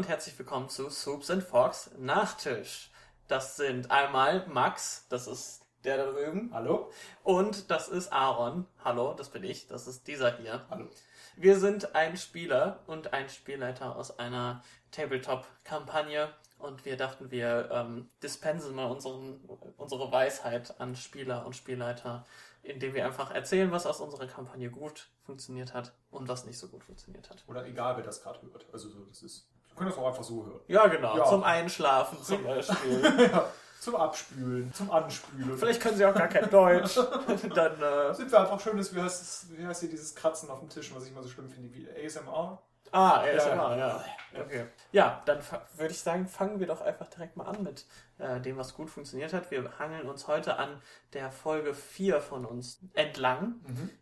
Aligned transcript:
und 0.00 0.08
herzlich 0.08 0.38
willkommen 0.38 0.70
zu 0.70 0.88
Soups 0.88 1.30
and 1.30 1.42
Forks 1.42 1.90
Nachtisch. 1.98 2.90
Das 3.28 3.58
sind 3.58 3.90
einmal 3.90 4.46
Max, 4.46 5.04
das 5.10 5.26
ist 5.26 5.66
der 5.84 5.98
da 5.98 6.10
drüben. 6.10 6.48
Hallo? 6.54 6.90
Und 7.22 7.70
das 7.70 7.88
ist 7.88 8.10
Aaron. 8.10 8.66
Hallo, 8.82 9.12
das 9.12 9.28
bin 9.28 9.44
ich. 9.44 9.66
Das 9.66 9.86
ist 9.86 10.08
dieser 10.08 10.38
hier. 10.38 10.64
Hallo. 10.70 10.88
Wir 11.36 11.58
sind 11.58 11.94
ein 11.94 12.16
Spieler 12.16 12.80
und 12.86 13.12
ein 13.12 13.28
Spielleiter 13.28 13.94
aus 13.94 14.18
einer 14.18 14.64
Tabletop-Kampagne 14.90 16.32
und 16.58 16.86
wir 16.86 16.96
dachten, 16.96 17.30
wir 17.30 17.68
ähm, 17.70 18.08
dispensen 18.22 18.74
mal 18.74 18.90
unseren, 18.90 19.38
unsere 19.76 20.10
Weisheit 20.10 20.80
an 20.80 20.96
Spieler 20.96 21.44
und 21.44 21.54
Spielleiter, 21.54 22.24
indem 22.62 22.94
wir 22.94 23.04
einfach 23.04 23.32
erzählen, 23.32 23.70
was 23.70 23.84
aus 23.84 24.00
unserer 24.00 24.28
Kampagne 24.28 24.70
gut 24.70 25.10
funktioniert 25.24 25.74
hat 25.74 25.92
und 26.10 26.26
was 26.26 26.46
nicht 26.46 26.56
so 26.56 26.68
gut 26.68 26.84
funktioniert 26.84 27.28
hat. 27.28 27.44
Oder 27.46 27.66
egal, 27.66 27.98
wer 27.98 28.04
das 28.04 28.22
gerade 28.22 28.40
hört. 28.50 28.64
Also 28.72 28.88
so, 28.88 29.04
das 29.04 29.22
ist. 29.22 29.46
Wir 29.80 29.86
können 29.86 29.96
das 29.96 29.98
auch 29.98 30.08
einfach 30.08 30.22
so 30.22 30.44
hören. 30.44 30.60
Ja, 30.68 30.86
genau. 30.88 31.16
Ja. 31.16 31.24
Zum 31.24 31.42
Einschlafen 31.42 32.22
zum 32.22 32.44
Beispiel. 32.44 33.02
ja, 33.32 33.46
zum 33.80 33.96
Abspülen, 33.96 34.72
zum 34.74 34.90
Anspülen. 34.90 35.56
Vielleicht 35.56 35.80
können 35.80 35.96
sie 35.96 36.04
auch 36.04 36.14
gar 36.14 36.28
kein 36.28 36.50
Deutsch. 36.50 36.96
Dann, 37.54 37.80
äh, 37.82 38.14
sind 38.14 38.30
wir 38.30 38.40
einfach 38.40 38.60
schön, 38.60 38.76
dass 38.76 38.94
wie 38.94 39.00
heißt, 39.00 39.22
es- 39.22 39.46
wie 39.56 39.66
heißt 39.66 39.80
hier 39.80 39.88
dieses 39.88 40.14
Kratzen 40.14 40.50
auf 40.50 40.58
dem 40.60 40.68
Tisch, 40.68 40.94
was 40.94 41.04
ich 41.04 41.12
immer 41.12 41.22
so 41.22 41.30
schlimm 41.30 41.48
finde, 41.48 41.72
wie 41.74 41.88
ASMR? 41.88 42.58
Ah, 42.92 43.24
Ja, 43.26 43.32
ASMR, 43.36 43.76
ja. 43.76 43.86
ja. 43.88 44.04
Okay. 44.42 44.64
Ja, 44.92 45.20
dann 45.26 45.40
würde 45.76 45.90
ich 45.92 45.98
sagen, 46.00 46.28
fangen 46.28 46.60
wir 46.60 46.68
doch 46.68 46.80
einfach 46.82 47.08
direkt 47.08 47.36
mal 47.36 47.46
an 47.48 47.64
mit 47.64 47.84
äh, 48.18 48.40
dem, 48.40 48.56
was 48.58 48.74
gut 48.74 48.88
funktioniert 48.88 49.32
hat. 49.32 49.50
Wir 49.50 49.68
hangeln 49.80 50.08
uns 50.08 50.28
heute 50.28 50.56
an 50.56 50.80
der 51.14 51.32
Folge 51.32 51.74
4 51.74 52.20
von 52.20 52.44
uns 52.44 52.78
entlang 52.94 53.56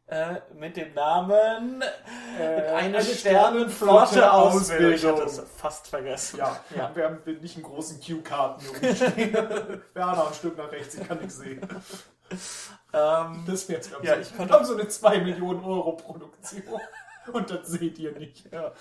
äh, 0.06 0.34
mit 0.54 0.76
dem 0.76 0.92
Namen 0.92 1.80
Äh, 2.38 2.42
Eine, 2.42 2.98
eine 2.98 3.02
Sternenflotte 3.02 4.16
Sternenflotte 4.18 4.32
Ausbildung. 4.32 4.92
Ich 4.92 5.06
hatte 5.06 5.22
es 5.22 5.40
fast 5.56 5.88
vergessen. 5.88 6.36
Ja, 6.40 6.60
Ja. 6.76 6.90
wir 6.94 7.04
haben 7.04 7.22
nicht 7.40 7.56
einen 7.56 7.64
großen 7.64 7.98
Q-Karten 7.98 8.66
rumstehen. 8.66 9.32
Werner, 9.94 10.26
ein 10.28 10.34
Stück 10.34 10.58
nach 10.58 10.70
rechts, 10.70 10.94
ich 10.96 11.08
kann 11.08 11.18
nichts 11.18 11.38
sehen. 11.38 11.66
Ähm, 12.92 13.44
Das 13.46 13.66
wäre 13.68 13.78
jetzt, 13.78 13.88
glaube 13.90 14.06
Ja, 14.06 14.14
so, 14.16 14.20
ich 14.20 14.30
wir 14.32 14.36
konnte- 14.36 14.54
haben 14.54 14.64
so 14.66 14.74
eine 14.74 14.88
2 14.88 15.20
Millionen 15.20 15.64
Euro 15.64 15.92
Produktion. 15.92 16.80
Und 17.32 17.50
das 17.50 17.68
seht 17.68 17.98
ihr 17.98 18.12
nicht. 18.18 18.50
Ja. 18.52 18.72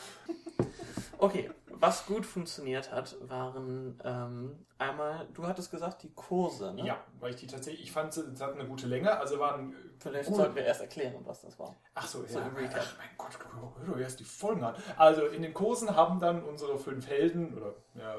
okay, 1.18 1.50
was 1.80 2.06
gut 2.06 2.26
funktioniert 2.26 2.92
hat, 2.92 3.16
waren 3.22 4.00
ähm, 4.04 4.66
einmal, 4.78 5.28
du 5.34 5.46
hattest 5.46 5.72
gesagt, 5.72 6.04
die 6.04 6.12
Kurse. 6.14 6.74
Ne? 6.74 6.86
ja, 6.86 7.04
weil 7.20 7.32
ich 7.32 7.38
die 7.38 7.48
tatsächlich, 7.48 7.84
ich 7.84 7.92
fand, 7.92 8.14
sie 8.14 8.24
sie 8.34 8.44
hatten 8.44 8.60
eine 8.60 8.68
gute 8.68 8.88
Länge, 8.88 9.18
also 9.18 9.40
waren 9.40 9.76
Vielleicht 10.00 10.30
gut. 10.30 10.38
sollten 10.38 10.56
wir 10.56 10.66
erst 10.66 10.82
erklären, 10.82 11.16
was 11.26 11.42
das 11.42 11.58
war. 11.60 11.76
Ach 11.94 12.08
so, 12.08 12.26
So 12.26 12.40
ja. 12.40 12.46
Ach, 12.46 12.98
mein 12.98 13.10
Gott, 13.18 13.38
hör 13.80 13.94
doch 13.94 14.00
erst 14.00 14.20
die 14.20 14.24
Folgen 14.24 14.64
an. 14.64 14.76
Also 14.98 15.26
in 15.28 15.42
den 15.42 15.54
Kursen 15.54 15.96
haben 15.96 16.20
dann 16.20 16.44
unsere 16.44 16.78
fünf 16.78 17.08
Helden 17.08 17.56
oder 17.56 17.76
ja, 17.96 18.16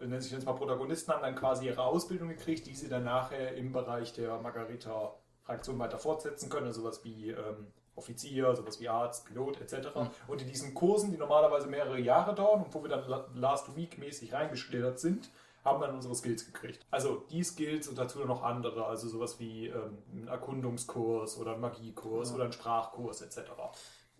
nennen 0.00 0.20
sich 0.20 0.32
jetzt 0.32 0.46
mal 0.46 0.52
Protagonisten, 0.52 1.12
haben 1.12 1.22
dann 1.22 1.34
quasi 1.34 1.66
ihre 1.66 1.82
Ausbildung 1.82 2.28
gekriegt, 2.28 2.66
die 2.66 2.74
sie 2.74 2.88
dann 2.88 3.04
nachher 3.04 3.54
im 3.56 3.72
Bereich 3.72 4.12
der 4.12 4.38
Margarita-Fraktion 4.40 5.78
weiter 5.78 5.98
fortsetzen 5.98 6.50
können. 6.50 6.66
Also 6.66 6.82
sowas 6.82 7.02
wie 7.04 7.30
ähm, 7.30 7.72
Offizier, 7.96 8.54
sowas 8.56 8.80
wie 8.80 8.88
Arzt, 8.88 9.26
Pilot 9.26 9.60
etc. 9.60 9.94
Mhm. 9.94 10.10
Und 10.26 10.42
in 10.42 10.48
diesen 10.48 10.74
Kursen, 10.74 11.10
die 11.12 11.16
normalerweise 11.18 11.66
mehrere 11.68 11.98
Jahre 12.00 12.34
dauern 12.34 12.62
und 12.64 12.74
wo 12.74 12.82
wir 12.82 12.90
dann 12.90 13.08
la- 13.08 13.28
Last 13.34 13.76
Week 13.76 13.98
mäßig 13.98 14.32
reingeschlittert 14.32 14.98
sind, 14.98 15.30
haben 15.64 15.80
dann 15.80 15.94
unsere 15.94 16.14
Skills 16.14 16.44
gekriegt. 16.44 16.84
Also 16.90 17.24
die 17.30 17.42
Skills 17.42 17.88
und 17.88 17.96
dazu 17.98 18.18
noch 18.26 18.42
andere, 18.42 18.84
also 18.86 19.08
sowas 19.08 19.38
wie 19.40 19.68
ähm, 19.68 19.98
ein 20.12 20.28
Erkundungskurs 20.28 21.38
oder 21.38 21.54
ein 21.54 21.60
Magiekurs 21.60 22.30
Ja. 22.30 22.34
oder 22.34 22.44
ein 22.44 22.52
Sprachkurs 22.52 23.22
etc. 23.22 23.50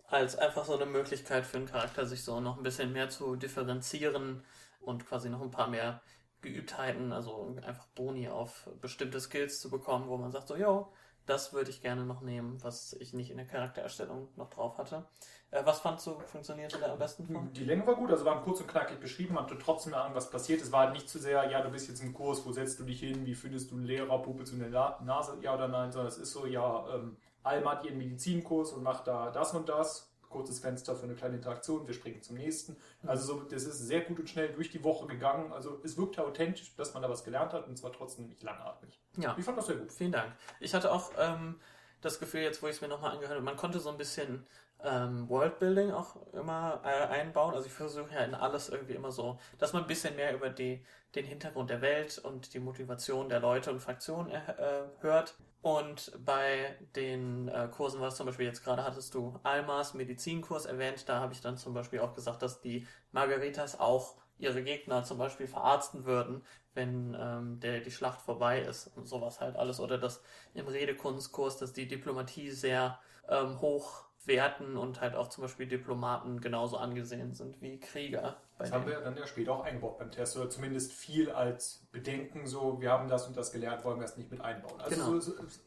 als 0.07 0.35
einfach 0.37 0.65
so 0.65 0.75
eine 0.75 0.85
Möglichkeit 0.85 1.45
für 1.45 1.57
einen 1.57 1.65
Charakter, 1.67 2.05
sich 2.05 2.23
so 2.23 2.39
noch 2.39 2.57
ein 2.57 2.63
bisschen 2.63 2.93
mehr 2.93 3.09
zu 3.09 3.35
differenzieren 3.35 4.43
und 4.81 5.05
quasi 5.07 5.29
noch 5.29 5.41
ein 5.41 5.51
paar 5.51 5.67
mehr 5.67 6.01
Geübtheiten, 6.41 7.11
also 7.11 7.55
einfach 7.65 7.87
Boni 7.95 8.29
auf 8.29 8.69
bestimmte 8.81 9.19
Skills 9.19 9.59
zu 9.59 9.69
bekommen, 9.71 10.07
wo 10.07 10.17
man 10.17 10.31
sagt 10.31 10.47
so, 10.47 10.55
jo, 10.55 10.91
das 11.25 11.53
würde 11.53 11.69
ich 11.69 11.81
gerne 11.81 12.05
noch 12.05 12.21
nehmen, 12.21 12.61
was 12.63 12.93
ich 12.93 13.13
nicht 13.13 13.31
in 13.31 13.37
der 13.37 13.45
Charaktererstellung 13.45 14.29
noch 14.35 14.49
drauf 14.49 14.77
hatte. 14.77 15.05
Äh, 15.51 15.65
was 15.65 15.79
fandst 15.79 16.05
du, 16.07 16.19
funktionierte 16.19 16.77
da 16.79 16.91
am 16.91 16.99
besten 16.99 17.25
von? 17.25 17.51
Die 17.53 17.63
Länge 17.63 17.85
war 17.87 17.95
gut, 17.95 18.11
also 18.11 18.25
waren 18.25 18.43
kurz 18.43 18.61
und 18.61 18.67
knackig 18.67 18.99
beschrieben, 18.99 19.35
man 19.35 19.45
hatte 19.45 19.57
trotzdem 19.57 19.93
Ahnung, 19.93 20.15
was 20.15 20.29
passiert. 20.29 20.61
Es 20.61 20.71
war 20.71 20.81
halt 20.81 20.93
nicht 20.93 21.09
zu 21.09 21.19
sehr, 21.19 21.49
ja, 21.49 21.61
du 21.61 21.69
bist 21.69 21.87
jetzt 21.87 22.01
im 22.01 22.13
Kurs, 22.13 22.45
wo 22.45 22.51
setzt 22.51 22.79
du 22.79 22.83
dich 22.83 22.99
hin, 22.99 23.25
wie 23.25 23.35
findest 23.35 23.71
du 23.71 23.75
einen 23.75 23.85
Lehrer, 23.85 24.21
pupelst 24.21 24.53
du 24.53 24.57
eine 24.57 24.69
Nase, 24.69 25.37
ja 25.41 25.53
oder 25.53 25.67
nein, 25.67 25.91
sondern 25.91 26.09
es 26.09 26.17
ist 26.17 26.31
so, 26.31 26.45
ja, 26.45 26.85
ähm, 26.93 27.17
Alma 27.43 27.71
hat 27.71 27.85
ihren 27.85 27.97
Medizinkurs 27.97 28.71
und 28.71 28.83
macht 28.83 29.07
da 29.07 29.31
das 29.31 29.53
und 29.53 29.69
das. 29.69 30.11
Kurzes 30.35 30.59
Fenster 30.59 30.97
für 30.97 31.03
eine 31.05 31.15
kleine 31.15 31.37
Interaktion, 31.37 31.87
wir 31.87 31.93
springen 31.93 32.21
zum 32.21 32.35
nächsten. 32.35 32.75
Also 33.07 33.25
so, 33.25 33.41
das 33.43 33.63
ist 33.63 33.79
sehr 33.79 34.01
gut 34.01 34.19
und 34.19 34.29
schnell 34.29 34.49
durch 34.49 34.69
die 34.69 34.83
Woche 34.83 35.07
gegangen. 35.07 35.53
Also 35.53 35.79
es 35.83 35.95
wirkte 35.97 36.25
authentisch, 36.25 36.75
dass 36.75 36.93
man 36.93 37.01
da 37.01 37.09
was 37.09 37.23
gelernt 37.23 37.53
hat 37.53 37.67
und 37.69 37.77
zwar 37.77 37.93
trotzdem 37.93 38.27
nicht 38.27 38.43
langatmig. 38.43 38.99
Ja, 39.17 39.33
Ich 39.39 39.45
fand 39.45 39.57
das 39.57 39.67
sehr 39.67 39.77
gut. 39.77 39.93
vielen 39.93 40.11
Dank. 40.11 40.33
Ich 40.59 40.73
hatte 40.73 40.91
auch 40.91 41.11
ähm, 41.17 41.55
das 42.01 42.19
Gefühl, 42.19 42.41
jetzt 42.41 42.61
wo 42.61 42.67
ich 42.67 42.75
es 42.75 42.81
mir 42.81 42.89
nochmal 42.89 43.11
angehört 43.11 43.31
habe, 43.35 43.45
man 43.45 43.55
konnte 43.55 43.79
so 43.79 43.89
ein 43.89 43.97
bisschen 43.97 44.45
ähm, 44.83 45.29
Worldbuilding 45.29 45.91
auch 45.91 46.17
immer 46.33 46.81
äh, 46.83 46.87
einbauen. 47.07 47.53
Also 47.53 47.67
ich 47.67 47.73
versuche 47.73 48.13
ja 48.13 48.25
in 48.25 48.35
alles 48.35 48.67
irgendwie 48.67 48.93
immer 48.93 49.11
so, 49.11 49.39
dass 49.57 49.71
man 49.71 49.83
ein 49.83 49.87
bisschen 49.87 50.17
mehr 50.17 50.33
über 50.33 50.49
die, 50.49 50.83
den 51.15 51.25
Hintergrund 51.25 51.69
der 51.69 51.81
Welt 51.81 52.17
und 52.17 52.53
die 52.53 52.59
Motivation 52.59 53.29
der 53.29 53.39
Leute 53.39 53.71
und 53.71 53.79
Fraktionen 53.79 54.31
äh, 54.31 54.37
äh, 54.37 54.83
hört. 54.99 55.35
Und 55.61 56.11
bei 56.23 56.75
den 56.95 57.47
äh, 57.47 57.67
Kursen, 57.71 57.99
was 57.99 58.17
zum 58.17 58.27
Beispiel 58.27 58.45
jetzt 58.45 58.63
gerade 58.63 58.83
hattest 58.83 59.15
du 59.15 59.39
Almas 59.41 59.95
Medizinkurs 59.95 60.65
erwähnt, 60.65 61.09
da 61.09 61.19
habe 61.19 61.33
ich 61.33 61.41
dann 61.41 61.57
zum 61.57 61.73
Beispiel 61.73 62.01
auch 62.01 62.13
gesagt, 62.13 62.43
dass 62.43 62.61
die 62.61 62.87
Margaritas 63.11 63.79
auch 63.79 64.15
ihre 64.37 64.63
Gegner 64.63 65.03
zum 65.03 65.17
Beispiel 65.17 65.47
verarzten 65.47 66.05
würden, 66.05 66.43
wenn 66.75 67.17
ähm, 67.19 67.59
der, 67.61 67.79
die 67.79 67.89
Schlacht 67.89 68.21
vorbei 68.21 68.61
ist 68.61 68.91
und 68.95 69.07
sowas 69.07 69.39
halt 69.39 69.55
alles. 69.55 69.79
Oder 69.79 69.97
dass 69.97 70.21
im 70.53 70.67
Redekunstkurs, 70.67 71.57
dass 71.57 71.73
die 71.73 71.87
Diplomatie 71.87 72.51
sehr 72.51 72.99
ähm, 73.27 73.59
hoch 73.61 74.04
werten 74.27 74.77
und 74.77 75.01
halt 75.01 75.15
auch 75.15 75.29
zum 75.29 75.43
Beispiel 75.43 75.67
Diplomaten 75.67 76.41
genauso 76.41 76.77
angesehen 76.77 77.33
sind 77.33 77.61
wie 77.61 77.79
Krieger. 77.79 78.37
Das 78.57 78.71
haben 78.71 78.87
wir 78.87 78.99
dann 79.01 79.17
ja 79.17 79.27
später 79.27 79.51
auch 79.53 79.63
eingebaut 79.63 79.97
beim 79.99 80.11
Test 80.11 80.37
oder 80.37 80.49
zumindest 80.49 80.93
viel 80.93 81.29
als 81.29 81.85
Bedenken 81.91 82.47
so, 82.47 82.79
wir 82.79 82.91
haben 82.91 83.07
das 83.07 83.27
und 83.27 83.35
das 83.35 83.51
gelernt, 83.51 83.83
wollen 83.83 83.99
wir 83.99 84.05
es 84.05 84.17
nicht 84.17 84.31
mit 84.31 84.41
einbauen. 84.41 84.79
Also 84.79 84.95
Genau. 84.95 85.19
so, 85.19 85.19
so, 85.19 85.43
es 85.45 85.59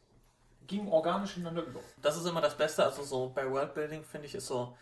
ging 0.67 0.89
organisch 0.89 1.37
ineinander 1.37 1.65
über. 1.65 1.81
Das 2.01 2.17
ist 2.17 2.27
immer 2.27 2.41
das 2.41 2.57
Beste. 2.57 2.85
Also 2.85 3.03
so 3.03 3.31
bei 3.35 3.51
Worldbuilding 3.51 4.05
finde 4.05 4.27
ich 4.27 4.35
ist 4.35 4.47
so, 4.47 4.77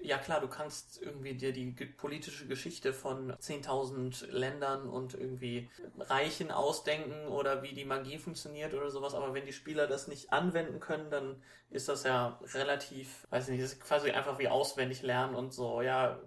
ja 0.00 0.18
klar, 0.18 0.40
du 0.40 0.48
kannst 0.48 1.00
irgendwie 1.02 1.34
dir 1.34 1.52
die 1.52 1.70
politische 1.70 2.46
Geschichte 2.46 2.92
von 2.92 3.32
10.000 3.32 4.26
Ländern 4.30 4.88
und 4.88 5.14
irgendwie 5.14 5.70
Reichen 5.98 6.50
ausdenken 6.50 7.28
oder 7.28 7.62
wie 7.62 7.72
die 7.72 7.84
Magie 7.84 8.18
funktioniert 8.18 8.74
oder 8.74 8.90
sowas, 8.90 9.14
aber 9.14 9.34
wenn 9.34 9.46
die 9.46 9.52
Spieler 9.52 9.86
das 9.86 10.08
nicht 10.08 10.32
anwenden 10.32 10.80
können, 10.80 11.10
dann 11.10 11.42
ist 11.70 11.88
das 11.88 12.04
ja 12.04 12.38
relativ, 12.54 13.26
weiß 13.30 13.44
ich 13.48 13.52
nicht, 13.52 13.64
das 13.64 13.72
ist 13.72 13.80
quasi 13.80 14.10
einfach 14.10 14.38
wie 14.38 14.48
auswendig 14.48 15.02
lernen 15.02 15.34
und 15.34 15.52
so, 15.52 15.82
ja. 15.82 16.20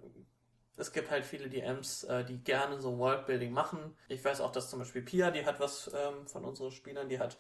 Es 0.78 0.94
gibt 0.94 1.12
halt 1.12 1.26
viele 1.26 1.48
DMs, 1.50 2.06
äh, 2.06 2.24
die 2.24 2.38
gerne 2.44 2.80
so 2.82 2.98
Worldbuilding 2.98 3.52
machen. 3.52 3.96
Ich 4.08 4.24
weiß 4.24 4.42
auch, 4.42 4.52
dass 4.52 4.70
zum 4.70 4.80
Beispiel 4.80 5.04
Pia, 5.04 5.30
die 5.30 5.46
hat 5.46 5.60
was 5.60 5.92
ähm, 5.94 6.26
von 6.28 6.44
unseren 6.44 6.72
Spielern, 6.72 7.08
die 7.08 7.20
hat 7.20 7.38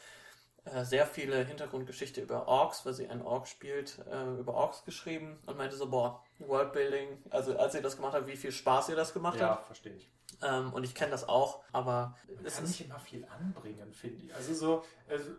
sehr 0.84 1.08
viele 1.08 1.44
Hintergrundgeschichte 1.44 2.22
über 2.22 2.48
Orks, 2.48 2.86
weil 2.86 2.94
sie 2.94 3.08
einen 3.08 3.22
Ork 3.24 3.48
spielt, 3.48 4.00
äh, 4.12 4.40
über 4.40 4.54
Orks 4.54 4.84
geschrieben 4.86 5.40
und 5.46 5.58
meinte 5.58 5.76
so, 5.76 5.90
boah, 5.90 6.24
Worldbuilding, 6.40 7.24
also 7.32 7.58
als 7.58 7.74
ihr 7.76 7.82
das 7.82 7.96
gemacht 7.96 8.14
habt, 8.14 8.28
wie 8.28 8.36
viel 8.38 8.52
Spaß 8.52 8.90
ihr 8.90 8.96
das 8.96 9.14
gemacht 9.14 9.40
Ja, 9.40 9.50
habt. 9.50 9.66
verstehe 9.66 9.96
ich. 9.96 10.08
Ähm, 10.44 10.72
und 10.74 10.84
ich 10.84 10.96
kenne 10.96 11.12
das 11.12 11.28
auch, 11.28 11.64
aber 11.72 12.16
Man 12.36 12.46
es 12.46 12.56
kann 12.56 12.64
ist, 12.64 12.70
nicht 12.72 12.86
immer 12.86 13.00
viel 13.00 13.26
anbringen, 13.26 13.92
finde 13.94 14.24
ich. 14.26 14.34
Also 14.36 14.54
so, 14.54 14.84
also, 15.10 15.32
äh, 15.32 15.36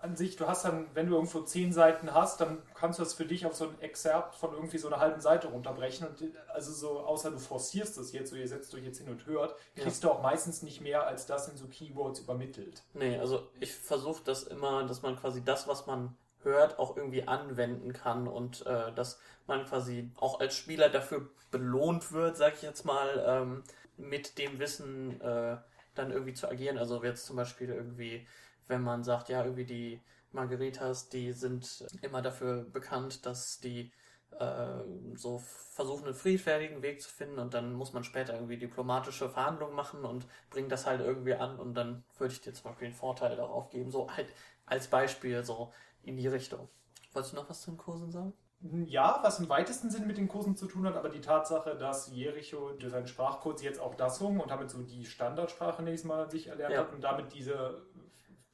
an 0.00 0.16
sich, 0.16 0.36
du 0.36 0.46
hast 0.46 0.64
dann, 0.64 0.86
wenn 0.94 1.08
du 1.08 1.14
irgendwo 1.14 1.40
zehn 1.40 1.72
Seiten 1.72 2.14
hast, 2.14 2.40
dann 2.40 2.62
kannst 2.74 2.98
du 2.98 3.02
das 3.02 3.14
für 3.14 3.26
dich 3.26 3.46
auf 3.46 3.54
so 3.54 3.68
ein 3.68 3.80
Excerpt 3.80 4.34
von 4.34 4.52
irgendwie 4.52 4.78
so 4.78 4.88
einer 4.88 4.98
halben 4.98 5.20
Seite 5.20 5.48
runterbrechen. 5.48 6.06
Und 6.06 6.22
äh, 6.22 6.32
also 6.48 6.72
so, 6.72 7.00
außer 7.00 7.30
du 7.30 7.38
forcierst 7.38 7.98
es 7.98 8.12
jetzt, 8.12 8.30
so 8.30 8.36
ihr 8.36 8.48
setzt 8.48 8.74
euch 8.74 8.84
jetzt 8.84 8.98
hin 8.98 9.08
und 9.08 9.26
hört, 9.26 9.54
kriegst 9.76 10.02
du 10.04 10.10
auch 10.10 10.22
meistens 10.22 10.62
nicht 10.62 10.80
mehr 10.80 11.06
als 11.06 11.26
das 11.26 11.48
in 11.48 11.56
so 11.56 11.66
Keywords 11.66 12.20
übermittelt. 12.20 12.82
nee, 12.94 13.18
also 13.18 13.48
ich 13.60 13.74
versuche 13.74 14.22
das 14.24 14.44
immer, 14.44 14.84
dass 14.84 15.02
man 15.02 15.16
quasi 15.16 15.44
das, 15.44 15.68
was 15.68 15.86
man 15.86 16.16
hört, 16.42 16.78
auch 16.78 16.96
irgendwie 16.96 17.26
anwenden 17.26 17.92
kann 17.92 18.28
und 18.28 18.64
äh, 18.66 18.92
dass 18.92 19.18
man 19.46 19.64
quasi 19.66 20.10
auch 20.16 20.40
als 20.40 20.56
Spieler 20.56 20.88
dafür 20.88 21.28
belohnt 21.50 22.12
wird, 22.12 22.36
sag 22.36 22.54
ich 22.54 22.62
jetzt 22.62 22.84
mal, 22.84 23.24
ähm, 23.26 23.62
mit 23.96 24.38
dem 24.38 24.58
Wissen 24.58 25.20
äh, 25.20 25.56
dann 25.94 26.10
irgendwie 26.10 26.34
zu 26.34 26.48
agieren. 26.48 26.78
Also 26.78 27.02
jetzt 27.02 27.26
zum 27.26 27.36
Beispiel 27.36 27.70
irgendwie, 27.70 28.26
wenn 28.68 28.82
man 28.82 29.04
sagt, 29.04 29.28
ja, 29.28 29.42
irgendwie 29.42 29.64
die 29.64 30.00
Margaritas, 30.32 31.08
die 31.08 31.32
sind 31.32 31.84
immer 32.02 32.22
dafür 32.22 32.64
bekannt, 32.64 33.26
dass 33.26 33.58
die 33.58 33.92
äh, 34.38 34.82
so 35.14 35.38
versuchen, 35.38 36.04
einen 36.06 36.14
friedfertigen 36.14 36.82
Weg 36.82 37.00
zu 37.00 37.08
finden 37.08 37.38
und 37.38 37.54
dann 37.54 37.72
muss 37.72 37.92
man 37.92 38.04
später 38.04 38.34
irgendwie 38.34 38.58
diplomatische 38.58 39.28
Verhandlungen 39.28 39.74
machen 39.74 40.04
und 40.04 40.26
bringt 40.50 40.72
das 40.72 40.86
halt 40.86 41.00
irgendwie 41.00 41.34
an 41.34 41.58
und 41.58 41.74
dann 41.74 42.04
würde 42.18 42.34
ich 42.34 42.40
dir 42.40 42.52
zum 42.52 42.70
Beispiel 42.70 42.86
einen 42.86 42.94
Vorteil 42.94 43.36
darauf 43.36 43.70
geben, 43.70 43.90
so 43.90 44.10
halt 44.10 44.28
als 44.66 44.88
Beispiel 44.88 45.44
so 45.44 45.72
in 46.02 46.16
die 46.16 46.28
Richtung. 46.28 46.68
Wolltest 47.12 47.32
du 47.32 47.36
noch 47.36 47.48
was 47.48 47.62
zu 47.62 47.70
den 47.70 47.78
Kursen 47.78 48.10
sagen? 48.10 48.32
Ja, 48.86 49.20
was 49.22 49.38
im 49.38 49.48
weitesten 49.48 49.90
Sinne 49.90 50.06
mit 50.06 50.16
den 50.16 50.28
Kursen 50.28 50.56
zu 50.56 50.66
tun 50.66 50.86
hat, 50.86 50.96
aber 50.96 51.08
die 51.10 51.20
Tatsache, 51.20 51.76
dass 51.76 52.10
Jericho 52.10 52.72
durch 52.72 52.90
seinen 52.90 53.06
Sprachkurs 53.06 53.62
jetzt 53.62 53.78
auch 53.78 53.94
das 53.94 54.20
und 54.20 54.50
damit 54.50 54.70
so 54.70 54.82
die 54.82 55.04
Standardsprache 55.04 55.82
nächstes 55.82 56.08
Mal 56.08 56.30
sich 56.30 56.48
erlernt 56.48 56.74
Ja. 56.74 56.80
hat 56.80 56.92
und 56.92 57.04
damit 57.04 57.32
diese 57.34 57.86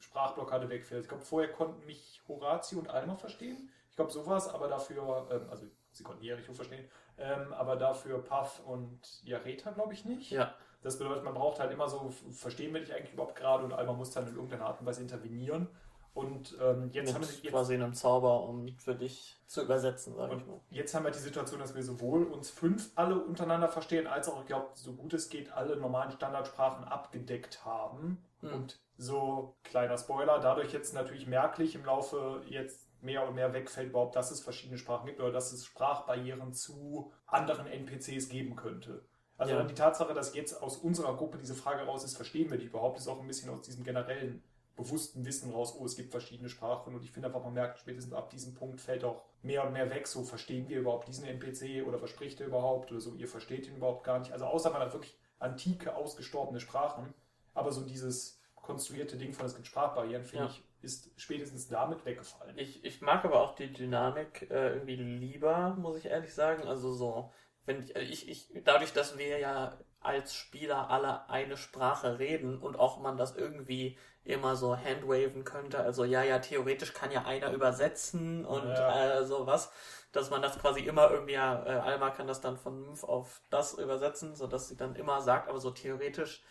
Sprachblockade 0.03 0.69
wegfällt. 0.69 1.03
Ich 1.05 1.09
glaube, 1.09 1.25
vorher 1.25 1.51
konnten 1.53 1.87
mich 1.87 2.21
Horatio 2.29 2.79
und 2.79 2.91
Alma 2.91 3.17
verstehen. 3.17 3.71
Ich 3.89 3.97
glaube, 3.97 4.11
sowas, 4.11 4.49
aber 4.53 4.69
dafür, 4.69 5.29
ähm, 5.31 5.47
also 5.51 5.67
sie 5.93 6.03
konnten 6.03 6.25
Jericho 6.25 6.53
verstehen, 6.53 6.89
ähm, 7.19 7.53
aber 7.53 7.77
dafür 7.77 8.23
Puff 8.23 8.61
und 8.67 9.01
Jareta, 9.25 9.71
glaube 9.71 9.93
ich, 9.93 10.05
nicht. 10.05 10.31
Ja. 10.31 10.55
Das 10.83 10.99
bedeutet, 10.99 11.23
man 11.23 11.35
braucht 11.35 11.61
halt 11.61 11.71
immer 11.71 11.89
so, 11.89 12.11
verstehen 12.33 12.75
wir 12.75 12.81
dich 12.81 12.93
eigentlich 12.93 13.13
überhaupt 13.13 13.37
gerade 13.37 13.65
und 13.65 13.73
Alma 13.73 13.93
muss 13.93 14.11
dann 14.11 14.27
in 14.27 14.35
irgendeiner 14.35 14.67
Art 14.67 14.81
und 14.81 14.87
Weise 14.87 15.03
intervenieren. 15.03 15.69
Und 16.15 16.59
ähm, 16.61 16.91
jetzt 16.93 17.15
haben 17.15 17.23
wir 17.23 17.29
Mit 17.29 17.43
jetzt, 17.43 17.53
quasi 17.53 17.75
einem 17.75 17.95
Zauber, 17.95 18.45
um 18.47 18.69
für 18.79 18.95
dich 18.95 19.41
zu 19.47 19.63
übersetzen, 19.63 20.15
sage 20.15 20.37
ich 20.37 20.47
mal. 20.47 20.61
jetzt 20.71 20.95
haben 20.95 21.05
wir 21.05 21.11
die 21.11 21.19
Situation, 21.19 21.59
dass 21.59 21.75
wir 21.75 21.83
sowohl 21.83 22.25
uns 22.25 22.51
fünf 22.51 22.91
alle 22.97 23.19
untereinander 23.19 23.69
verstehen, 23.69 24.07
als 24.07 24.29
auch, 24.29 24.41
ich 24.41 24.47
glaube, 24.47 24.69
so 24.75 24.93
gut 24.93 25.15
es 25.15 25.31
geht, 25.31 25.53
alle 25.53 25.77
normalen 25.77 26.11
Standardsprachen 26.11 26.85
abgedeckt 26.85 27.65
haben. 27.65 28.23
Hm. 28.41 28.53
Und 28.53 28.81
so, 28.99 29.57
kleiner 29.65 29.97
Spoiler, 29.97 30.39
dadurch 30.39 30.73
jetzt 30.73 30.93
natürlich 30.93 31.27
merklich 31.27 31.75
im 31.75 31.85
Laufe 31.85 32.43
jetzt 32.47 32.89
mehr 33.03 33.27
und 33.27 33.35
mehr 33.35 33.53
wegfällt 33.55 33.89
überhaupt, 33.89 34.15
dass 34.15 34.31
es 34.31 34.41
verschiedene 34.41 34.79
Sprachen 34.79 35.07
gibt 35.07 35.19
oder 35.19 35.33
dass 35.33 35.53
es 35.53 35.65
Sprachbarrieren 35.65 36.53
zu 36.53 37.11
anderen 37.27 37.67
NPCs 37.67 38.29
geben 38.29 38.55
könnte. 38.55 39.03
Also 39.39 39.55
Ja. 39.55 39.65
die 39.65 39.75
Tatsache, 39.75 40.15
dass 40.15 40.35
jetzt 40.35 40.63
aus 40.63 40.77
unserer 40.77 41.17
Gruppe 41.17 41.39
diese 41.39 41.55
Frage 41.55 41.83
raus 41.83 42.05
ist, 42.05 42.17
verstehen 42.17 42.51
wir 42.51 42.59
die 42.59 42.67
überhaupt, 42.67 42.99
ist 42.99 43.09
auch 43.09 43.21
ein 43.21 43.27
bisschen 43.27 43.51
aus 43.51 43.63
diesem 43.63 43.83
generellen 43.83 44.43
bewussten 44.83 45.25
Wissen 45.25 45.51
raus, 45.53 45.75
oh, 45.79 45.85
es 45.85 45.97
gibt 45.97 46.11
verschiedene 46.11 46.49
Sprachen 46.49 46.95
und 46.95 47.03
ich 47.05 47.11
finde 47.13 47.29
einfach, 47.29 47.43
man 47.43 47.55
merkt 47.55 47.79
spätestens 47.79 48.13
ab 48.15 48.31
diesem 48.31 48.55
Punkt 48.55 48.81
fällt 48.81 49.05
auch 49.05 49.23
mehr 49.43 49.67
und 49.67 49.73
mehr 49.73 49.91
weg, 49.91 50.07
so 50.07 50.23
verstehen 50.25 50.69
wir 50.69 50.79
überhaupt 50.81 51.09
diesen 51.09 51.25
NPC 51.27 51.87
oder 51.87 52.01
was 52.01 52.11
spricht 52.11 52.41
er 52.41 52.47
überhaupt 52.47 52.91
oder 52.91 53.01
so, 53.01 53.15
ihr 53.15 53.29
versteht 53.29 53.67
ihn 53.67 53.77
überhaupt 53.77 54.05
gar 54.05 54.19
nicht. 54.19 54.33
Also 54.33 54.45
außer 54.47 54.71
man 54.71 54.83
hat 54.83 54.93
wirklich 54.93 55.17
antike, 55.39 55.95
ausgestorbene 55.95 56.61
Sprachen, 56.61 57.13
aber 57.55 57.73
so 57.73 57.83
dieses 57.83 58.41
konstruierte 58.55 59.17
Ding 59.17 59.33
von 59.33 59.47
es 59.47 59.55
gibt 59.55 59.67
Sprachbarrieren, 59.67 60.25
finde 60.25 60.45
Ja. 60.47 60.51
ich, 60.51 60.63
ist 60.83 61.11
spätestens 61.17 61.69
damit 61.69 62.05
weggefallen. 62.05 62.59
Ich, 62.59 62.85
ich 62.85 63.01
mag 63.03 63.25
aber 63.25 63.41
auch 63.41 63.55
die 63.55 63.73
Dynamik 63.73 64.51
äh, 64.51 64.75
irgendwie 64.75 64.97
lieber, 64.97 65.75
muss 65.79 65.97
ich 65.97 66.07
ehrlich 66.07 66.35
sagen. 66.35 66.67
Also 66.67 66.93
so, 66.93 67.33
wenn 67.67 67.81
ich, 67.81 67.95
ich, 67.97 68.29
ich, 68.29 68.51
dadurch, 68.65 68.93
dass 68.93 69.17
wir 69.19 69.39
ja 69.39 69.79
als 70.05 70.35
Spieler 70.35 70.91
alle 70.91 71.29
eine 71.31 71.57
Sprache 71.57 72.19
reden 72.19 72.59
und 72.59 72.79
auch 72.79 72.99
man 73.01 73.17
das 73.17 73.37
irgendwie 73.37 73.97
immer 74.25 74.55
so 74.57 74.77
handwaven 74.77 75.45
könnte, 75.45 75.81
also 75.81 76.05
ja, 76.05 76.23
ja, 76.23 76.39
theoretisch 76.39 76.93
kann 76.95 77.11
ja 77.11 77.25
einer 77.25 77.51
übersetzen 77.53 78.45
und 78.45 78.79
Ja. 78.79 79.21
äh, 79.21 79.25
sowas, 79.25 79.73
dass 80.13 80.31
man 80.31 80.43
das 80.43 80.59
quasi 80.61 80.81
immer 80.81 81.11
irgendwie, 81.11 81.33
ja, 81.35 81.65
äh, 81.67 81.71
Alma 81.81 82.11
kann 82.11 82.27
das 82.29 82.41
dann 82.41 82.57
von 82.57 82.81
Move 82.83 83.09
auf 83.09 83.41
das 83.51 83.75
übersetzen, 83.75 84.37
sodass 84.37 84.69
sie 84.69 84.77
dann 84.77 84.95
immer 84.95 85.21
sagt, 85.23 85.49
aber 85.49 85.59
so 85.61 85.71
theoretisch, 85.71 86.43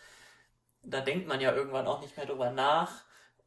da 0.83 1.01
denkt 1.01 1.27
man 1.27 1.41
ja 1.41 1.53
irgendwann 1.53 1.87
auch 1.87 2.01
nicht 2.01 2.17
mehr 2.17 2.25
drüber 2.25 2.51
nach. 2.51 2.91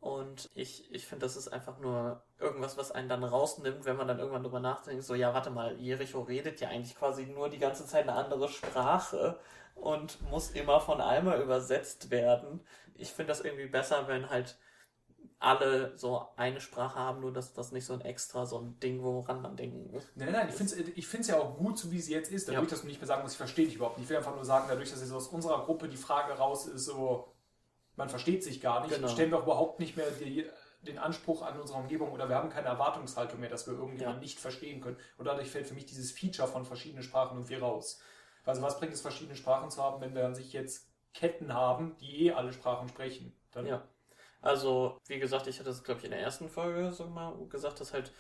Und 0.00 0.50
ich, 0.55 0.93
ich 0.93 1.07
finde, 1.07 1.25
das 1.27 1.37
ist 1.37 1.49
einfach 1.49 1.79
nur 1.79 2.23
irgendwas, 2.39 2.77
was 2.77 2.93
einen 2.93 3.09
dann 3.09 3.25
rausnimmt, 3.25 3.87
wenn 3.87 3.97
man 3.97 4.07
dann 4.07 4.19
irgendwann 4.19 4.43
drüber 4.43 4.61
nachdenkt, 4.61 5.03
so, 5.05 5.15
ja, 5.15 5.33
warte 5.33 5.50
mal, 5.50 5.79
Jericho 5.81 6.21
redet 6.21 6.61
ja 6.61 6.69
eigentlich 6.69 6.95
quasi 6.97 7.25
nur 7.27 7.49
die 7.49 7.59
ganze 7.59 7.87
Zeit 7.87 8.03
eine 8.09 8.12
andere 8.19 8.49
Sprache 8.49 9.39
und 9.75 10.21
muss 10.31 10.50
immer 10.50 10.81
von 10.81 11.00
Alma 11.00 11.37
übersetzt 11.37 12.11
werden. 12.11 12.61
Ich 12.94 13.12
finde 13.12 13.29
das 13.29 13.41
irgendwie 13.41 13.67
besser, 13.67 14.06
wenn 14.09 14.31
halt 14.31 14.56
alle 15.41 15.97
so 15.99 16.26
eine 16.37 16.61
Sprache 16.61 16.99
haben, 16.99 17.21
nur 17.21 17.32
dass 17.32 17.53
das 17.53 17.73
nicht 17.73 17.85
so 17.85 17.93
ein 17.93 18.00
extra 18.00 18.47
so 18.47 18.59
ein 18.59 18.79
Ding, 18.81 19.03
woran 19.03 19.43
man 19.43 19.56
denken 19.56 19.91
muss. 19.91 20.05
Nein, 20.15 20.32
nein, 20.32 20.49
ich 20.49 20.55
finde 20.55 20.73
es 20.75 20.79
ich 20.97 21.06
find's 21.06 21.29
ja 21.29 21.38
auch 21.38 21.56
gut, 21.56 21.76
so 21.79 21.91
wie 21.91 22.00
sie 22.00 22.12
jetzt 22.12 22.31
ist, 22.32 22.49
dadurch, 22.49 22.65
Ja. 22.65 22.71
dass 22.71 22.81
du 22.82 22.87
nicht 22.87 23.00
mehr 23.00 23.09
sagen 23.09 23.23
musst, 23.23 23.35
ich 23.35 23.38
verstehe 23.38 23.67
dich 23.67 23.75
überhaupt 23.76 23.99
nicht. 23.99 24.05
Ich 24.05 24.11
will 24.11 24.17
einfach 24.17 24.35
nur 24.35 24.44
sagen, 24.44 24.67
dadurch, 24.69 24.91
dass 24.91 25.00
jetzt 25.00 25.12
aus 25.12 25.29
unserer 25.29 25.65
Gruppe 25.65 25.88
die 25.88 25.97
Frage 25.97 26.32
raus 26.35 26.67
ist, 26.67 26.87
so, 26.87 27.35
man 27.97 28.09
versteht 28.09 28.43
sich 28.43 28.61
gar 28.61 28.82
nicht, 28.85 28.94
Genau. 28.94 29.09
stellen 29.09 29.31
wir 29.31 29.38
auch 29.38 29.43
überhaupt 29.43 29.81
nicht 29.81 29.97
mehr 29.97 30.06
die, 30.12 30.47
den 30.82 30.99
Anspruch 30.99 31.43
an 31.43 31.59
unsere 31.61 31.79
Umgebung 31.79 32.12
oder 32.12 32.29
wir 32.29 32.37
haben 32.37 32.49
keine 32.50 32.69
Erwartungshaltung 32.69 33.41
mehr, 33.41 33.50
dass 33.50 33.67
wir 33.67 33.75
irgendjemanden 33.75 34.21
Ja. 34.21 34.25
nicht 34.25 34.38
verstehen 34.38 34.81
können. 34.81 34.97
Und 35.19 35.26
dadurch 35.26 35.50
fällt 35.50 35.67
für 35.67 35.75
mich 35.75 35.87
dieses 35.87 36.11
Feature 36.12 36.49
von 36.49 36.65
verschiedenen 36.65 37.03
Sprachen 37.03 37.37
irgendwie 37.37 37.56
raus. 37.56 38.00
Also 38.44 38.62
was 38.62 38.79
bringt 38.79 38.93
es, 38.93 39.00
verschiedene 39.00 39.37
Sprachen 39.37 39.70
zu 39.70 39.82
haben, 39.82 40.00
wenn 40.00 40.14
wir 40.14 40.26
an 40.26 40.35
sich 40.35 40.52
jetzt 40.52 40.88
Ketten 41.12 41.55
haben, 41.55 41.96
die 42.00 42.26
eh 42.26 42.32
alle 42.32 42.52
Sprachen 42.52 42.88
sprechen? 42.88 43.35
Dann 43.52 43.67
Ja. 43.67 43.82
Also, 44.44 44.99
wie 45.06 45.19
gesagt, 45.19 45.46
ich 45.46 45.58
hatte 45.58 45.70
es, 45.70 45.85
glaube 45.85 46.00
ich, 46.00 46.05
in 46.05 46.11
der 46.11 46.20
ersten 46.20 46.50
Folge 46.50 46.93
so 46.93 47.06
mal 47.06 47.35
gesagt, 47.49 47.81
dass 47.81 47.94
halt 47.94 48.12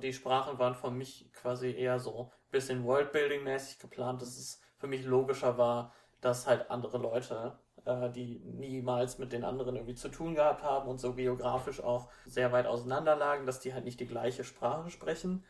die 0.00 0.12
Sprachen 0.12 0.60
waren 0.60 0.76
für 0.76 0.92
mich 0.92 1.28
quasi 1.32 1.72
eher 1.72 1.98
so 1.98 2.30
ein 2.30 2.50
bisschen 2.52 2.84
Worldbuilding-mäßig 2.84 3.80
geplant, 3.80 4.22
dass 4.22 4.38
es 4.38 4.60
für 4.78 4.86
mich 4.86 5.04
logischer 5.04 5.58
war, 5.58 5.92
dass 6.20 6.46
halt 6.46 6.70
andere 6.70 6.98
Leute, 6.98 7.58
äh, 7.84 8.10
die 8.10 8.38
niemals 8.44 9.18
mit 9.18 9.32
den 9.32 9.42
anderen 9.42 9.74
irgendwie 9.74 9.96
zu 9.96 10.08
tun 10.08 10.36
gehabt 10.36 10.62
haben 10.62 10.88
und 10.88 11.00
so 11.00 11.14
geografisch 11.14 11.82
auch 11.82 12.10
sehr 12.26 12.52
weit 12.52 12.66
auseinander 12.66 13.16
lagen, 13.16 13.44
dass 13.44 13.58
die 13.58 13.74
halt 13.74 13.84
nicht 13.84 13.98
die 13.98 14.06
gleiche 14.06 14.44
Sprache 14.44 14.88
sprechen. 14.90 15.44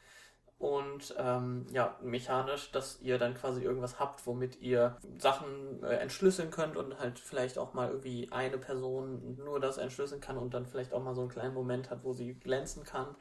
Und 0.58 1.14
ähm, 1.19 1.67
ja, 1.70 1.99
mechanisch, 2.03 2.73
dass 2.73 3.00
ihr 3.03 3.19
dann 3.19 3.35
quasi 3.35 3.62
irgendwas 3.62 4.00
habt, 4.00 4.26
womit 4.26 4.62
ihr 4.62 4.97
Sachen 5.19 5.82
äh, 5.82 5.97
entschlüsseln 5.97 6.50
könnt 6.50 6.79
und 6.79 6.99
halt 6.99 7.19
vielleicht 7.19 7.58
auch 7.58 7.75
mal 7.75 7.91
irgendwie 7.91 8.32
eine 8.32 8.56
Person 8.56 9.37
nur 9.37 9.61
das 9.61 9.76
entschlüsseln 9.76 10.23
kann 10.23 10.38
und 10.38 10.55
dann 10.55 10.64
vielleicht 10.64 10.94
auch 10.94 11.03
mal 11.03 11.14
so 11.14 11.20
einen 11.20 11.31
kleinen 11.31 11.53
Moment 11.53 11.91
hat, 11.91 12.05
wo 12.05 12.14
sie 12.14 12.35
glänzen 12.35 12.85
kann. 12.85 13.14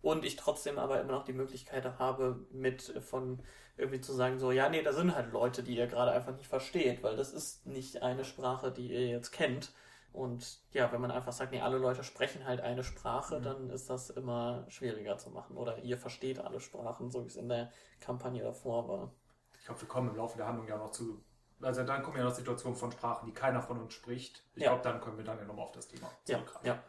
Und 0.00 0.24
ich 0.24 0.36
trotzdem 0.36 0.78
aber 0.78 1.00
immer 1.00 1.12
noch 1.12 1.24
die 1.24 1.32
Möglichkeit 1.34 1.84
habe, 1.98 2.38
mit 2.52 2.94
äh, 2.96 3.02
von 3.02 3.40
irgendwie 3.76 4.00
zu 4.00 4.14
sagen, 4.14 4.38
so, 4.38 4.50
ja, 4.50 4.70
nee, 4.70 4.82
da 4.82 4.92
sind 4.92 5.14
halt 5.14 5.32
Leute, 5.32 5.62
die 5.62 5.76
ihr 5.76 5.86
gerade 5.86 6.12
einfach 6.12 6.34
nicht 6.36 6.48
versteht, 6.48 7.02
weil 7.02 7.16
das 7.16 7.32
ist 7.32 7.66
nicht 7.66 8.02
eine 8.02 8.24
Sprache, 8.24 8.72
die 8.72 8.88
ihr 8.88 9.06
jetzt 9.08 9.30
kennt. 9.30 9.72
Und 10.12 10.60
ja, 10.72 10.90
wenn 10.92 11.00
man 11.00 11.10
einfach 11.10 11.32
sagt, 11.32 11.52
nee, 11.52 11.60
alle 11.60 11.78
Leute 11.78 12.02
sprechen 12.02 12.44
halt 12.46 12.60
eine 12.60 12.82
Sprache, 12.82 13.40
Mhm. 13.40 13.42
dann 13.42 13.70
ist 13.70 13.88
das 13.90 14.10
immer 14.10 14.64
schwieriger 14.68 15.18
zu 15.18 15.30
machen. 15.30 15.56
Oder 15.56 15.78
ihr 15.78 15.98
versteht 15.98 16.38
alle 16.40 16.60
Sprachen, 16.60 17.10
so 17.10 17.22
wie 17.24 17.28
es 17.28 17.36
in 17.36 17.48
der 17.48 17.70
Kampagne 18.00 18.42
davor 18.42 18.88
war. 18.88 19.12
Ich 19.58 19.64
glaube, 19.66 19.80
wir 19.82 19.88
kommen 19.88 20.08
im 20.10 20.16
Laufe 20.16 20.36
der 20.36 20.46
Handlung 20.46 20.66
ja 20.66 20.76
noch 20.78 20.90
zu. 20.90 21.22
Also 21.60 21.82
dann 21.84 22.02
kommen 22.02 22.16
ja 22.18 22.24
noch 22.24 22.34
Situationen 22.34 22.78
von 22.78 22.92
Sprachen, 22.92 23.26
die 23.26 23.32
keiner 23.34 23.60
von 23.62 23.80
uns 23.80 23.92
spricht. 23.94 24.44
Ich 24.54 24.62
Ja. 24.62 24.70
glaube, 24.70 24.82
dann 24.82 25.00
können 25.00 25.18
wir 25.18 25.24
dann 25.24 25.38
ja 25.38 25.44
nochmal 25.44 25.64
auf 25.66 25.72
das 25.72 25.88
Thema 25.88 26.10
Ja, 26.26 26.38
zurückgreifen. 26.38 26.66
ja. 26.66 26.82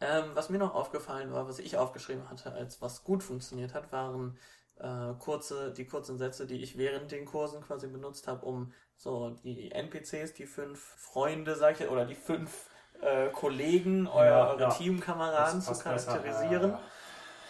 Ähm, 0.00 0.30
was 0.34 0.48
mir 0.50 0.58
noch 0.58 0.74
aufgefallen 0.74 1.32
war, 1.32 1.46
was 1.46 1.58
ich 1.58 1.76
aufgeschrieben 1.76 2.28
hatte, 2.30 2.52
als 2.52 2.80
was 2.82 3.04
gut 3.04 3.22
funktioniert 3.22 3.74
hat, 3.74 3.92
waren 3.92 4.38
äh, 4.80 5.14
kurze, 5.18 5.72
die 5.72 5.86
kurzen 5.86 6.18
Sätze, 6.18 6.46
die 6.46 6.62
ich 6.62 6.78
während 6.78 7.12
den 7.12 7.24
Kursen 7.26 7.62
quasi 7.62 7.86
benutzt 7.88 8.28
habe, 8.28 8.46
um 8.46 8.72
so 8.96 9.30
die 9.44 9.72
NPCs, 9.72 10.34
die 10.34 10.46
fünf 10.46 10.80
Freunde, 10.80 11.56
sag 11.56 11.80
ich, 11.80 11.88
oder 11.88 12.04
die 12.06 12.14
fünf 12.14 12.68
äh, 13.00 13.30
Kollegen, 13.30 14.06
Ja, 14.18 14.50
eure 14.50 14.58
ja. 14.58 14.68
Teamkameraden 14.68 15.60
zu 15.62 15.70
besser. 15.70 15.82
charakterisieren. 15.82 16.70
Ja, 16.70 16.80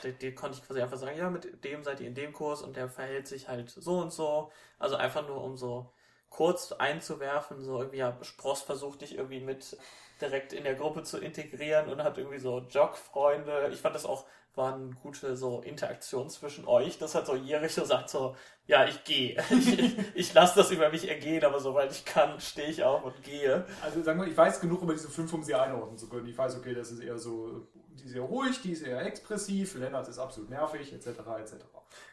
Die, 0.03 0.13
die 0.17 0.35
konnte 0.35 0.59
ich 0.59 0.67
quasi 0.67 0.81
einfach 0.81 0.97
sagen, 0.97 1.17
ja, 1.19 1.29
mit 1.31 1.63
dem 1.65 1.83
seid 1.85 2.01
ihr 2.01 2.07
in 2.09 2.15
dem 2.15 2.33
Kurs 2.33 2.63
und 2.63 2.77
der 2.77 2.89
verhält 2.89 3.29
sich 3.29 3.49
halt 3.49 3.71
so 3.71 3.99
und 3.99 4.13
so. 4.13 4.51
Also 4.79 4.97
einfach 4.97 5.27
nur, 5.29 5.43
um 5.43 5.57
so 5.57 5.93
kurz 6.31 6.73
einzuwerfen, 6.73 7.63
so 7.63 7.79
irgendwie, 7.79 7.99
ja, 7.99 8.17
Spross 8.23 8.63
versucht 8.63 9.03
dich 9.03 9.17
irgendwie 9.17 9.41
mit 9.41 9.77
direkt 10.21 10.53
in 10.53 10.65
der 10.65 10.75
Gruppe 10.75 11.03
zu 11.03 11.19
integrieren 11.19 11.89
und 11.89 12.03
hat 12.03 12.19
irgendwie 12.19 12.39
so 12.39 12.61
Jog-Freunde. 12.61 13.71
Ich 13.73 13.81
fand 13.81 13.95
das 13.95 14.05
auch, 14.05 14.25
war 14.55 14.75
eine 14.75 14.91
gute 15.03 15.37
so 15.37 15.61
Interaktion 15.61 16.29
zwischen 16.29 16.67
euch. 16.67 16.99
Das 16.99 17.15
hat 17.15 17.27
so 17.27 17.35
Jericho 17.35 17.85
sagt 17.87 18.11
so, 18.11 18.37
ja, 18.67 18.87
ich 18.87 19.05
gehe. 19.05 19.43
Ich, 19.50 19.99
ich 20.15 20.35
lasse 20.35 20.57
das 20.57 20.71
über 20.71 20.91
mich 20.91 21.09
ergehen, 21.09 21.45
aber 21.45 21.61
sobald 21.61 21.93
ich 21.93 22.05
kann, 22.05 22.41
stehe 22.41 22.69
ich 22.69 22.83
auf 22.83 23.05
und 23.05 23.23
gehe. 23.23 23.65
Also 23.83 24.03
sagen 24.03 24.21
wir, 24.21 24.27
ich 24.27 24.37
weiß 24.37 24.61
genug 24.61 24.83
über 24.83 24.93
diese 24.93 25.09
fünf, 25.09 25.33
um 25.33 25.43
sie 25.43 25.55
einordnen 25.55 25.99
zu 25.99 26.09
können. 26.09 26.27
Ich 26.27 26.37
weiß, 26.37 26.57
okay, 26.57 26.75
das 26.75 26.91
ist 26.91 27.00
eher 27.00 27.19
so, 27.19 27.67
die 28.00 28.05
ist 28.05 28.15
eher 28.15 28.23
ruhig, 28.23 28.61
die 28.62 28.73
ist 28.73 28.83
eher 28.83 29.05
expressiv, 29.05 29.75
Lennart 29.75 30.09
ist 30.09 30.19
absolut 30.19 30.50
nervig, 30.50 30.93
etc. 30.93 31.07
etc. 31.09 31.55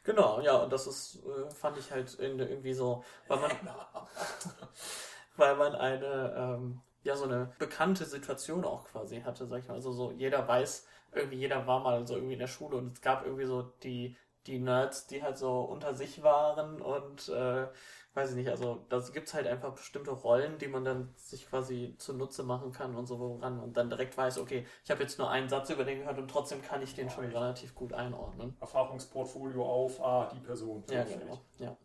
Genau, 0.03 0.41
ja, 0.41 0.57
und 0.57 0.71
das 0.71 0.87
ist, 0.87 1.19
äh, 1.25 1.49
fand 1.51 1.77
ich 1.77 1.91
halt 1.91 2.17
irgendwie 2.19 2.73
so, 2.73 3.03
weil 3.27 3.39
man, 3.39 3.51
weil 5.37 5.55
man 5.55 5.75
eine, 5.75 6.35
ähm, 6.37 6.81
ja, 7.07 7.15
so 7.15 7.23
eine 7.23 7.53
bekannte 7.57 8.03
Situation 8.03 8.65
auch 8.65 8.85
quasi 8.85 9.21
hatte, 9.21 9.47
sag 9.47 9.59
ich 9.59 9.67
mal. 9.69 9.75
Also 9.75 9.93
so, 9.93 10.11
jeder 10.11 10.45
weiß, 10.45 10.85
irgendwie 11.13 11.37
jeder 11.37 11.65
war 11.65 11.79
mal 11.79 12.05
so 12.05 12.15
irgendwie 12.15 12.33
in 12.33 12.39
der 12.39 12.47
Schule 12.47 12.75
und 12.75 12.91
es 12.93 13.01
gab 13.01 13.25
irgendwie 13.25 13.45
so 13.45 13.61
die, 13.61 14.17
die 14.45 14.59
Nerds, 14.59 15.07
die 15.07 15.23
halt 15.23 15.37
so 15.37 15.61
unter 15.61 15.93
sich 15.93 16.21
waren 16.21 16.81
und, 16.81 17.29
äh, 17.29 17.67
weiß 18.13 18.31
ich 18.31 18.35
nicht, 18.35 18.49
also 18.49 18.85
da 18.89 18.99
gibt's 19.13 19.33
halt 19.33 19.47
einfach 19.47 19.73
bestimmte 19.73 20.11
Rollen, 20.11 20.57
die 20.57 20.67
man 20.67 20.83
dann 20.83 21.13
sich 21.15 21.47
quasi 21.47 21.95
zunutze 21.97 22.43
machen 22.43 22.73
kann 22.73 22.93
und 22.95 23.05
so 23.05 23.19
woran 23.19 23.59
und 23.61 23.77
dann 23.77 23.89
direkt 23.89 24.17
weiß, 24.17 24.39
okay, 24.39 24.65
ich 24.83 24.91
habe 24.91 25.03
jetzt 25.03 25.17
nur 25.17 25.29
einen 25.29 25.47
Satz 25.47 25.69
über 25.69 25.85
den 25.85 25.99
gehört 25.99 26.17
und 26.17 26.29
trotzdem 26.29 26.61
kann 26.61 26.81
ich 26.81 26.93
den 26.93 27.09
schon 27.09 27.23
relativ 27.23 27.73
gut 27.73 27.93
einordnen. 27.93 28.57
Erfahrungsportfolio 28.59 29.65
auf, 29.65 30.01
ah, 30.01 30.29
die 30.33 30.41
Person. 30.41 30.83
Ja, 30.89 31.05
genau. 31.05 31.39
Ja. 31.59 31.77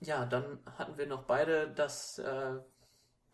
ja, 0.00 0.26
dann 0.26 0.58
hatten 0.76 0.98
wir 0.98 1.06
noch 1.06 1.22
beide 1.22 1.70
das, 1.70 2.18
äh, 2.18 2.58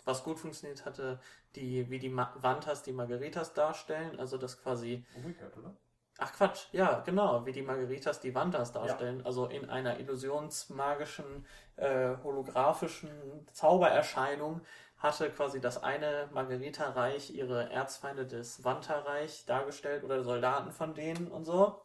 was 0.05 0.25
gut 0.25 0.39
funktioniert 0.39 0.85
hatte, 0.85 1.21
die, 1.55 1.91
wie 1.91 1.99
die 1.99 2.09
Ma 2.09 2.33
Wantas 2.37 2.83
die 2.83 2.93
Margaritas 2.93 3.55
darstellen. 3.55 4.19
Also 4.19 4.39
das 4.39 4.63
quasi, 4.63 5.05
Umgekehrt, 5.17 5.57
oder? 5.57 5.75
Ach 6.23 6.33
Quatsch, 6.35 6.67
ja, 6.73 7.01
genau, 7.01 7.47
wie 7.47 7.53
die 7.53 7.63
Margaritas 7.63 8.21
die 8.21 8.35
Wandas 8.35 8.73
darstellen. 8.73 9.21
Ja. 9.21 9.25
Also 9.25 9.47
in 9.47 9.71
einer 9.71 9.99
illusionsmagischen, 9.99 11.47
äh, 11.77 12.15
holographischen 12.23 13.11
Zaubererscheinung 13.53 14.61
hatte 14.99 15.31
quasi 15.31 15.61
das 15.61 15.83
eine 15.83 16.29
Margarita-Reich 16.33 17.35
ihre 17.35 17.71
Erzfeinde 17.71 18.27
des 18.27 18.63
Wanta-Reich 18.65 19.47
dargestellt 19.47 20.05
oder 20.05 20.23
Soldaten 20.23 20.73
von 20.73 20.93
denen 20.93 21.29
und 21.29 21.47
so. 21.47 21.81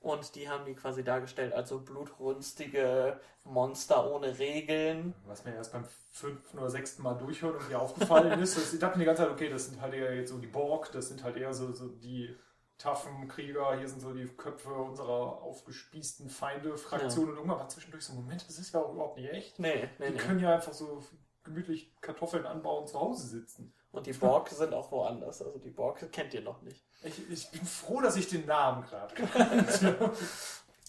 Und 0.00 0.36
die 0.36 0.48
haben 0.48 0.64
die 0.64 0.74
quasi 0.74 1.02
dargestellt 1.02 1.52
als 1.52 1.70
so 1.70 1.80
blutrünstige 1.80 3.20
Monster 3.44 4.10
ohne 4.10 4.38
Regeln. 4.38 5.14
Was 5.26 5.44
mir 5.44 5.54
erst 5.54 5.72
beim 5.72 5.84
fünften 6.12 6.58
oder 6.58 6.70
sechsten 6.70 7.02
Mal 7.02 7.14
durchhören 7.14 7.56
und 7.56 7.68
mir 7.68 7.80
aufgefallen 7.80 8.40
ist, 8.40 8.72
ich 8.72 8.78
dachte 8.78 8.96
mir 8.96 9.04
die 9.04 9.06
ganze 9.06 9.22
Zeit, 9.22 9.32
okay, 9.32 9.48
das 9.48 9.66
sind 9.66 9.80
halt 9.80 9.94
eher 9.94 10.14
jetzt 10.14 10.30
so 10.30 10.38
die 10.38 10.46
Borg, 10.46 10.92
das 10.92 11.08
sind 11.08 11.24
halt 11.24 11.36
eher 11.36 11.52
so, 11.52 11.72
so 11.72 11.88
die 11.88 12.36
taffen 12.78 13.26
Krieger, 13.26 13.76
hier 13.76 13.88
sind 13.88 14.00
so 14.00 14.12
die 14.12 14.24
Köpfe 14.24 14.72
unserer 14.72 15.42
aufgespießten 15.42 16.30
Feinde-Fraktion 16.30 17.24
ja. 17.24 17.30
und 17.30 17.36
irgendwann 17.36 17.58
war 17.58 17.68
zwischendurch 17.68 18.04
so 18.04 18.14
Moment, 18.14 18.48
das 18.48 18.58
ist 18.58 18.72
ja 18.72 18.80
auch 18.80 18.92
überhaupt 18.92 19.16
nicht 19.16 19.30
echt. 19.30 19.58
Nee, 19.58 19.88
nee, 19.98 20.06
die 20.06 20.12
nee. 20.12 20.18
können 20.18 20.38
ja 20.38 20.54
einfach 20.54 20.72
so 20.72 21.02
gemütlich 21.42 21.92
Kartoffeln 22.00 22.46
anbauen 22.46 22.82
und 22.82 22.88
zu 22.88 23.00
Hause 23.00 23.26
sitzen. 23.26 23.74
Und 23.90 24.06
die 24.06 24.12
Borg 24.12 24.48
sind 24.50 24.74
auch 24.74 24.92
woanders. 24.92 25.42
Also 25.42 25.58
die 25.58 25.70
Borg 25.70 26.12
kennt 26.12 26.34
ihr 26.34 26.42
noch 26.42 26.62
nicht. 26.62 26.84
Ich, 27.02 27.30
ich 27.30 27.50
bin 27.50 27.64
froh, 27.64 28.00
dass 28.00 28.16
ich 28.16 28.28
den 28.28 28.46
Namen 28.46 28.84
gerade 28.84 29.14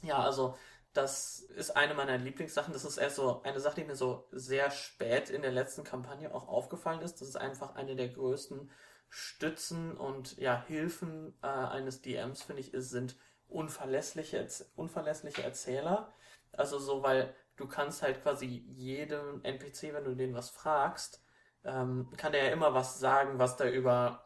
Ja, 0.03 0.23
also 0.23 0.57
das 0.93 1.39
ist 1.39 1.75
eine 1.75 1.93
meiner 1.93 2.17
Lieblingssachen. 2.17 2.73
Das 2.73 2.83
ist 2.83 2.97
erst 2.97 3.15
so 3.15 3.41
eine 3.43 3.59
Sache, 3.59 3.81
die 3.81 3.87
mir 3.87 3.95
so 3.95 4.27
sehr 4.31 4.71
spät 4.71 5.29
in 5.29 5.41
der 5.41 5.51
letzten 5.51 5.83
Kampagne 5.83 6.33
auch 6.33 6.47
aufgefallen 6.47 7.01
ist. 7.01 7.21
Das 7.21 7.27
ist 7.27 7.37
einfach 7.37 7.75
eine 7.75 7.95
der 7.95 8.09
größten 8.09 8.69
Stützen 9.09 9.97
und 9.97 10.37
ja, 10.37 10.63
Hilfen 10.67 11.33
äh, 11.41 11.47
eines 11.47 12.01
DMs, 12.01 12.43
finde 12.43 12.61
ich, 12.61 12.73
ist, 12.73 12.89
sind 12.89 13.17
unverlässliche, 13.47 14.47
unverlässliche 14.75 15.43
Erzähler. 15.43 16.13
Also 16.51 16.79
so, 16.79 17.01
weil 17.01 17.33
du 17.55 17.67
kannst 17.67 18.01
halt 18.01 18.21
quasi 18.21 18.45
jedem 18.45 19.43
NPC, 19.43 19.93
wenn 19.93 20.03
du 20.03 20.15
den 20.15 20.33
was 20.33 20.49
fragst, 20.49 21.23
ähm, 21.63 22.09
kann 22.17 22.31
der 22.31 22.45
ja 22.45 22.51
immer 22.51 22.73
was 22.73 22.99
sagen, 22.99 23.39
was 23.39 23.57
da 23.57 23.67
über 23.67 24.25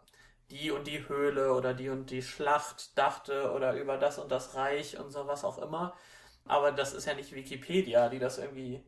die 0.52 0.72
und 0.72 0.88
die 0.88 1.08
Höhle 1.08 1.54
oder 1.54 1.74
die 1.74 1.90
und 1.90 2.10
die 2.12 2.22
Schlacht 2.22 2.98
dachte 2.98 3.52
oder 3.52 3.74
über 3.74 3.98
das 3.98 4.20
und 4.20 4.32
das 4.32 4.56
Reich 4.56 5.00
und 5.00 5.12
so 5.12 5.28
was 5.28 5.44
auch 5.44 5.58
immer. 5.58 5.96
Aber 6.46 6.72
das 6.72 6.94
ist 6.94 7.06
ja 7.06 7.13
nicht 7.16 7.34
Wikipedia, 7.34 8.10
die 8.10 8.20
das 8.20 8.38
irgendwie 8.38 8.84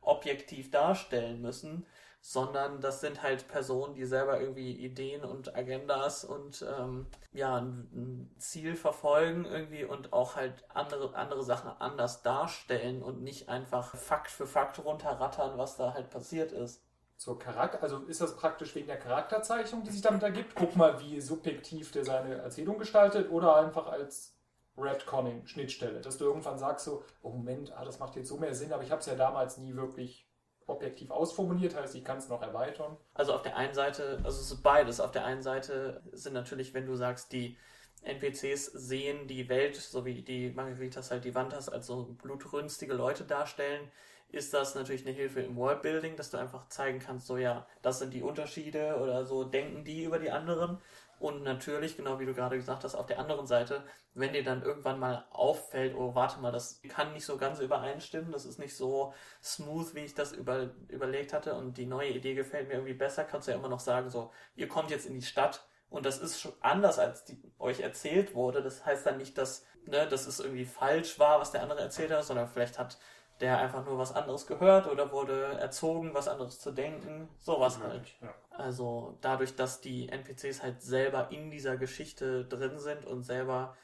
objektiv 0.00 0.70
darstellen 0.70 1.42
müssen, 1.42 1.86
sondern 2.20 2.80
das 2.80 3.00
sind 3.00 3.22
halt 3.22 3.48
Personen, 3.48 3.94
die 3.94 4.04
selber 4.06 4.40
irgendwie 4.40 4.72
Ideen 4.72 5.24
und 5.24 5.54
Agendas 5.54 6.24
und 6.24 6.64
ähm, 6.78 7.06
ja, 7.32 7.56
ein, 7.56 8.34
Ziel 8.38 8.76
verfolgen 8.76 9.44
irgendwie 9.44 9.84
und 9.84 10.12
auch 10.12 10.36
halt 10.36 10.64
andere, 10.70 11.14
andere 11.14 11.42
Sachen 11.42 11.70
anders 11.78 12.22
darstellen 12.22 13.02
und 13.02 13.22
nicht 13.22 13.48
einfach 13.48 13.94
Fakt 13.96 14.30
für 14.30 14.46
Fakt 14.46 14.82
runterrattern, 14.84 15.58
was 15.58 15.76
da 15.76 15.92
halt 15.94 16.10
passiert 16.10 16.52
ist 16.52 16.87
zur 17.18 17.38
Charakter, 17.38 17.82
also 17.82 17.98
ist 18.04 18.20
das 18.20 18.36
praktisch 18.36 18.74
wegen 18.76 18.86
der 18.86 18.98
Charakterzeichnung, 18.98 19.82
die 19.82 19.90
sich 19.90 20.00
damit 20.00 20.22
ergibt? 20.22 20.54
Guck 20.54 20.76
mal, 20.76 21.00
wie 21.00 21.20
subjektiv 21.20 21.90
der 21.90 22.04
seine 22.04 22.36
Erzählung 22.36 22.78
gestaltet 22.78 23.30
oder 23.30 23.56
einfach 23.56 23.88
als 23.88 24.36
Redconning, 24.76 25.44
Schnittstelle, 25.44 26.00
dass 26.00 26.16
du 26.16 26.24
irgendwann 26.24 26.58
sagst 26.58 26.84
so, 26.84 27.02
oh 27.22 27.30
Moment, 27.30 27.76
ah, 27.76 27.84
das 27.84 27.98
macht 27.98 28.14
jetzt 28.14 28.28
so 28.28 28.36
mehr 28.36 28.54
Sinn, 28.54 28.72
aber 28.72 28.84
ich 28.84 28.92
habe 28.92 29.00
es 29.00 29.06
ja 29.06 29.16
damals 29.16 29.58
nie 29.58 29.74
wirklich 29.74 30.28
objektiv 30.68 31.10
ausformuliert, 31.10 31.74
heißt, 31.74 31.96
ich 31.96 32.04
kann 32.04 32.18
es 32.18 32.28
noch 32.28 32.42
erweitern. 32.42 32.96
Also 33.14 33.34
auf 33.34 33.42
der 33.42 33.56
einen 33.56 33.74
Seite, 33.74 34.20
also 34.22 34.40
es 34.40 34.52
ist 34.52 34.62
beides. 34.62 35.00
Auf 35.00 35.10
der 35.10 35.24
einen 35.24 35.42
Seite 35.42 36.02
sind 36.12 36.34
natürlich, 36.34 36.72
wenn 36.72 36.86
du 36.86 36.94
sagst, 36.94 37.32
die 37.32 37.56
NPCs 38.02 38.66
sehen 38.66 39.26
die 39.26 39.48
Welt, 39.48 39.76
so 39.76 40.04
wie 40.04 40.22
die 40.22 40.50
Margaritas 40.50 41.10
halt 41.10 41.24
die 41.24 41.34
Wantas 41.34 41.68
als 41.68 41.86
so 41.86 42.16
blutrünstige 42.22 42.94
Leute 42.94 43.24
darstellen, 43.24 43.90
ist 44.30 44.52
das 44.52 44.74
natürlich 44.74 45.06
eine 45.06 45.14
Hilfe 45.14 45.40
im 45.40 45.56
Worldbuilding, 45.56 46.16
dass 46.16 46.30
du 46.30 46.36
einfach 46.36 46.68
zeigen 46.68 46.98
kannst, 46.98 47.26
so 47.26 47.38
ja, 47.38 47.66
das 47.82 47.98
sind 47.98 48.12
die 48.12 48.22
Unterschiede 48.22 48.96
oder 48.96 49.24
so 49.24 49.44
denken 49.44 49.84
die 49.84 50.04
über 50.04 50.18
die 50.18 50.30
anderen. 50.30 50.78
Und 51.18 51.42
natürlich, 51.42 51.96
genau 51.96 52.20
wie 52.20 52.26
du 52.26 52.34
gerade 52.34 52.56
gesagt 52.56 52.84
hast, 52.84 52.94
auf 52.94 53.06
der 53.06 53.18
anderen 53.18 53.46
Seite, 53.46 53.82
wenn 54.14 54.32
dir 54.32 54.44
dann 54.44 54.62
irgendwann 54.62 55.00
mal 55.00 55.26
auffällt, 55.30 55.96
oh, 55.96 56.14
warte 56.14 56.38
mal, 56.40 56.52
das 56.52 56.80
kann 56.88 57.12
nicht 57.12 57.26
so 57.26 57.36
ganz 57.36 57.58
übereinstimmen, 57.58 58.30
das 58.30 58.44
ist 58.44 58.60
nicht 58.60 58.76
so 58.76 59.12
smooth, 59.42 59.94
wie 59.96 60.04
ich 60.04 60.14
das 60.14 60.32
über, 60.32 60.70
überlegt 60.88 61.32
hatte 61.32 61.54
und 61.54 61.76
die 61.76 61.86
neue 61.86 62.10
Idee 62.10 62.34
gefällt 62.34 62.68
mir 62.68 62.74
irgendwie 62.74 62.94
besser, 62.94 63.24
kannst 63.24 63.48
du 63.48 63.52
ja 63.52 63.58
immer 63.58 63.68
noch 63.68 63.80
sagen, 63.80 64.10
so, 64.10 64.30
ihr 64.54 64.68
kommt 64.68 64.90
jetzt 64.90 65.06
in 65.06 65.14
die 65.14 65.22
Stadt 65.26 65.66
und 65.90 66.04
das 66.04 66.18
ist 66.18 66.40
schon 66.40 66.52
anders, 66.60 66.98
als 66.98 67.24
die, 67.24 67.40
euch 67.58 67.80
erzählt 67.80 68.34
wurde. 68.34 68.62
Das 68.62 68.84
heißt 68.84 69.06
dann 69.06 69.18
nicht, 69.18 69.38
dass, 69.38 69.64
ne, 69.86 70.06
dass 70.06 70.26
es 70.26 70.40
irgendwie 70.40 70.66
falsch 70.66 71.18
war, 71.18 71.40
was 71.40 71.52
der 71.52 71.62
andere 71.62 71.80
erzählt 71.80 72.10
hat, 72.10 72.24
sondern 72.24 72.48
vielleicht 72.48 72.78
hat 72.78 72.98
der 73.40 73.58
einfach 73.58 73.84
nur 73.84 73.98
was 73.98 74.12
anderes 74.12 74.46
gehört 74.46 74.88
oder 74.88 75.12
wurde 75.12 75.58
erzogen, 75.58 76.12
was 76.12 76.28
anderes 76.28 76.58
zu 76.58 76.72
denken. 76.72 77.28
Sowas 77.38 77.78
halt. 77.80 78.16
Ja. 78.20 78.34
Also 78.50 79.16
dadurch, 79.20 79.54
dass 79.54 79.80
die 79.80 80.08
NPCs 80.08 80.62
halt 80.62 80.82
selber 80.82 81.30
in 81.30 81.50
dieser 81.50 81.76
Geschichte 81.76 82.44
drin 82.44 82.78
sind 82.78 83.04
und 83.06 83.22
selber 83.22 83.76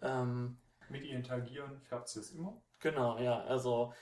ähm, 0.00 0.58
mit 0.88 1.04
ihr 1.04 1.16
interagieren, 1.16 1.80
färbt 1.82 2.08
sie 2.08 2.20
es 2.20 2.30
immer. 2.30 2.56
Genau, 2.80 3.18
ja. 3.18 3.42
Also, 3.44 3.92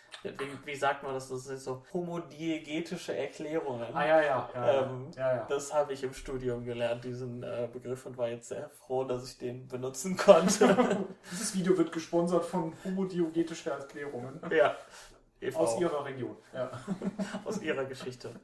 wie, 0.64 0.76
sagt 0.76 1.02
man 1.02 1.12
das? 1.12 1.28
Das 1.28 1.44
sind 1.44 1.60
so 1.60 1.84
homodiegetische 1.92 3.16
Erklärungen. 3.16 3.88
Ah, 3.92 4.06
ja, 4.06 4.22
ja. 4.22 4.50
ja, 4.54 4.82
ähm, 4.82 5.10
ja, 5.16 5.36
ja. 5.36 5.46
Das 5.46 5.74
habe 5.74 5.92
ich 5.92 6.04
im 6.04 6.12
Studium 6.12 6.64
gelernt, 6.64 7.04
diesen 7.04 7.42
äh, 7.42 7.68
Begriff, 7.72 8.06
und 8.06 8.16
war 8.16 8.28
jetzt 8.28 8.48
sehr 8.48 8.70
froh, 8.70 9.02
dass 9.04 9.28
ich 9.28 9.38
den 9.38 9.66
benutzen 9.66 10.16
konnte. 10.16 11.04
Dieses 11.32 11.56
Video 11.56 11.76
wird 11.76 11.90
gesponsert 11.90 12.44
von 12.44 12.72
homodiegetische 12.84 13.70
Erklärungen. 13.70 14.40
Ja. 14.50 14.76
EV. 15.40 15.56
Aus 15.56 15.80
ihrer 15.80 16.04
Region. 16.04 16.36
Ja. 16.52 16.70
Aus 17.44 17.62
ihrer 17.62 17.84
Geschichte. 17.84 18.34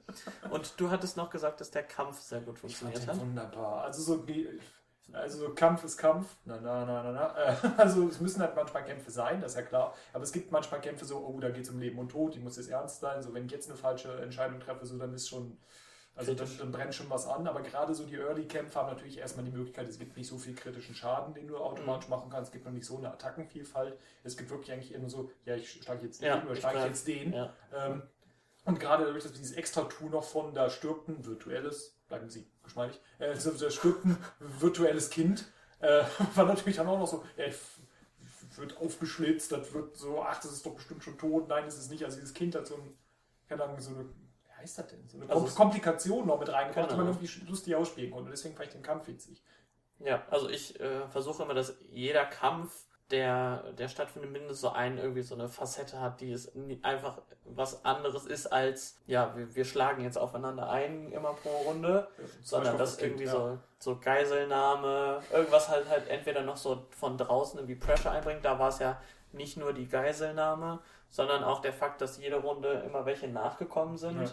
Und 0.51 0.79
du 0.79 0.91
hattest 0.91 1.17
noch 1.17 1.29
gesagt, 1.29 1.61
dass 1.61 1.71
der 1.73 1.83
Kampf 1.83 2.21
sehr 2.21 2.41
gut 2.41 2.59
funktioniert 2.59 3.05
hat. 3.09 3.19
Wunderbar. 3.19 3.83
Also 3.83 4.03
so 4.03 4.23
also 5.13 5.51
Kampf 5.55 5.85
ist 5.85 5.97
Kampf. 5.97 6.37
Na, 6.45 6.61
na, 6.61 6.85
na, 6.85 7.03
na, 7.03 7.13
na. 7.13 7.75
Also 7.77 8.09
es 8.09 8.21
müssen 8.21 8.41
halt 8.41 8.57
manchmal 8.57 8.85
Kämpfe 8.85 9.11
sein, 9.11 9.41
das 9.41 9.53
ist 9.53 9.59
ja 9.59 9.63
klar. 9.63 9.95
Aber 10.13 10.25
es 10.25 10.33
gibt 10.33 10.51
manchmal 10.51 10.81
Kämpfe 10.81 11.05
so, 11.05 11.19
oh, 11.19 11.39
da 11.41 11.51
geht 11.51 11.65
es 11.65 11.71
um 11.71 11.79
Leben 11.79 11.99
und 11.99 12.11
Tod, 12.11 12.35
ich 12.35 12.43
muss 12.43 12.57
jetzt 12.57 12.71
ernst 12.71 13.01
sein. 13.01 13.23
So, 13.23 13.33
wenn 13.35 13.47
ich 13.47 13.53
jetzt 13.53 13.69
eine 13.69 13.79
falsche 13.79 14.21
Entscheidung 14.21 14.61
treffe, 14.61 14.87
so, 14.87 14.99
dann 14.99 15.13
ist 15.13 15.29
schon, 15.29 15.59
also 16.17 16.35
dann, 16.35 16.49
dann, 16.59 16.73
brennt 16.73 16.95
schon 16.95 17.11
was 17.11 17.27
an. 17.27 17.47
Aber 17.47 17.63
gerade 17.63 17.95
so 17.95 18.05
die 18.05 18.17
Early-Kämpfe 18.17 18.79
haben 18.79 18.89
natürlich 18.89 19.19
erstmal 19.19 19.45
die 19.45 19.53
Möglichkeit, 19.53 19.89
es 19.89 19.99
gibt 19.99 20.17
nicht 20.17 20.29
so 20.29 20.39
viel 20.39 20.55
kritischen 20.55 20.95
Schaden, 20.95 21.35
den 21.35 21.49
du 21.49 21.59
automatisch 21.59 22.09
mhm. 22.09 22.15
machen 22.15 22.31
kannst. 22.31 22.49
Es 22.49 22.53
gibt 22.53 22.65
noch 22.65 22.73
nicht 22.73 22.87
so 22.87 22.97
eine 22.97 23.13
Attackenvielfalt. 23.13 23.99
Es 24.23 24.37
gibt 24.37 24.51
wirklich 24.51 24.73
eigentlich 24.73 24.93
immer 24.93 25.09
so, 25.09 25.31
ja, 25.45 25.55
ich 25.55 25.71
schlage 25.71 26.07
jetzt 26.07 26.21
den 26.21 26.29
ja, 26.29 26.43
oder 26.45 26.57
schlage 26.57 26.79
ich 26.79 26.85
jetzt 26.85 27.07
den. 27.07 27.33
Ja. 27.33 27.53
Ähm, 27.73 28.03
und 28.65 28.81
gerade 28.81 29.05
dadurch, 29.05 29.25
dass 29.25 29.33
wir 29.33 29.39
dieses 29.39 29.57
extra 29.57 29.83
Tool 29.83 30.11
noch 30.11 30.25
von, 30.25 30.55
da 30.55 30.71
stirbt 30.71 31.09
ein 31.09 31.25
virtuelles, 31.27 31.99
bleiben 32.15 32.31
Sie 32.31 32.47
geschmeidig, 32.63 33.01
äh, 33.19 33.35
stirbt 33.37 34.05
ein 34.05 34.17
virtuelles 34.39 35.11
Kind, 35.11 35.51
äh, 35.81 36.03
war 36.35 36.45
natürlich 36.45 36.77
dann 36.77 36.87
auch 36.87 36.99
noch 36.99 37.09
so, 37.09 37.25
ja, 37.37 37.47
wird 38.57 38.77
aufgeschlitzt, 38.79 39.51
das 39.51 39.73
wird 39.75 39.97
so, 39.97 40.23
ach, 40.23 40.41
das 40.41 40.53
ist 40.53 40.65
doch 40.65 40.75
bestimmt 40.75 41.03
schon 41.03 41.19
tot, 41.19 41.49
nein, 41.49 41.65
das 41.65 41.77
ist 41.77 41.91
nicht. 41.91 42.05
Also 42.05 42.19
dieses 42.19 42.35
Kind 42.35 42.55
hat 42.55 42.67
so 42.67 42.77
ein, 42.77 42.97
keine 43.49 43.65
Ahnung, 43.65 43.81
so 43.81 43.91
eine, 43.91 44.05
wie 44.05 44.53
heißt 44.57 44.79
das 44.79 44.87
denn? 44.87 45.09
So 45.09 45.19
eine 45.21 45.29
also 45.29 45.47
Komplikation 45.47 46.27
noch 46.27 46.39
mit 46.39 46.49
reingebracht, 46.49 46.93
die 46.93 46.97
man 46.97 47.09
irgendwie 47.09 47.29
lustig 47.49 47.75
ausspielen 47.75 48.13
konnte. 48.13 48.31
Deswegen 48.31 48.55
fand 48.55 48.69
ich 48.69 48.75
den 48.75 48.83
Kampf 48.83 49.09
witzig. 49.09 49.43
Ja, 49.99 50.25
also 50.31 50.49
ich 50.49 50.79
äh, 50.79 51.09
versuche 51.09 51.43
immer, 51.43 51.55
dass 51.55 51.77
jeder 51.91 52.25
Kampf 52.27 52.87
der, 53.11 53.73
der 53.79 53.89
stattfindet, 53.89 54.33
mindestens 54.33 54.61
so 54.61 54.71
einen 54.71 54.99
irgendwie 54.99 55.23
so 55.23 55.35
eine 55.35 55.49
Facette 55.49 56.01
hat, 56.01 56.21
die 56.21 56.33
es 56.33 56.53
einfach 56.83 57.19
was 57.45 57.85
anderes 57.85 58.25
ist 58.25 58.47
als, 58.47 58.99
ja, 59.07 59.37
wir, 59.37 59.55
wir 59.55 59.65
schlagen 59.65 60.03
jetzt 60.03 60.17
aufeinander 60.17 60.71
ein 60.71 61.13
immer 61.13 61.35
pro 61.35 61.51
Runde, 61.51 62.09
ja, 62.17 62.25
sondern 62.43 62.79
das 62.79 62.99
irgendwie 62.99 63.25
ja. 63.25 63.31
so, 63.31 63.59
so 63.79 63.99
Geiselnahme, 64.01 65.21
irgendwas 65.33 65.69
halt 65.69 65.89
halt 65.89 66.09
entweder 66.09 66.43
noch 66.43 66.57
so 66.57 66.87
von 66.91 67.19
draußen 67.19 67.59
irgendwie 67.59 67.77
Pressure 67.77 68.11
einbringt, 68.11 68.45
da 68.45 68.59
war 68.59 68.71
es 68.71 68.79
ja 68.79 69.01
nicht 69.33 69.57
nur 69.57 69.75
die 69.75 69.89
Geiselnahme, 69.89 70.81
sondern 71.11 71.45
auch 71.45 71.61
der 71.61 71.73
Fakt, 71.73 72.01
dass 72.01 72.19
jede 72.19 72.37
Runde 72.37 72.83
immer 72.87 73.05
welche 73.05 73.29
nachgekommen 73.29 73.99
sind, 73.99 74.23
ja. 74.23 74.31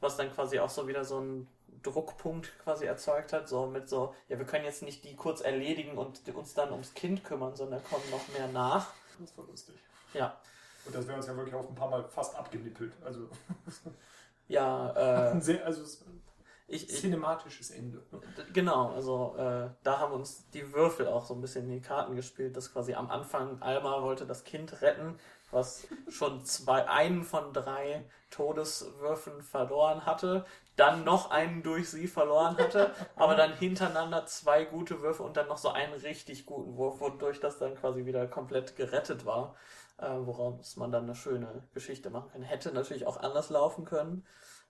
was 0.00 0.16
dann 0.16 0.32
quasi 0.32 0.58
auch 0.60 0.70
so 0.70 0.88
wieder 0.88 1.04
so 1.04 1.20
ein 1.20 1.46
Druckpunkt 1.84 2.58
quasi 2.58 2.86
erzeugt 2.86 3.32
hat, 3.32 3.48
so 3.48 3.66
mit 3.66 3.88
so, 3.88 4.14
ja, 4.28 4.38
wir 4.38 4.46
können 4.46 4.64
jetzt 4.64 4.82
nicht 4.82 5.04
die 5.04 5.14
kurz 5.14 5.40
erledigen 5.40 5.96
und 5.96 6.20
uns 6.34 6.54
dann 6.54 6.72
ums 6.72 6.94
Kind 6.94 7.22
kümmern, 7.22 7.54
sondern 7.54 7.82
kommen 7.84 8.04
noch 8.10 8.26
mehr 8.36 8.48
nach. 8.48 8.88
Das 9.20 9.36
war 9.38 9.46
lustig. 9.46 9.76
Ja. 10.12 10.40
Und 10.86 10.94
das 10.94 11.06
wäre 11.06 11.16
uns 11.16 11.26
ja 11.26 11.36
wirklich 11.36 11.54
auch 11.54 11.68
ein 11.68 11.74
paar 11.74 11.88
Mal 11.88 12.04
fast 12.08 12.34
abgenippelt. 12.34 12.92
Also. 13.04 13.28
ja, 14.48 15.32
äh, 15.32 15.40
sehr, 15.40 15.64
also 15.64 15.84
ich, 16.66 16.88
cinematisches 16.88 17.70
Ende. 17.70 18.02
Genau, 18.52 18.90
also 18.92 19.36
äh, 19.36 19.68
da 19.82 19.98
haben 19.98 20.14
uns 20.14 20.48
die 20.50 20.72
Würfel 20.72 21.06
auch 21.06 21.26
so 21.26 21.34
ein 21.34 21.40
bisschen 21.40 21.66
in 21.66 21.72
die 21.72 21.80
Karten 21.80 22.16
gespielt, 22.16 22.56
dass 22.56 22.72
quasi 22.72 22.94
am 22.94 23.10
Anfang 23.10 23.60
Alma 23.60 24.02
wollte 24.02 24.26
das 24.26 24.44
Kind 24.44 24.80
retten, 24.80 25.18
was 25.50 25.86
schon 26.08 26.44
zwei, 26.44 26.88
einen 26.88 27.22
von 27.22 27.52
drei 27.52 28.04
Todeswürfen 28.30 29.42
verloren 29.42 30.06
hatte. 30.06 30.46
Dann 30.76 31.04
noch 31.04 31.30
einen 31.30 31.62
durch 31.62 31.88
sie 31.88 32.06
verloren 32.06 32.56
hatte, 32.56 32.92
aber 33.16 33.34
dann 33.34 33.56
hintereinander 33.56 34.26
zwei 34.26 34.64
gute 34.64 35.02
Würfe 35.02 35.22
und 35.22 35.36
dann 35.36 35.48
noch 35.48 35.58
so 35.58 35.70
einen 35.70 35.92
richtig 35.92 36.46
guten 36.46 36.76
Wurf, 36.76 37.00
wodurch 37.00 37.40
das 37.40 37.58
dann 37.58 37.76
quasi 37.76 38.06
wieder 38.06 38.26
komplett 38.26 38.76
gerettet 38.76 39.24
war, 39.24 39.54
äh, 39.98 40.06
woraus 40.18 40.76
man 40.76 40.90
dann 40.92 41.04
eine 41.04 41.14
schöne 41.14 41.62
Geschichte 41.72 42.10
machen 42.10 42.30
kann. 42.32 42.42
Hätte 42.42 42.72
natürlich 42.72 43.06
auch 43.06 43.16
anders 43.18 43.50
laufen 43.50 43.84
können. 43.84 44.24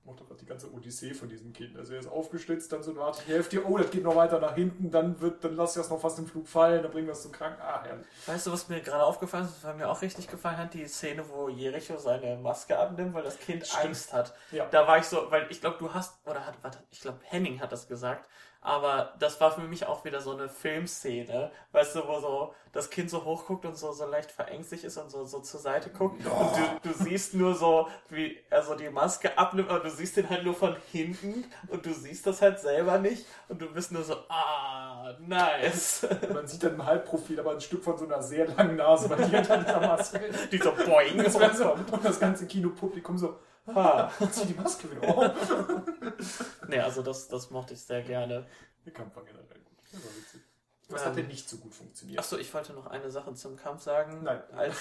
macht 0.04 0.20
doch 0.20 0.36
die 0.36 0.44
ganze 0.44 0.70
Odyssee 0.70 1.14
von 1.14 1.28
diesem 1.30 1.52
Kind. 1.54 1.76
Also 1.78 1.94
er 1.94 2.00
ist 2.00 2.08
aufgeschlitzt, 2.08 2.70
dann 2.72 2.82
so 2.82 2.94
warte 2.96 3.22
die 3.26 3.32
Hälfte, 3.32 3.64
oh, 3.64 3.78
das 3.78 3.90
geht 3.90 4.02
noch 4.04 4.16
weiter 4.16 4.38
nach 4.38 4.54
hinten, 4.54 4.90
dann 4.90 5.18
wird, 5.20 5.42
dann 5.42 5.56
lass 5.56 5.70
ich 5.74 5.80
das 5.80 5.88
noch 5.90 5.98
fast 5.98 6.18
im 6.18 6.26
Flug 6.26 6.46
fallen, 6.46 6.82
dann 6.82 6.92
bringen 6.92 7.06
wir 7.06 7.12
es 7.14 7.22
zum 7.22 7.32
Kranken. 7.32 7.62
Ah, 7.62 7.82
herrlich. 7.82 8.06
Weißt 8.26 8.46
du, 8.46 8.52
was 8.52 8.68
mir 8.68 8.82
gerade 8.82 9.02
aufgefallen 9.02 9.46
ist, 9.46 9.64
was 9.64 9.76
mir 9.76 9.88
auch 9.88 10.02
richtig 10.02 10.28
gefallen 10.28 10.58
hat? 10.58 10.74
Die 10.74 10.86
Szene, 10.86 11.24
wo 11.30 11.48
Jericho 11.48 11.96
seine 11.96 12.36
Maske 12.36 12.78
abnimmt, 12.78 13.14
weil 13.14 13.22
das 13.22 13.38
Kind 13.38 13.66
Stimmt. 13.66 13.84
Angst 13.84 14.12
hat. 14.12 14.34
Ja. 14.52 14.66
Da 14.66 14.86
war 14.86 14.98
ich 14.98 15.04
so, 15.04 15.30
weil 15.30 15.46
ich 15.50 15.62
glaube, 15.62 15.78
du 15.78 15.94
hast, 15.94 16.18
oder 16.26 16.44
hat, 16.44 16.62
warte, 16.62 16.78
ich 16.90 17.00
glaube, 17.00 17.20
Henning 17.22 17.60
hat 17.60 17.72
das 17.72 17.88
gesagt, 17.88 18.28
aber 18.64 19.12
das 19.18 19.40
war 19.40 19.52
für 19.52 19.60
mich 19.60 19.86
auch 19.86 20.04
wieder 20.04 20.20
so 20.20 20.32
eine 20.32 20.48
Filmszene, 20.48 21.52
weißt 21.72 21.96
du, 21.96 22.08
wo 22.08 22.18
so 22.18 22.54
das 22.72 22.88
Kind 22.88 23.10
so 23.10 23.22
hochguckt 23.22 23.66
und 23.66 23.76
so, 23.76 23.92
so 23.92 24.06
leicht 24.06 24.32
verängstigt 24.32 24.84
ist 24.84 24.96
und 24.96 25.10
so, 25.10 25.24
so 25.24 25.40
zur 25.40 25.60
Seite 25.60 25.90
guckt 25.90 26.26
und 26.26 26.82
du, 26.82 26.90
du 26.90 27.04
siehst 27.04 27.34
nur 27.34 27.54
so, 27.54 27.88
wie 28.08 28.38
er 28.48 28.62
so 28.62 28.74
die 28.74 28.88
Maske 28.88 29.36
abnimmt, 29.36 29.68
aber 29.68 29.80
du 29.80 29.90
siehst 29.90 30.16
den 30.16 30.30
halt 30.30 30.44
nur 30.44 30.54
von 30.54 30.74
hinten 30.90 31.44
und 31.68 31.84
du 31.84 31.92
siehst 31.92 32.26
das 32.26 32.40
halt 32.40 32.58
selber 32.58 32.98
nicht 32.98 33.26
und 33.48 33.60
du 33.60 33.70
bist 33.70 33.92
nur 33.92 34.02
so, 34.02 34.16
ah, 34.30 35.12
nice. 35.20 36.06
Man 36.32 36.48
sieht 36.48 36.64
dann 36.64 36.74
im 36.74 36.86
Halbprofil 36.86 37.38
aber 37.38 37.52
ein 37.52 37.60
Stück 37.60 37.84
von 37.84 37.98
so 37.98 38.06
einer 38.06 38.22
sehr 38.22 38.48
langen 38.48 38.76
Nase 38.76 39.10
bei 39.10 39.16
dir 39.16 39.26
hinter 39.26 39.58
dieser 39.58 39.80
Maske. 39.80 40.20
Die 40.50 40.58
so 40.58 40.72
boing. 40.72 41.18
Das 41.24 41.38
war 41.38 41.54
so, 41.54 41.72
und 41.72 42.04
das 42.04 42.18
ganze 42.18 42.46
Kinopublikum 42.46 43.18
so, 43.18 43.36
ah, 43.66 44.10
zieh 44.30 44.46
die 44.46 44.54
Maske 44.54 44.90
wieder 44.90 45.08
auf. 45.08 45.32
Nee, 46.68 46.80
also 46.80 47.02
das, 47.02 47.28
das 47.28 47.50
mochte 47.50 47.74
ich 47.74 47.82
sehr 47.82 48.02
gerne. 48.02 48.46
Der 48.84 48.92
Kampf 48.92 49.14
war 49.16 49.24
generell 49.24 49.60
gut. 49.60 49.78
Das 49.92 50.02
war 50.02 50.10
witzig. 50.16 50.40
Was 50.88 51.02
Ähm, 51.02 51.08
hat 51.08 51.16
denn 51.16 51.26
nicht 51.28 51.48
so 51.48 51.56
gut 51.58 51.74
funktioniert? 51.74 52.18
Achso, 52.18 52.36
ich 52.36 52.52
wollte 52.52 52.72
noch 52.72 52.86
eine 52.86 53.10
Sache 53.10 53.34
zum 53.34 53.56
Kampf 53.56 53.82
sagen. 53.82 54.22
Nein. 54.22 54.42
Als, 54.52 54.76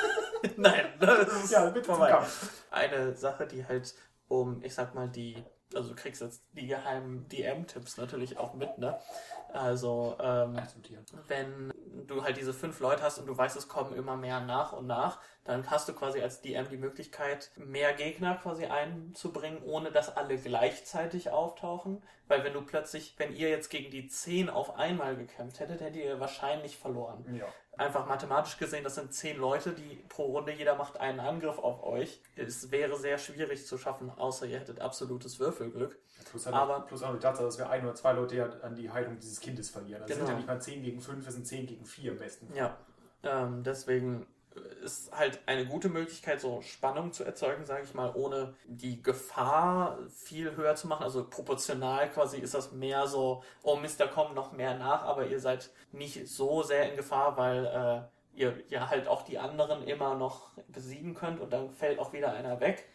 Nein, 0.56 0.86
das 0.98 1.44
ist 1.44 1.50
ja, 1.52 1.68
bitte 1.70 1.86
vorbei. 1.86 2.10
Kampf. 2.10 2.64
Eine 2.70 3.14
Sache, 3.14 3.46
die 3.46 3.66
halt 3.66 3.94
um, 4.28 4.62
ich 4.62 4.74
sag 4.74 4.94
mal, 4.94 5.08
die, 5.08 5.42
also 5.74 5.90
du 5.90 5.94
kriegst 5.94 6.20
jetzt 6.20 6.42
die 6.52 6.66
geheimen 6.66 7.28
DM-Tipps 7.28 7.96
natürlich 7.96 8.38
auch 8.38 8.54
mit, 8.54 8.78
ne? 8.78 8.98
Also, 9.52 10.16
ähm, 10.20 10.58
wenn 11.28 11.72
du 12.06 12.24
halt 12.24 12.38
diese 12.38 12.54
fünf 12.54 12.80
Leute 12.80 13.02
hast 13.02 13.18
und 13.18 13.26
du 13.26 13.36
weißt, 13.36 13.56
es 13.56 13.68
kommen 13.68 13.94
immer 13.94 14.16
mehr 14.16 14.40
nach 14.40 14.72
und 14.72 14.86
nach, 14.86 15.20
dann 15.44 15.70
hast 15.70 15.88
du 15.88 15.92
quasi 15.92 16.20
als 16.20 16.40
DM 16.40 16.68
die 16.70 16.76
Möglichkeit, 16.76 17.50
mehr 17.56 17.92
Gegner 17.92 18.36
quasi 18.36 18.66
einzubringen, 18.66 19.62
ohne 19.62 19.90
dass 19.90 20.16
alle 20.16 20.38
gleichzeitig 20.38 21.30
auftauchen. 21.30 22.02
Weil 22.28 22.44
wenn 22.44 22.54
du 22.54 22.62
plötzlich, 22.62 23.14
wenn 23.18 23.34
ihr 23.34 23.50
jetzt 23.50 23.68
gegen 23.68 23.90
die 23.90 24.06
zehn 24.06 24.48
auf 24.48 24.76
einmal 24.76 25.16
gekämpft 25.16 25.60
hättet, 25.60 25.80
hättet 25.80 25.96
ihr 25.96 26.20
wahrscheinlich 26.20 26.78
verloren. 26.78 27.24
Ja. 27.34 27.46
Einfach 27.82 28.06
mathematisch 28.06 28.58
gesehen, 28.58 28.84
das 28.84 28.94
sind 28.94 29.12
zehn 29.12 29.36
Leute, 29.38 29.72
die 29.72 30.04
pro 30.08 30.26
Runde, 30.26 30.52
jeder 30.52 30.76
macht 30.76 31.00
einen 31.00 31.18
Angriff 31.18 31.58
auf 31.58 31.82
euch. 31.82 32.20
Es 32.36 32.70
wäre 32.70 32.96
sehr 32.96 33.18
schwierig 33.18 33.66
zu 33.66 33.76
schaffen, 33.76 34.08
außer 34.10 34.46
ihr 34.46 34.60
hättet 34.60 34.78
absolutes 34.80 35.40
Würfelglück. 35.40 35.98
Plus, 36.30 36.46
halt 36.46 36.54
Aber- 36.54 36.76
auch, 36.78 36.86
plus 36.86 37.02
auch 37.02 37.12
die 37.12 37.18
Tatsache, 37.18 37.44
dass 37.46 37.58
wir 37.58 37.68
ein 37.68 37.82
oder 37.84 37.96
zwei 37.96 38.12
Leute 38.12 38.36
ja 38.36 38.46
an 38.62 38.76
die 38.76 38.88
Heilung 38.88 39.18
dieses 39.18 39.40
Kindes 39.40 39.70
verlieren. 39.70 40.00
Also 40.02 40.14
Genau. 40.14 40.26
sind 40.26 40.32
ja 40.32 40.36
nicht 40.38 40.46
mal 40.46 40.62
10 40.62 40.82
gegen 40.84 41.00
5, 41.00 41.26
es 41.26 41.34
sind 41.34 41.44
10 41.46 41.66
gegen 41.66 41.84
4 41.84 42.12
am 42.12 42.18
besten. 42.18 42.54
Ja, 42.54 42.78
ähm, 43.24 43.64
deswegen 43.64 44.26
ist 44.82 45.12
halt 45.12 45.40
eine 45.46 45.66
gute 45.66 45.88
Möglichkeit, 45.88 46.40
so 46.40 46.60
Spannung 46.62 47.12
zu 47.12 47.24
erzeugen, 47.24 47.64
sage 47.64 47.84
ich 47.84 47.94
mal, 47.94 48.12
ohne 48.14 48.54
die 48.66 49.02
Gefahr 49.02 49.98
viel 50.08 50.56
höher 50.56 50.74
zu 50.74 50.88
machen. 50.88 51.04
Also 51.04 51.28
proportional 51.28 52.10
quasi 52.10 52.38
ist 52.38 52.54
das 52.54 52.72
mehr 52.72 53.06
so, 53.06 53.42
oh 53.62 53.76
Mist, 53.76 54.00
da 54.00 54.06
kommen 54.06 54.34
noch 54.34 54.52
mehr 54.52 54.76
nach, 54.76 55.02
aber 55.02 55.26
ihr 55.26 55.40
seid 55.40 55.70
nicht 55.92 56.28
so 56.28 56.62
sehr 56.62 56.90
in 56.90 56.96
Gefahr, 56.96 57.36
weil 57.36 57.66
äh, 57.66 58.38
ihr 58.40 58.62
ja 58.68 58.88
halt 58.88 59.08
auch 59.08 59.22
die 59.22 59.38
anderen 59.38 59.86
immer 59.86 60.14
noch 60.14 60.50
besiegen 60.68 61.14
könnt 61.14 61.40
und 61.40 61.52
dann 61.52 61.70
fällt 61.70 61.98
auch 61.98 62.12
wieder 62.12 62.32
einer 62.32 62.60
weg. 62.60 62.88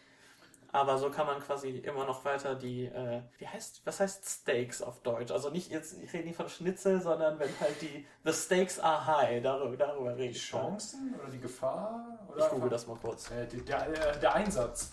Aber 0.70 0.98
so 0.98 1.10
kann 1.10 1.26
man 1.26 1.40
quasi 1.40 1.70
immer 1.70 2.04
noch 2.04 2.24
weiter 2.26 2.54
die, 2.54 2.84
äh, 2.84 3.22
wie 3.38 3.46
heißt, 3.48 3.80
was 3.84 4.00
heißt 4.00 4.28
Stakes 4.28 4.82
auf 4.82 5.00
Deutsch? 5.00 5.30
Also 5.32 5.48
nicht 5.48 5.70
jetzt, 5.70 5.96
ich 6.02 6.12
rede 6.12 6.24
nicht 6.26 6.36
von 6.36 6.48
Schnitzel, 6.48 7.00
sondern 7.00 7.38
wenn 7.38 7.48
halt 7.58 7.80
die, 7.80 8.06
the 8.24 8.32
stakes 8.32 8.78
are 8.78 9.06
high, 9.06 9.42
darüber, 9.42 9.76
darüber 9.78 10.10
rede 10.10 10.24
Die 10.24 10.36
ich. 10.36 10.42
Chancen 10.42 11.14
oder 11.18 11.30
die 11.30 11.40
Gefahr? 11.40 12.18
Oder 12.30 12.44
Ich 12.44 12.50
google 12.50 12.68
das 12.68 12.86
mal 12.86 12.96
kurz. 12.96 13.30
Äh, 13.30 13.46
der, 13.46 13.60
der, 13.86 14.14
äh, 14.16 14.20
der 14.20 14.34
Einsatz. 14.34 14.90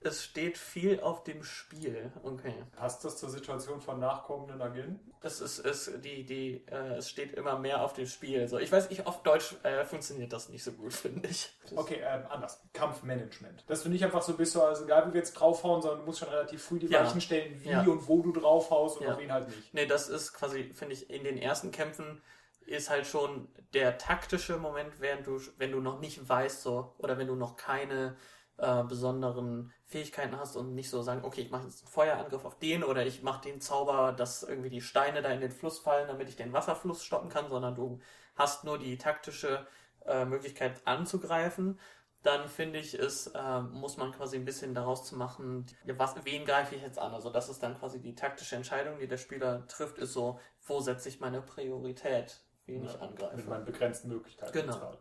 Es 0.00 0.22
steht 0.24 0.56
viel 0.56 1.00
auf 1.00 1.24
dem 1.24 1.42
Spiel. 1.42 2.12
Okay. 2.22 2.54
Passt 2.76 3.04
das 3.04 3.16
zur 3.18 3.30
Situation 3.30 3.80
von 3.80 3.98
nachkommenden 3.98 4.62
Agenten? 4.62 5.00
Es 5.22 5.40
ist, 5.40 5.58
es, 5.58 5.90
die, 6.00 6.24
die, 6.24 6.64
äh, 6.70 6.94
es 6.98 7.10
steht 7.10 7.34
immer 7.34 7.58
mehr 7.58 7.82
auf 7.82 7.94
dem 7.94 8.06
Spiel. 8.06 8.46
So, 8.46 8.58
ich 8.58 8.70
weiß, 8.70 8.90
ich, 8.90 9.06
auf 9.06 9.22
Deutsch 9.24 9.56
äh, 9.64 9.84
funktioniert 9.84 10.32
das 10.32 10.48
nicht 10.48 10.62
so 10.62 10.70
gut, 10.72 10.92
finde 10.94 11.28
ich. 11.28 11.50
Okay, 11.74 12.00
ähm, 12.04 12.24
anders. 12.28 12.62
Kampfmanagement. 12.72 13.64
Dass 13.68 13.82
du 13.82 13.88
nicht 13.88 14.04
einfach 14.04 14.22
so 14.22 14.34
bist, 14.34 14.52
so, 14.52 14.62
also 14.62 14.84
egal 14.84 15.08
wie 15.08 15.14
wir 15.14 15.18
jetzt 15.20 15.32
draufhauen, 15.34 15.82
sondern 15.82 16.00
du 16.00 16.06
musst 16.06 16.20
schon 16.20 16.28
relativ 16.28 16.62
früh 16.62 16.78
die 16.78 16.86
Ja. 16.86 17.04
Weichen 17.04 17.20
stellen, 17.20 17.60
wie 17.62 17.70
Ja. 17.70 17.82
und 17.82 18.06
wo 18.06 18.22
du 18.22 18.32
draufhaust 18.32 18.98
und 18.98 19.06
Ja. 19.06 19.14
auf 19.14 19.18
wen 19.18 19.32
halt 19.32 19.48
nicht. 19.48 19.74
Nee, 19.74 19.86
das 19.86 20.08
ist 20.08 20.32
quasi, 20.32 20.70
finde 20.72 20.94
ich, 20.94 21.10
in 21.10 21.24
den 21.24 21.38
ersten 21.38 21.72
Kämpfen 21.72 22.22
ist 22.66 22.90
halt 22.90 23.06
schon 23.06 23.48
der 23.74 23.98
taktische 23.98 24.58
Moment, 24.58 25.00
während 25.00 25.26
du, 25.26 25.40
wenn 25.56 25.72
du 25.72 25.80
noch 25.80 26.00
nicht 26.00 26.28
weißt, 26.28 26.62
so, 26.62 26.94
oder 26.98 27.18
wenn 27.18 27.26
du 27.26 27.34
noch 27.34 27.56
keine 27.56 28.16
äh, 28.58 28.82
besonderen 28.82 29.72
Fähigkeiten 29.84 30.38
hast 30.38 30.56
und 30.56 30.74
nicht 30.74 30.90
so 30.90 31.02
sagen, 31.02 31.24
okay, 31.24 31.42
ich 31.42 31.50
mache 31.50 31.64
jetzt 31.64 31.82
einen 31.82 31.90
Feuerangriff 31.90 32.44
auf 32.44 32.58
den 32.58 32.84
oder 32.84 33.06
ich 33.06 33.22
mache 33.22 33.42
den 33.42 33.60
Zauber, 33.60 34.12
dass 34.12 34.42
irgendwie 34.42 34.70
die 34.70 34.80
Steine 34.80 35.22
da 35.22 35.30
in 35.30 35.40
den 35.40 35.50
Fluss 35.50 35.78
fallen, 35.78 36.08
damit 36.08 36.28
ich 36.28 36.36
den 36.36 36.52
Wasserfluss 36.52 37.04
stoppen 37.04 37.30
kann, 37.30 37.48
sondern 37.48 37.74
du 37.74 38.00
hast 38.34 38.64
nur 38.64 38.78
die 38.78 38.98
taktische 38.98 39.66
äh, 40.06 40.24
Möglichkeit 40.24 40.86
anzugreifen. 40.86 41.78
Dann 42.22 42.48
finde 42.48 42.80
ich, 42.80 42.94
es 42.94 43.28
äh, 43.28 43.60
muss 43.60 43.96
man 43.96 44.12
quasi 44.12 44.36
ein 44.36 44.44
bisschen 44.44 44.74
daraus 44.74 45.04
zu 45.06 45.16
machen, 45.16 45.66
ja, 45.84 45.96
was, 45.98 46.16
wen 46.24 46.44
greife 46.44 46.74
ich 46.74 46.82
jetzt 46.82 46.98
an? 46.98 47.14
Also 47.14 47.30
das 47.30 47.48
ist 47.48 47.62
dann 47.62 47.78
quasi 47.78 48.00
die 48.00 48.14
taktische 48.14 48.56
Entscheidung, 48.56 48.98
die 48.98 49.06
der 49.06 49.18
Spieler 49.18 49.66
trifft, 49.68 49.98
ist 49.98 50.12
so, 50.12 50.40
wo 50.66 50.80
setze 50.80 51.08
ich 51.08 51.20
meine 51.20 51.40
Priorität, 51.40 52.40
wen 52.66 52.82
ich 52.82 52.92
Ja, 52.92 53.00
angreife. 53.00 53.36
Mit 53.36 53.48
meinen 53.48 53.64
begrenzten 53.64 54.08
Möglichkeiten. 54.08 54.52
Genau. 54.52 54.78
gerade. 54.78 54.98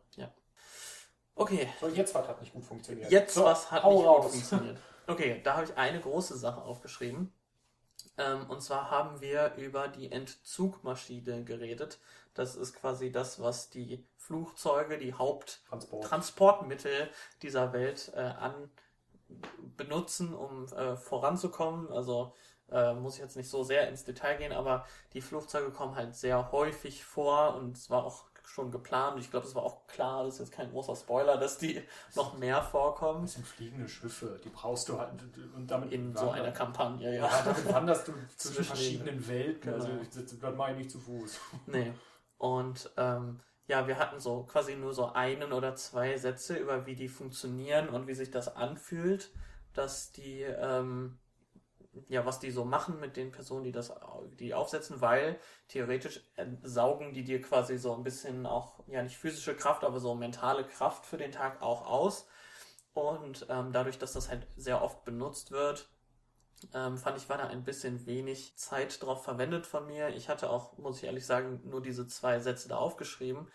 Okay, 1.37 1.69
So, 1.79 1.87
jetzt 1.87 2.13
was 2.15 2.27
hat 2.27 2.41
nicht 2.41 2.53
gut 2.53 2.65
funktioniert. 2.65 3.11
Jetzt 3.11 3.35
so, 3.35 3.43
was 3.43 3.71
hat 3.71 3.83
nicht 3.83 3.93
gut 3.95 4.05
raus. 4.05 4.31
funktioniert. 4.31 4.77
Okay, 5.07 5.41
da 5.43 5.55
habe 5.55 5.65
ich 5.65 5.77
eine 5.77 5.99
große 6.01 6.37
Sache 6.37 6.61
aufgeschrieben. 6.61 7.31
Ähm, 8.17 8.49
und 8.49 8.61
zwar 8.61 8.89
haben 8.89 9.21
wir 9.21 9.53
über 9.55 9.87
die 9.87 10.11
Entzugmaschine 10.11 11.43
geredet. 11.43 11.99
Das 12.33 12.55
ist 12.55 12.73
quasi 12.73 13.11
das, 13.11 13.39
was 13.41 13.69
die 13.69 14.05
Flugzeuge, 14.17 14.97
die 14.97 15.11
Transport. 15.13 15.59
Haupttransportmittel 15.69 17.09
dieser 17.41 17.73
Welt 17.73 18.11
äh, 18.15 18.19
an 18.19 18.69
benutzen, 19.77 20.33
um 20.33 20.65
äh, 20.73 20.95
voranzukommen. 20.95 21.91
Also 21.91 22.33
äh, 22.71 22.93
muss 22.93 23.15
ich 23.15 23.21
jetzt 23.21 23.37
nicht 23.37 23.49
so 23.49 23.63
sehr 23.63 23.87
ins 23.89 24.03
Detail 24.03 24.37
gehen, 24.37 24.51
aber 24.51 24.85
die 25.13 25.21
Flugzeuge 25.21 25.71
kommen 25.71 25.95
halt 25.95 26.15
sehr 26.15 26.51
häufig 26.51 27.03
vor 27.05 27.55
und 27.55 27.77
es 27.77 27.89
war 27.89 28.05
auch 28.05 28.25
schon 28.47 28.71
geplant. 28.71 29.19
Ich 29.19 29.29
glaube, 29.29 29.45
es 29.45 29.53
war 29.55 29.63
auch 29.63 29.85
klar, 29.87 30.23
das 30.23 30.35
ist 30.35 30.39
jetzt 30.39 30.51
kein 30.51 30.71
großer 30.71 30.95
Spoiler, 30.95 31.37
dass 31.37 31.57
die 31.57 31.81
noch 32.15 32.37
mehr 32.37 32.61
vorkommen 32.63 33.23
Das 33.23 33.33
sind 33.33 33.45
fliegende 33.45 33.89
Schiffe, 33.89 34.39
die 34.43 34.49
brauchst 34.49 34.87
du 34.89 34.97
halt 34.97 35.11
und 35.55 35.69
damit 35.69 35.91
in 35.91 36.15
so 36.15 36.29
einer 36.31 36.51
Kampagne, 36.51 37.15
ja. 37.15 37.27
Ja, 37.27 37.41
damit 37.43 37.71
wanderst 37.73 38.07
du 38.07 38.13
zwischen 38.37 38.63
verschiedenen 38.63 39.27
Welten. 39.27 39.73
Also 39.73 39.87
Genau. 39.87 40.01
ich 40.01 40.11
sitze 40.11 40.37
das 40.37 40.55
mache 40.55 40.71
ich 40.71 40.77
nicht 40.77 40.91
zu 40.91 40.99
Fuß. 40.99 41.39
Nee. 41.67 41.93
Und 42.37 42.89
ähm, 42.97 43.41
ja, 43.67 43.85
wir 43.87 43.97
hatten 43.99 44.19
so 44.19 44.43
quasi 44.43 44.75
nur 44.75 44.93
so 44.93 45.11
einen 45.11 45.51
oder 45.51 45.75
zwei 45.75 46.17
Sätze 46.17 46.55
über 46.55 46.85
wie 46.85 46.95
die 46.95 47.09
funktionieren 47.09 47.89
und 47.89 48.07
wie 48.07 48.13
sich 48.13 48.31
das 48.31 48.55
anfühlt, 48.55 49.31
dass 49.73 50.11
die, 50.13 50.41
ähm, 50.41 51.19
ja, 52.07 52.25
was 52.25 52.39
die 52.39 52.51
so 52.51 52.65
machen 52.65 52.99
mit 52.99 53.17
den 53.17 53.31
Personen, 53.31 53.63
die 53.63 53.71
das 53.71 53.93
die 54.39 54.53
aufsetzen, 54.53 55.01
weil 55.01 55.39
theoretisch 55.67 56.21
saugen 56.63 57.13
die 57.13 57.23
dir 57.23 57.41
quasi 57.41 57.77
so 57.77 57.93
ein 57.93 58.03
bisschen 58.03 58.45
auch, 58.45 58.83
ja 58.87 59.03
nicht 59.03 59.17
physische 59.17 59.55
Kraft, 59.55 59.83
aber 59.83 59.99
so 59.99 60.15
mentale 60.15 60.63
Kraft 60.63 61.05
für 61.05 61.17
den 61.17 61.31
Tag 61.31 61.61
auch 61.61 61.85
aus. 61.85 62.27
Und 62.93 63.45
ähm, 63.49 63.71
dadurch, 63.71 63.99
dass 63.99 64.13
das 64.13 64.29
halt 64.29 64.47
sehr 64.55 64.81
oft 64.81 65.05
benutzt 65.05 65.51
wird, 65.51 65.89
ähm, 66.73 66.97
fand 66.97 67.17
ich, 67.17 67.29
war 67.29 67.37
da 67.37 67.47
ein 67.47 67.63
bisschen 67.63 68.05
wenig 68.05 68.57
Zeit 68.57 69.01
drauf 69.03 69.23
verwendet 69.23 69.67
von 69.67 69.85
mir. 69.85 70.09
Ich 70.09 70.29
hatte 70.29 70.49
auch, 70.49 70.77
muss 70.77 70.97
ich 70.97 71.03
ehrlich 71.03 71.25
sagen, 71.25 71.61
nur 71.65 71.81
diese 71.81 72.07
zwei 72.07 72.39
Sätze 72.39 72.67
da 72.69 72.77
aufgeschrieben. 72.77 73.47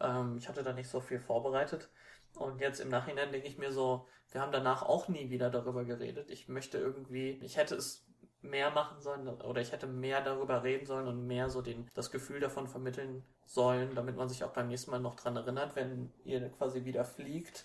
Ähm, 0.00 0.36
ich 0.38 0.48
hatte 0.48 0.62
da 0.62 0.72
nicht 0.72 0.88
so 0.88 1.00
viel 1.00 1.20
vorbereitet. 1.20 1.90
Und 2.34 2.60
jetzt 2.60 2.80
im 2.80 2.88
Nachhinein 2.88 3.30
denke 3.30 3.46
ich 3.46 3.58
mir 3.58 3.72
so, 3.72 4.08
wir 4.32 4.40
haben 4.40 4.52
danach 4.52 4.82
auch 4.82 5.08
nie 5.08 5.30
wieder 5.30 5.50
darüber 5.50 5.84
geredet. 5.84 6.30
Ich 6.30 6.48
möchte 6.48 6.78
irgendwie, 6.78 7.38
ich 7.42 7.56
hätte 7.56 7.76
es 7.76 8.06
mehr 8.40 8.70
machen 8.70 9.00
sollen 9.00 9.28
oder 9.28 9.60
ich 9.60 9.72
hätte 9.72 9.86
mehr 9.86 10.20
darüber 10.20 10.64
reden 10.64 10.86
sollen 10.86 11.06
und 11.06 11.26
mehr 11.26 11.48
so 11.48 11.62
den, 11.62 11.88
das 11.94 12.10
Gefühl 12.10 12.40
davon 12.40 12.66
vermitteln 12.66 13.22
sollen, 13.46 13.94
damit 13.94 14.16
man 14.16 14.28
sich 14.28 14.42
auch 14.42 14.52
beim 14.52 14.68
nächsten 14.68 14.90
Mal 14.90 15.00
noch 15.00 15.14
dran 15.14 15.36
erinnert, 15.36 15.76
wenn 15.76 16.12
ihr 16.24 16.48
quasi 16.50 16.84
wieder 16.84 17.04
fliegt, 17.04 17.64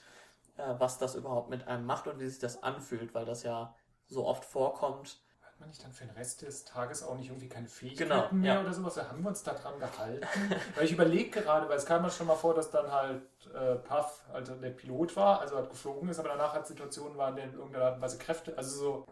äh, 0.58 0.76
was 0.78 1.00
das 1.00 1.16
überhaupt 1.16 1.50
mit 1.50 1.68
einem 1.68 1.86
macht 1.86 2.08
und 2.08 2.20
wie 2.20 2.28
sich 2.28 2.40
das 2.40 2.62
anfühlt, 2.62 3.14
weil 3.16 3.26
das 3.26 3.44
ja 3.44 3.76
so 4.08 4.26
oft 4.26 4.46
vorkommt. 4.46 5.20
Hat 5.58 5.62
man 5.62 5.70
nicht 5.70 5.84
dann 5.84 5.92
für 5.92 6.06
den 6.06 6.16
Rest 6.16 6.44
des 6.44 6.66
Tages 6.66 7.02
auch 7.02 7.18
nicht 7.18 7.30
irgendwie 7.30 7.50
keine 7.50 7.68
Fähigkeiten 7.68 8.10
Genau, 8.10 8.32
mehr 8.32 8.54
ja. 8.54 8.62
oder 8.62 8.74
sowas? 8.74 8.94
Da 8.94 9.10
haben 9.10 9.24
wir 9.24 9.30
uns 9.30 9.42
da 9.42 9.56
dran 9.56 9.80
gehalten. 9.80 10.24
weil 10.76 10.86
ich 10.86 10.92
überlege 10.92 11.42
gerade, 11.42 11.68
weil 11.68 11.78
es 11.78 11.86
kam 11.88 12.04
mir 12.04 12.12
schon 12.12 12.28
mal 12.28 12.36
vor, 12.36 12.54
dass 12.54 12.70
dann 12.70 12.92
halt 12.92 13.24
äh, 13.56 13.76
Puff 13.76 14.24
also 14.32 14.54
der 14.54 14.70
Pilot 14.70 15.16
war, 15.16 15.42
also 15.42 15.56
halt 15.56 15.72
geflogen 15.72 16.10
ist, 16.10 16.20
aber 16.20 16.30
danach 16.30 16.54
halt 16.54 16.68
Situationen 16.68 17.18
waren, 17.18 17.36
in 17.38 17.44
denen 17.46 17.54
irgendeiner 17.56 17.86
Art 17.86 17.96
und 17.96 18.02
Weise 18.04 18.20
Kräfte, 18.20 18.56
also 18.56 18.78
so, 18.78 19.06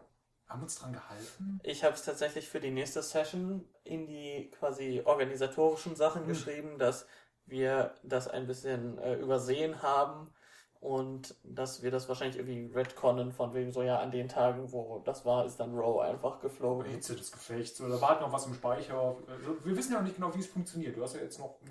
haben 0.47 0.59
wir 0.59 0.65
uns 0.65 0.77
dran 0.77 0.93
gehalten? 0.93 1.59
Ich 1.63 1.83
habe 1.83 1.95
es 1.95 2.03
tatsächlich 2.03 2.47
für 2.47 2.59
die 2.59 2.69
nächste 2.71 3.01
Session 3.01 3.67
in 3.83 4.05
die 4.05 4.51
quasi 4.51 5.01
organisatorischen 5.03 5.95
Sachen 5.95 6.21
Hm. 6.21 6.27
geschrieben, 6.27 6.77
dass 6.77 7.07
wir 7.45 7.95
das 8.03 8.27
ein 8.27 8.45
bisschen 8.45 8.97
äh, 8.99 9.15
übersehen 9.15 9.81
haben 9.81 10.31
und 10.79 11.35
dass 11.43 11.81
wir 11.81 11.91
das 11.91 12.07
wahrscheinlich 12.07 12.37
irgendwie 12.37 12.73
retconnen 12.73 13.31
von 13.31 13.53
wegen 13.53 13.71
so, 13.71 13.81
ja, 13.81 13.99
an 13.99 14.11
den 14.11 14.27
Tagen, 14.27 14.71
wo 14.71 15.01
das 15.03 15.25
war, 15.25 15.45
ist 15.45 15.57
dann 15.57 15.75
Row 15.75 16.01
einfach 16.01 16.39
geflogen. 16.39 16.85
Hitze 16.85 17.15
des 17.15 17.31
Gefechts 17.31 17.81
oder 17.81 17.99
war 18.01 18.09
halt 18.09 18.21
noch 18.21 18.31
was 18.31 18.45
im 18.45 18.53
Speicher. 18.53 19.15
Wir 19.63 19.75
wissen 19.75 19.93
ja 19.93 19.99
noch 19.99 20.05
nicht 20.05 20.15
genau, 20.15 20.33
wie 20.35 20.39
es 20.39 20.47
funktioniert. 20.47 20.95
Du 20.95 21.03
hast 21.03 21.15
ja 21.15 21.21
jetzt 21.21 21.39
noch. 21.39 21.55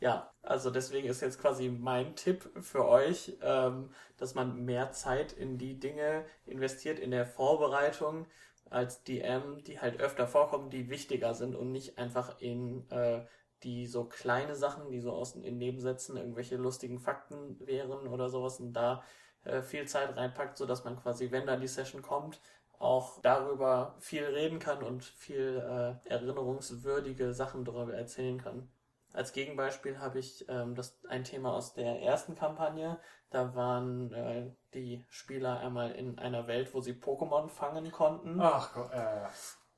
Ja, 0.00 0.32
also 0.42 0.72
deswegen 0.72 1.06
ist 1.06 1.20
jetzt 1.20 1.40
quasi 1.40 1.68
mein 1.68 2.16
Tipp 2.16 2.50
für 2.60 2.88
euch, 2.88 3.38
ähm, 3.40 3.90
dass 4.16 4.34
man 4.34 4.64
mehr 4.64 4.90
Zeit 4.90 5.32
in 5.32 5.58
die 5.58 5.78
Dinge 5.78 6.24
investiert 6.44 6.98
in 6.98 7.12
der 7.12 7.24
Vorbereitung 7.24 8.26
als 8.68 9.04
DM, 9.04 9.62
die 9.62 9.78
halt 9.78 10.00
öfter 10.00 10.26
vorkommen, 10.26 10.70
die 10.70 10.90
wichtiger 10.90 11.34
sind 11.34 11.54
und 11.54 11.70
nicht 11.70 11.98
einfach 11.98 12.40
in 12.40 12.90
äh, 12.90 13.20
die 13.62 13.86
so 13.86 14.04
kleine 14.04 14.54
Sachen, 14.54 14.90
die 14.90 15.00
so 15.00 15.12
aus 15.12 15.34
in 15.36 15.58
Nebensätzen 15.58 16.16
irgendwelche 16.16 16.56
lustigen 16.56 16.98
Fakten 16.98 17.58
wären 17.60 18.06
oder 18.06 18.28
sowas 18.28 18.60
und 18.60 18.72
da 18.72 19.02
äh, 19.44 19.62
viel 19.62 19.86
Zeit 19.86 20.16
reinpackt, 20.16 20.56
so 20.56 20.66
dass 20.66 20.84
man 20.84 20.96
quasi, 20.96 21.30
wenn 21.30 21.46
dann 21.46 21.60
die 21.60 21.68
Session 21.68 22.02
kommt, 22.02 22.40
auch 22.78 23.20
darüber 23.22 23.94
viel 24.00 24.24
reden 24.24 24.58
kann 24.58 24.82
und 24.82 25.04
viel 25.04 25.58
äh, 25.58 26.08
erinnerungswürdige 26.08 27.32
Sachen 27.32 27.64
darüber 27.64 27.94
erzählen 27.94 28.38
kann. 28.38 28.68
Als 29.12 29.32
Gegenbeispiel 29.32 29.98
habe 29.98 30.18
ich 30.18 30.46
ähm, 30.48 30.74
das 30.74 30.98
ein 31.08 31.22
Thema 31.24 31.54
aus 31.54 31.74
der 31.74 32.00
ersten 32.02 32.34
Kampagne. 32.34 32.98
Da 33.30 33.54
waren 33.54 34.12
äh, 34.12 34.50
die 34.74 35.04
Spieler 35.10 35.60
einmal 35.60 35.92
in 35.92 36.18
einer 36.18 36.46
Welt, 36.46 36.72
wo 36.74 36.80
sie 36.80 36.94
Pokémon 36.94 37.48
fangen 37.48 37.92
konnten. 37.92 38.40
Ach 38.40 38.72
Gott, 38.72 38.90
äh, 38.92 39.26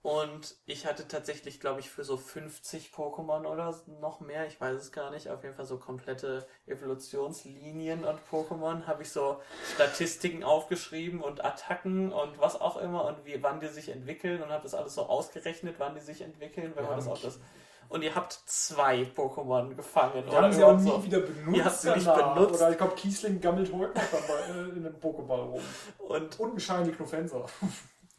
Und 0.04 0.56
ich 0.66 0.84
hatte 0.84 1.08
tatsächlich, 1.08 1.60
glaube 1.60 1.80
ich, 1.80 1.88
für 1.88 2.04
so 2.04 2.18
50 2.18 2.90
Pokémon 2.94 3.46
oder 3.46 3.74
noch 4.02 4.20
mehr, 4.20 4.46
ich 4.46 4.60
weiß 4.60 4.76
es 4.76 4.92
gar 4.92 5.10
nicht, 5.10 5.30
auf 5.30 5.42
jeden 5.42 5.54
Fall 5.54 5.64
so 5.64 5.78
komplette 5.78 6.46
Evolutionslinien 6.66 8.04
und 8.04 8.18
Pokémon, 8.30 8.86
habe 8.86 9.02
ich 9.02 9.10
so 9.10 9.40
Statistiken 9.74 10.44
aufgeschrieben 10.44 11.22
und 11.22 11.42
Attacken 11.42 12.12
und 12.12 12.38
was 12.38 12.60
auch 12.60 12.76
immer 12.76 13.06
und 13.06 13.24
wie, 13.24 13.42
wann 13.42 13.60
die 13.60 13.68
sich 13.68 13.88
entwickeln 13.88 14.42
und 14.42 14.50
habe 14.50 14.62
das 14.62 14.74
alles 14.74 14.94
so 14.94 15.02
ausgerechnet, 15.06 15.76
wann 15.78 15.94
die 15.94 16.02
sich 16.02 16.20
entwickeln, 16.20 16.72
wenn 16.74 16.84
Ja, 16.84 16.90
man 16.90 16.98
das 16.98 17.06
und- 17.06 17.12
auch 17.14 17.22
das. 17.22 17.40
Und 17.88 18.02
ihr 18.02 18.14
habt 18.14 18.32
zwei 18.46 19.02
Pokémon 19.16 19.74
gefangen, 19.74 20.24
wir 20.26 20.32
haben 20.38 20.52
sie 20.52 20.64
auch 20.64 20.76
nie 20.78 20.90
so. 20.90 21.02
wieder 21.04 21.20
benutzt. 21.20 21.56
Ihr 21.56 21.64
habt 21.64 21.76
sie 21.80 21.90
nicht 21.92 22.06
danach. 22.06 22.34
benutzt. 22.34 22.54
Oder 22.60 22.70
ich 22.72 22.76
glaube, 22.76 22.94
Kiesling 22.94 23.40
gammelt 23.40 23.72
heute 23.72 23.98
noch 23.98 24.10
dabei 24.10 24.40
äh, 24.54 24.68
in 24.70 24.86
einem 24.86 24.96
Pokéball 24.96 25.48
rum. 25.50 25.62
Und 25.98 26.40
Und 26.40 26.54
ein 26.54 26.60
Shiny 26.60 26.92
Knofenser. 26.92 27.46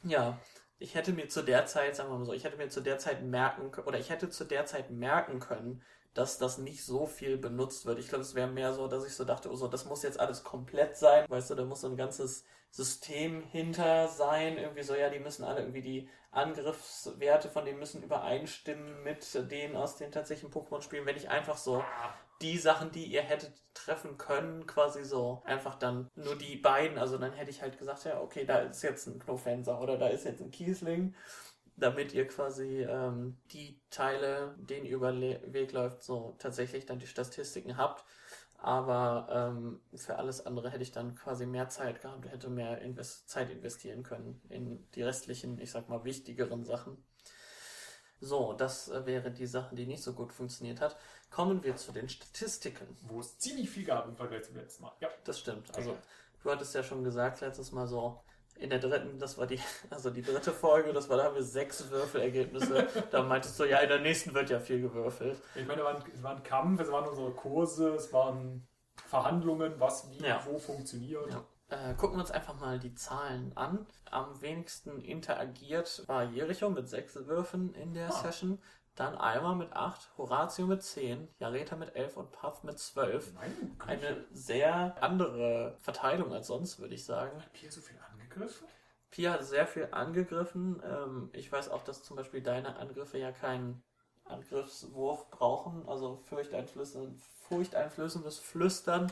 Ja, 0.03 0.37
ich 0.79 0.95
hätte 0.95 1.13
mir 1.13 1.27
zu 1.29 1.41
der 1.41 1.65
Zeit, 1.65 1.95
sagen 1.95 2.09
wir 2.09 2.17
mal 2.17 2.25
so, 2.25 2.33
ich 2.33 2.43
hätte 2.43 2.57
mir 2.57 2.69
zu 2.69 2.81
der 2.81 2.97
Zeit 2.97 3.23
merken 3.23 3.71
können, 3.71 3.87
oder 3.87 3.99
ich 3.99 4.09
hätte 4.09 4.29
zu 4.29 4.43
der 4.43 4.65
Zeit 4.65 4.91
merken 4.91 5.39
können, 5.39 5.81
dass 6.13 6.37
das 6.37 6.57
nicht 6.57 6.83
so 6.85 7.05
viel 7.05 7.37
benutzt 7.37 7.85
wird. 7.85 7.99
Ich 7.99 8.07
glaube, 8.07 8.23
es 8.23 8.35
wäre 8.35 8.47
mehr 8.47 8.73
so, 8.73 8.87
dass 8.87 9.05
ich 9.05 9.13
so 9.13 9.25
dachte, 9.25 9.51
oh 9.51 9.55
so, 9.55 9.67
das 9.67 9.85
muss 9.85 10.03
jetzt 10.03 10.19
alles 10.19 10.43
komplett 10.43 10.95
sein. 10.97 11.25
Weißt 11.29 11.49
du, 11.49 11.55
da 11.55 11.65
muss 11.65 11.81
so 11.81 11.87
ein 11.87 11.97
ganzes 11.97 12.45
System 12.71 13.43
hinter 13.43 14.07
sein. 14.07 14.57
Irgendwie 14.57 14.83
so, 14.83 14.95
ja, 14.95 15.09
die 15.09 15.19
müssen 15.19 15.43
alle 15.43 15.59
irgendwie 15.59 15.81
die 15.81 16.09
Angriffswerte 16.31 17.49
von 17.49 17.65
denen 17.65 17.79
müssen 17.79 18.03
übereinstimmen 18.03 19.03
mit 19.03 19.25
denen 19.51 19.75
aus 19.75 19.95
den 19.97 20.11
tatsächlichen 20.11 20.53
Pokémon-Spielen. 20.53 21.05
Wenn 21.05 21.17
ich 21.17 21.29
einfach 21.29 21.57
so 21.57 21.83
die 22.41 22.57
Sachen, 22.57 22.91
die 22.91 23.05
ihr 23.05 23.21
hättet 23.21 23.53
treffen 23.73 24.17
können, 24.17 24.65
quasi 24.65 25.03
so 25.03 25.41
einfach 25.45 25.75
dann 25.75 26.09
nur 26.15 26.37
die 26.37 26.57
beiden. 26.57 26.97
Also 26.97 27.17
dann 27.17 27.33
hätte 27.33 27.51
ich 27.51 27.61
halt 27.61 27.77
gesagt, 27.77 28.05
ja, 28.05 28.19
okay, 28.21 28.45
da 28.45 28.59
ist 28.59 28.83
jetzt 28.83 29.07
ein 29.07 29.19
Knofenser 29.19 29.79
oder 29.81 29.97
da 29.97 30.07
ist 30.07 30.25
jetzt 30.25 30.41
ein 30.41 30.51
Kiesling, 30.51 31.15
damit 31.77 32.13
ihr 32.13 32.27
quasi 32.27 32.83
ähm, 32.83 33.37
die 33.51 33.79
Teile, 33.89 34.55
denen 34.57 34.85
ihr 34.85 34.95
über 34.95 35.11
den 35.11 35.53
Weg 35.53 35.71
läuft, 35.71 36.03
so 36.03 36.35
tatsächlich 36.39 36.85
dann 36.85 36.99
die 36.99 37.07
Statistiken 37.07 37.77
habt. 37.77 38.05
Aber 38.57 39.27
ähm, 39.29 39.81
für 39.93 40.17
alles 40.17 40.45
andere 40.45 40.71
hätte 40.71 40.83
ich 40.83 40.91
dann 40.91 41.15
quasi 41.15 41.45
mehr 41.45 41.69
Zeit 41.69 42.01
gehabt, 42.01 42.27
hätte 42.31 42.49
mehr 42.49 42.81
Invest 42.81 43.29
Zeit 43.29 43.49
investieren 43.49 44.01
können 44.03 44.41
in 44.49 44.87
die 44.95 45.03
restlichen, 45.03 45.59
ich 45.59 45.71
sag 45.71 45.87
mal, 45.89 46.03
wichtigeren 46.03 46.63
Sachen. 46.63 46.97
So, 48.25 48.53
das 48.53 48.89
äh, 48.89 49.05
wäre 49.05 49.29
die 49.29 49.45
Sache, 49.45 49.75
die 49.75 49.85
nicht 49.85 50.01
so 50.01 50.13
gut 50.13 50.33
funktioniert 50.33 50.81
hat. 50.81 50.97
Kommen 51.29 51.63
wir 51.63 51.75
zu 51.75 51.91
den 51.91 52.09
Statistiken. 52.09 52.97
Wo 53.07 53.19
es 53.19 53.37
ziemlich 53.37 53.69
viel 53.69 53.85
gab 53.85 54.07
im 54.07 54.15
Vergleich 54.15 54.43
zum 54.43 54.55
letzten 54.55 54.83
Mal. 54.83 54.93
Ja. 54.99 55.09
Das 55.25 55.39
stimmt. 55.39 55.75
Also, 55.75 55.95
du 56.43 56.51
hattest 56.51 56.73
ja 56.73 56.81
schon 56.81 57.03
gesagt 57.03 57.41
letztes 57.41 57.71
Mal 57.71 57.87
so, 57.87 58.19
in 58.57 58.71
der 58.71 58.79
dritten, 58.79 59.19
das 59.19 59.37
war 59.37 59.45
die, 59.45 59.59
also 59.91 60.09
die 60.09 60.23
dritte 60.23 60.51
Folge, 60.51 60.91
das 60.91 61.07
war, 61.07 61.17
da 61.17 61.25
haben 61.25 61.35
wir 61.35 61.43
sechs 61.43 61.87
Würfelergebnisse. 61.91 62.87
da 63.11 63.21
meintest 63.21 63.59
du, 63.59 63.65
ja, 63.65 63.77
in 63.79 63.89
der 63.89 63.99
nächsten 63.99 64.33
wird 64.33 64.49
ja 64.49 64.59
viel 64.59 64.81
gewürfelt. 64.81 65.39
Ich 65.53 65.67
meine, 65.67 65.81
es 65.81 65.85
war, 65.85 65.95
ein, 65.95 66.11
es 66.11 66.23
war 66.23 66.35
ein 66.35 66.43
Kampf, 66.43 66.81
es 66.81 66.91
waren 66.91 67.07
unsere 67.07 67.31
Kurse, 67.31 67.89
es 67.93 68.11
waren 68.11 68.67
Verhandlungen, 69.05 69.79
was 69.79 70.09
wie 70.09 70.25
Ja. 70.25 70.41
wo 70.45 70.57
funktioniert. 70.57 71.29
Ja. 71.29 71.43
Äh, 71.69 71.95
gucken 71.95 72.17
wir 72.17 72.21
uns 72.21 72.31
einfach 72.31 72.59
mal 72.59 72.79
die 72.79 72.93
Zahlen 72.93 73.51
an. 73.57 73.87
Am 74.11 74.39
wenigsten 74.41 75.01
interagiert 75.01 76.03
war 76.07 76.23
Jericho 76.23 76.69
mit 76.69 76.87
sechs 76.87 77.15
Würfen 77.15 77.73
in 77.73 77.93
der 77.93 78.09
Ah. 78.09 78.11
Session. 78.11 78.61
Dann 78.95 79.15
Alma 79.15 79.55
mit 79.55 79.73
acht, 79.73 80.09
Horatio 80.17 80.67
mit 80.67 80.81
zehn, 80.81 81.27
Jareta 81.39 81.75
mit 81.75 81.95
elf 81.97 82.15
und 82.15 82.31
Puff 82.31 82.63
mit 82.63 82.79
zwölf. 82.79 83.33
Nein, 83.33 83.75
Eine 83.85 84.23
sehr 84.31 84.95
andere 85.03 85.75
Verteilung 85.81 86.31
als 86.31 86.47
sonst, 86.47 86.79
würde 86.79 86.95
ich 86.95 87.03
sagen. 87.03 87.37
hat 87.41 87.51
Pierre 87.51 87.73
so 87.73 87.81
viel 87.81 87.99
angegriffen? 88.09 88.67
Pia 89.11 89.33
hat 89.33 89.43
sehr 89.43 89.67
viel 89.67 89.89
angegriffen. 89.91 90.81
Ähm, 90.85 91.29
ich 91.33 91.51
weiß 91.51 91.69
auch, 91.69 91.83
dass 91.83 92.03
zum 92.03 92.15
Beispiel 92.15 92.41
deine 92.41 92.77
Angriffe 92.77 93.17
ja 93.17 93.31
keinen 93.33 93.83
Angriffswurf 94.23 95.29
brauchen. 95.29 95.87
Also 95.89 96.17
furchteinflößend, 96.29 97.19
furchteinflößendes 97.49 98.39
Flüstern 98.39 99.11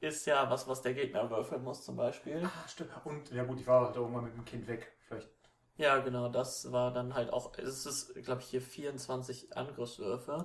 ist 0.00 0.26
ja 0.26 0.48
was, 0.50 0.68
was 0.68 0.82
der 0.82 0.94
Gegner 0.94 1.28
würfeln 1.30 1.62
muss 1.62 1.84
zum 1.84 1.96
Beispiel. 1.96 2.42
Ah, 2.44 2.68
stimmt. 2.68 2.90
Und 3.04 3.30
ja 3.32 3.44
gut, 3.44 3.60
ich 3.60 3.66
war 3.66 3.86
halt 3.86 3.96
irgendwann 3.96 4.24
mit 4.24 4.34
dem 4.34 4.44
Kind 4.44 4.66
weg. 4.66 4.92
Vielleicht. 5.00 5.28
Ja, 5.76 5.98
genau, 5.98 6.28
das 6.28 6.72
war 6.72 6.92
dann 6.92 7.14
halt 7.14 7.32
auch, 7.32 7.56
es 7.58 7.84
ist, 7.84 8.14
glaube 8.24 8.40
ich, 8.40 8.48
hier 8.48 8.62
24 8.62 9.56
Angriffswürfe. 9.56 10.44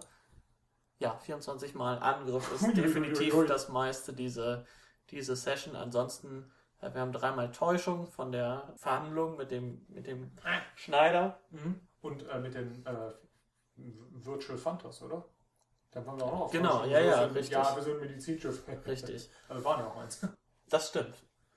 Ja, 1.00 1.18
24 1.18 1.74
Mal 1.74 2.00
Angriff 2.00 2.52
ist 2.54 2.78
definitiv 2.78 3.34
das 3.48 3.70
meiste 3.70 4.14
diese, 4.14 4.66
diese 5.10 5.36
Session. 5.36 5.76
Ansonsten, 5.76 6.52
äh, 6.82 6.94
wir 6.94 7.02
haben 7.02 7.14
dreimal 7.14 7.52
Täuschung 7.52 8.08
von 8.08 8.32
der 8.32 8.74
Verhandlung 8.76 9.38
mit 9.38 9.52
dem, 9.52 9.86
mit 9.90 10.06
dem 10.06 10.32
Schneider. 10.76 11.40
Und 12.02 12.28
äh, 12.28 12.40
mit 12.40 12.54
den 12.54 12.86
äh, 12.86 13.14
Virtual 13.76 14.58
Fantas, 14.58 15.02
oder? 15.02 15.26
Da 15.91 16.06
waren 16.06 16.17
wir 16.17 16.25
auch 16.25 16.32
noch 16.32 16.41
auf 16.41 16.51
Genau, 16.51 16.86
ja, 16.86 16.99
ja, 16.99 17.27
So, 17.27 17.34
richtig. 17.34 17.51
Ja, 17.51 17.75
wir 17.75 17.84
sind 17.84 17.93
ein 17.95 17.99
Medizinschiff. 17.99 18.63
Richtig. 18.88 19.30
Also 19.49 19.63
waren 19.65 19.80
ja 19.82 19.88
auch 19.88 19.97
eins. 19.97 20.25
Das 20.69 20.88
stimmt. 20.89 21.15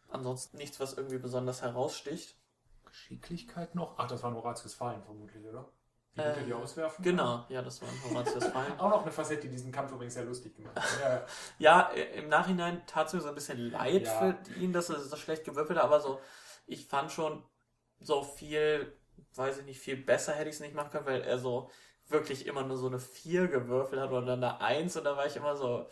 Ansonsten 0.08 0.56
nichts, 0.56 0.80
was 0.80 0.94
irgendwie 0.94 1.18
besonders 1.18 1.62
heraussticht. 1.62 2.36
Geschicklichkeit 2.84 3.74
noch? 3.74 3.94
Ach, 3.98 4.06
das 4.06 4.22
waren 4.22 4.34
Horatius 4.34 4.74
Fallen 4.74 5.02
vermutlich, 5.02 5.44
oder? 5.46 5.68
Wie 6.14 6.20
Äh, 6.20 6.40
äh, 6.40 6.44
die 6.44 6.52
auswerfen? 6.52 7.02
Genau, 7.04 7.44
ja, 7.48 7.60
das 7.62 7.82
war 7.82 7.88
ein 7.88 8.10
Horatius 8.10 8.44
Fallen. 8.52 8.78
Auch 8.78 8.90
noch 8.90 9.02
eine 9.02 9.10
Facette, 9.12 9.42
die 9.42 9.48
diesen 9.50 9.72
Kampf 9.72 9.92
übrigens 9.92 10.14
sehr 10.14 10.24
lustig 10.24 10.54
gemacht 10.56 10.76
hat. 10.76 11.00
Ja, 11.00 11.10
ja. 11.14 11.26
Ja, 11.58 11.90
äh, 11.92 12.18
im 12.20 12.28
Nachhinein 12.28 12.84
tat 12.86 13.08
es 13.08 13.12
mir 13.14 13.20
so 13.20 13.28
ein 13.28 13.34
bisschen 13.34 13.58
leid 13.70 14.06
Ja. 14.06 14.18
für 14.44 14.54
ihn, 14.60 14.72
dass 14.72 14.90
er 14.90 15.00
so 15.00 15.16
schlecht 15.16 15.44
gewürfelt 15.44 15.78
hat, 15.78 15.84
aber 15.84 16.00
so, 16.00 16.20
ich 16.66 16.86
fand 16.86 17.10
schon 17.10 17.44
so 18.00 18.22
viel, 18.22 18.96
weiß 19.34 19.58
ich 19.58 19.64
nicht, 19.64 19.80
viel 19.80 19.96
besser 19.96 20.32
hätte 20.34 20.48
ich 20.50 20.56
es 20.56 20.60
nicht 20.60 20.74
machen 20.74 20.90
können, 20.90 21.06
weil 21.06 21.22
er 21.22 21.38
so 21.38 21.70
wirklich 22.08 22.46
immer 22.46 22.62
nur 22.62 22.76
so 22.76 22.86
eine 22.86 22.98
4 22.98 23.48
gewürfelt 23.48 24.00
hat 24.00 24.10
oder 24.12 24.34
eine 24.34 24.60
1 24.60 24.96
und 24.96 25.04
da 25.04 25.16
war 25.16 25.26
ich 25.26 25.36
immer 25.36 25.56
so, 25.56 25.86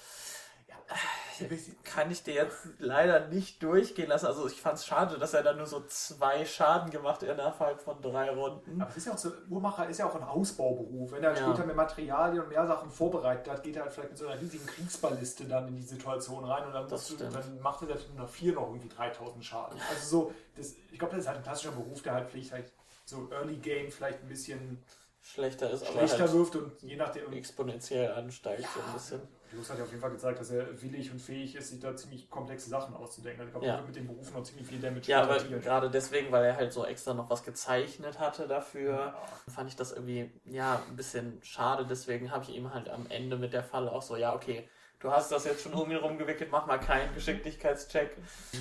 kann 1.85 2.11
ich 2.11 2.23
dir 2.23 2.35
jetzt 2.35 2.69
leider 2.79 3.29
nicht 3.29 3.63
durchgehen 3.63 4.09
lassen. 4.09 4.27
Also 4.27 4.47
ich 4.47 4.61
fand 4.61 4.79
es 4.79 4.87
schade, 4.87 5.19
dass 5.19 5.35
er 5.35 5.43
dann 5.43 5.57
nur 5.57 5.67
so 5.67 5.83
zwei 5.87 6.45
Schaden 6.45 6.91
gemacht 6.91 7.23
hat 7.23 7.29
innerhalb 7.29 7.81
von 7.81 8.01
drei 8.01 8.31
Runden. 8.31 8.81
Aber 8.81 8.91
es 8.91 8.99
ist 8.99 9.07
ja 9.07 9.13
auch 9.13 9.19
so, 9.19 9.33
Uhrmacher 9.49 9.89
ist 9.89 9.99
ja 9.99 10.07
auch 10.09 10.15
ein 10.15 10.23
Ausbauberuf. 10.23 11.13
Wenn 11.13 11.25
er 11.25 11.31
Ja. 11.31 11.37
später 11.37 11.67
mit 11.67 11.77
Materialien 11.77 12.43
und 12.43 12.49
mehr 12.49 12.67
Sachen 12.67 12.91
vorbereitet 12.91 13.49
hat, 13.51 13.63
geht 13.63 13.77
er 13.77 13.83
halt 13.83 13.93
vielleicht 13.93 14.11
mit 14.11 14.19
so 14.19 14.27
einer 14.29 14.41
riesigen 14.41 14.67
Kriegsballiste 14.67 15.45
dann 15.47 15.69
in 15.69 15.77
die 15.77 15.83
Situation 15.83 16.45
rein 16.45 16.67
und 16.67 16.73
dann, 16.73 16.89
Das 16.89 17.09
du, 17.09 17.17
dann 17.17 17.61
macht 17.61 17.83
er 17.83 17.89
mit 17.89 17.99
einer 18.17 18.29
4 18.29 18.53
noch 18.53 18.69
irgendwie 18.69 18.89
3000 18.89 19.45
Schaden. 19.45 19.81
Also 19.91 20.07
so, 20.09 20.33
das, 20.57 20.75
ich 20.91 20.99
glaube, 20.99 21.15
das 21.15 21.23
ist 21.25 21.29
halt 21.29 21.39
ein 21.39 21.45
klassischer 21.45 21.73
Beruf, 21.73 22.03
der 22.03 22.15
halt 22.15 22.29
vielleicht 22.29 22.53
halt 22.53 22.73
so 23.05 23.29
Early 23.33 23.57
Game 23.57 23.91
vielleicht 23.91 24.21
ein 24.23 24.29
bisschen 24.29 24.83
schlechter 25.23 25.71
ist, 25.71 25.83
aber 25.83 25.93
schlechter 25.99 26.25
halt 26.25 26.33
wirft 26.33 26.57
und 26.57 26.83
je 26.83 26.97
nachdem. 26.97 27.33
exponentiell 27.33 28.13
ansteigt 28.13 28.67
so 28.75 28.81
ein 28.81 28.93
bisschen. 28.93 29.21
Jus 29.53 29.71
hat 29.71 29.77
ja 29.79 29.85
auf 29.85 29.91
jeden 29.91 30.01
Fall 30.01 30.11
gezeigt, 30.11 30.41
dass 30.41 30.51
er 30.51 30.81
willig 30.81 31.11
und 31.11 31.21
fähig 31.21 31.55
ist, 31.55 31.69
sich 31.69 31.79
da 31.81 31.95
ziemlich 31.95 32.31
komplexe 32.31 32.71
Sachen 32.71 32.95
auszudenken. 32.95 33.41
Also 33.41 33.49
ich 33.49 33.53
glaube, 33.53 33.67
Ja. 33.67 33.73
er 33.75 33.79
wird 33.79 33.89
mit 33.89 33.97
dem 33.97 34.07
Beruf 34.07 34.33
noch 34.33 34.43
ziemlich 34.45 34.67
viel 34.67 34.81
Damage 34.81 35.11
Ja, 35.11 35.23
aber 35.23 35.39
gerade 35.39 35.91
deswegen, 35.91 36.33
weil 36.33 36.45
er 36.45 36.57
halt 36.57 36.73
so 36.73 36.87
extra 36.87 37.13
noch 37.13 37.29
was 37.29 37.45
gezeichnet 37.45 38.19
hatte 38.19 38.49
dafür, 38.49 38.95
Ja. 38.95 39.15
fand 39.53 39.69
ich 39.69 39.77
das 39.77 39.93
irgendwie, 39.93 40.31
ja, 40.47 40.83
ein 40.89 40.97
bisschen 40.97 41.39
schade. 41.43 41.87
Deswegen 41.87 42.31
habe 42.31 42.45
ich 42.45 42.55
ihm 42.57 42.73
halt 42.73 42.89
am 42.89 43.07
Ende 43.11 43.37
mit 43.37 43.53
der 43.53 43.63
Falle 43.63 43.93
auch 43.93 44.03
so, 44.03 44.17
ja, 44.17 44.35
okay, 44.35 44.69
du 45.03 45.11
hast 45.11 45.33
das 45.33 45.45
jetzt 45.45 45.63
schon 45.63 45.75
um 45.75 45.91
ihn 45.91 45.97
rumgewickelt, 45.97 46.51
mach 46.51 46.67
mal 46.67 46.79
keinen 46.79 47.13
Geschicklichkeitscheck. 47.15 48.17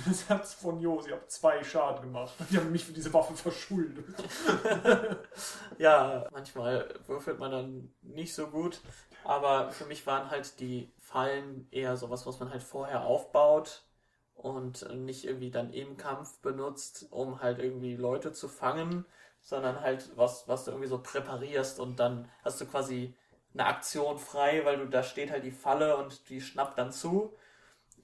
Das 0.06 0.28
hat's 0.28 0.54
von 0.54 0.80
Jos, 0.80 1.06
ich 1.06 1.12
habe 1.12 1.26
zwei 1.28 1.62
Schaden 1.62 2.02
gemacht. 2.02 2.34
Die 2.50 2.56
haben 2.58 2.72
mich 2.72 2.84
für 2.84 2.92
diese 2.92 3.12
Waffe 3.14 3.34
verschuldet. 3.34 4.04
Ja, 5.78 6.26
manchmal 6.30 6.94
würfelt 7.06 7.38
man 7.38 7.50
dann 7.50 7.94
nicht 8.02 8.34
so 8.34 8.46
gut, 8.46 8.80
aber 9.24 9.70
für 9.72 9.86
mich 9.86 10.06
waren 10.06 10.30
halt 10.30 10.60
die 10.60 10.92
Fallen 10.98 11.66
eher 11.70 11.96
sowas, 11.96 12.26
was 12.26 12.38
man 12.38 12.50
halt 12.50 12.62
vorher 12.62 13.04
aufbaut 13.04 13.82
und 14.34 14.88
nicht 14.94 15.24
irgendwie 15.24 15.50
dann 15.50 15.72
im 15.72 15.96
Kampf 15.96 16.38
benutzt, 16.40 17.06
um 17.10 17.40
halt 17.40 17.58
irgendwie 17.58 17.96
Leute 17.96 18.32
zu 18.32 18.48
fangen, 18.48 19.06
sondern 19.40 19.80
halt 19.80 20.10
was, 20.16 20.46
was 20.46 20.64
du 20.64 20.70
irgendwie 20.70 20.88
so 20.88 20.98
präparierst 20.98 21.80
und 21.80 21.98
dann 21.98 22.28
hast 22.44 22.60
du 22.60 22.66
quasi 22.66 23.16
eine 23.54 23.66
Aktion 23.66 24.18
frei, 24.18 24.64
weil 24.64 24.78
du 24.78 24.88
da 24.88 25.02
steht 25.02 25.30
halt 25.30 25.44
die 25.44 25.50
Falle 25.50 25.96
und 25.96 26.28
die 26.28 26.40
schnappt 26.40 26.78
dann 26.78 26.92
zu 26.92 27.36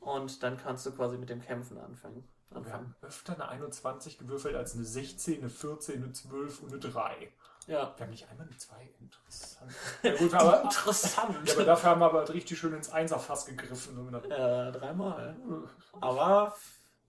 und 0.01 0.43
dann 0.43 0.57
kannst 0.57 0.87
du 0.87 0.93
quasi 0.93 1.17
mit 1.17 1.29
dem 1.31 1.41
Kämpfen 1.41 1.79
anfangen. 1.79 2.29
Wir 2.51 2.59
anfangen. 2.59 2.75
haben 2.75 2.95
öfter 3.03 3.35
eine 3.35 3.49
21 3.49 4.19
gewürfelt 4.19 4.55
als 4.55 4.75
eine 4.75 4.85
16, 4.85 5.41
eine 5.41 5.51
14, 5.51 6.03
eine 6.03 6.13
12 6.13 6.63
und 6.63 6.73
eine 6.73 6.81
3. 6.81 7.33
Ja. 7.67 7.93
Wir 7.97 8.05
haben 8.05 8.11
nicht 8.11 8.29
einmal 8.31 8.47
eine 8.47 8.57
2. 8.57 8.75
Interessant. 9.01 9.73
Ja, 10.03 10.17
gut, 10.17 10.35
aber, 10.35 10.63
Interessant. 10.65 11.47
ja, 11.47 11.55
aber 11.55 11.65
dafür 11.65 11.91
haben 11.91 12.01
wir 12.01 12.07
aber 12.07 12.29
richtig 12.33 12.59
schön 12.59 12.73
ins 12.73 12.91
Einserfass 12.91 13.45
gegriffen. 13.45 14.11
Ja, 14.31 14.71
dreimal. 14.71 15.37
Aber 16.01 16.57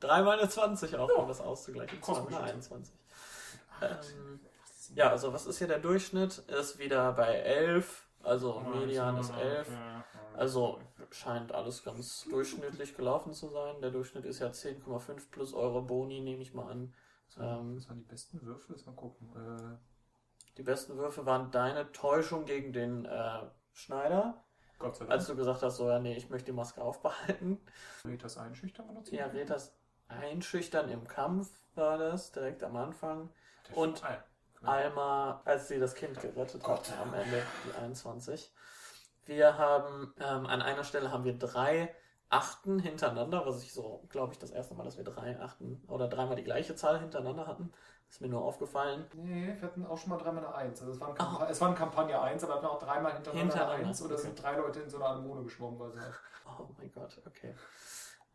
dreimal 0.01 0.39
eine 0.39 0.49
20 0.49 0.97
auch, 0.97 1.09
um 1.17 1.27
das 1.29 1.39
auszugleichen. 1.39 2.01
Kosmisch. 2.01 2.33
Zweimal 2.33 2.49
21. 2.49 2.93
Ähm, 3.81 4.39
ja, 4.95 5.09
also 5.09 5.31
was 5.31 5.45
ist 5.45 5.59
hier 5.59 5.67
der 5.67 5.79
Durchschnitt? 5.79 6.39
Ist 6.39 6.77
wieder 6.77 7.13
bei 7.13 7.35
11. 7.35 8.08
Also 8.23 8.59
Median 8.59 9.17
ist 9.17 9.31
11. 9.31 9.69
Also 10.35 10.79
scheint 11.11 11.51
alles 11.53 11.83
ganz 11.83 12.25
durchschnittlich 12.29 12.95
gelaufen 12.95 13.33
zu 13.33 13.49
sein. 13.49 13.81
Der 13.81 13.91
Durchschnitt 13.91 14.25
ist 14.25 14.39
ja 14.39 14.47
10,5 14.47 15.29
plus 15.31 15.53
Euro 15.53 15.81
Boni, 15.81 16.21
nehme 16.21 16.41
ich 16.41 16.53
mal 16.53 16.69
an. 16.71 16.93
Ähm, 17.39 17.75
Das 17.75 17.87
waren 17.89 17.97
die 17.99 18.05
besten 18.05 18.41
Würfel, 18.41 18.75
lass 18.75 18.85
mal 18.85 18.95
gucken. 18.95 19.29
Äh, 19.35 19.77
Die 20.57 20.63
besten 20.63 20.97
Würfe 20.97 21.25
waren 21.25 21.51
deine 21.51 21.91
Täuschung 21.91 22.45
gegen 22.45 22.73
den 22.73 23.05
äh, 23.05 23.41
Schneider, 23.73 24.43
Gott 24.77 24.95
sei 24.95 25.05
Dank. 25.05 25.11
als 25.11 25.27
du 25.27 25.35
gesagt 25.35 25.61
hast, 25.63 25.77
so 25.77 25.87
ja, 25.89 25.99
nee, 25.99 26.15
ich 26.17 26.29
möchte 26.29 26.47
die 26.47 26.55
Maske 26.57 26.81
aufbehalten. 26.81 27.59
Retas 28.05 28.37
einschüchtern 28.37 28.87
benutzen. 28.87 29.15
Ja, 29.15 29.27
Retas 29.27 29.75
Einschüchtern 30.07 30.89
im 30.89 31.07
Kampf 31.07 31.49
war 31.75 31.97
das, 31.97 32.31
direkt 32.31 32.63
am 32.63 32.75
Anfang. 32.75 33.29
und- 33.75 34.03
Ah. 34.03 34.23
Alma, 34.63 35.41
als 35.45 35.67
sie 35.67 35.79
das 35.79 35.95
Kind 35.95 36.19
gerettet 36.19 36.63
Gott. 36.63 36.91
hat, 36.91 36.99
am 37.01 37.13
Ende, 37.13 37.43
die 37.65 37.77
21. 37.77 38.53
Wir 39.25 39.57
haben, 39.57 40.13
ähm, 40.19 40.45
an 40.45 40.61
einer 40.61 40.83
Stelle 40.83 41.11
haben 41.11 41.23
wir 41.23 41.37
drei 41.37 41.93
Achten 42.29 42.79
hintereinander, 42.79 43.45
was 43.45 43.63
ich 43.63 43.73
so, 43.73 44.05
glaube 44.09 44.33
ich, 44.33 44.39
das 44.39 44.51
erste 44.51 44.75
Mal, 44.75 44.83
dass 44.83 44.97
wir 44.97 45.03
drei 45.03 45.39
Achten 45.39 45.83
oder 45.87 46.07
dreimal 46.07 46.35
die 46.35 46.43
gleiche 46.43 46.75
Zahl 46.75 46.99
hintereinander 46.99 47.47
hatten. 47.47 47.73
Ist 48.09 48.21
mir 48.21 48.27
nur 48.27 48.43
aufgefallen. 48.43 49.05
Nee, 49.13 49.55
wir 49.59 49.61
hatten 49.61 49.85
auch 49.85 49.97
schon 49.97 50.09
mal 50.09 50.17
dreimal 50.17 50.45
eine 50.45 50.55
1. 50.55 50.81
Also 50.81 50.93
es, 50.93 50.99
war 50.99 51.09
ein 51.09 51.15
Kampa 51.15 51.47
es 51.47 51.61
war 51.61 51.69
ein 51.69 51.75
Kampagne 51.75 52.19
1, 52.19 52.43
aber 52.43 52.53
wir 52.53 52.57
hatten 52.57 52.65
auch 52.65 52.79
dreimal 52.79 53.13
hintereinander, 53.13 53.53
Hintereinander, 53.53 53.79
eine 53.79 53.87
1. 53.89 54.01
Oder 54.01 54.13
okay. 54.15 54.23
sind 54.23 54.43
drei 54.43 54.57
Leute 54.57 54.79
in 54.79 54.89
so 54.89 54.97
einer 54.97 55.07
Anemone 55.09 55.43
geschwommen. 55.43 55.79
Halt 55.79 56.13
Oh 56.59 56.67
mein 56.77 56.91
Gott, 56.91 57.21
okay. 57.25 57.53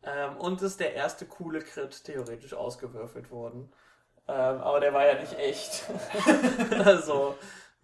Ähm, 0.03 0.37
und 0.37 0.61
ist 0.61 0.79
der 0.79 0.93
erste 0.93 1.25
coole 1.25 1.59
Crit 1.59 2.03
theoretisch 2.03 2.53
ausgewürfelt 2.53 3.31
worden. 3.31 3.73
Ähm, 4.27 4.61
aber 4.61 4.79
der 4.79 4.93
war 4.93 5.05
ja 5.05 5.19
nicht 5.19 5.37
echt. 5.37 5.85
also, 6.85 7.35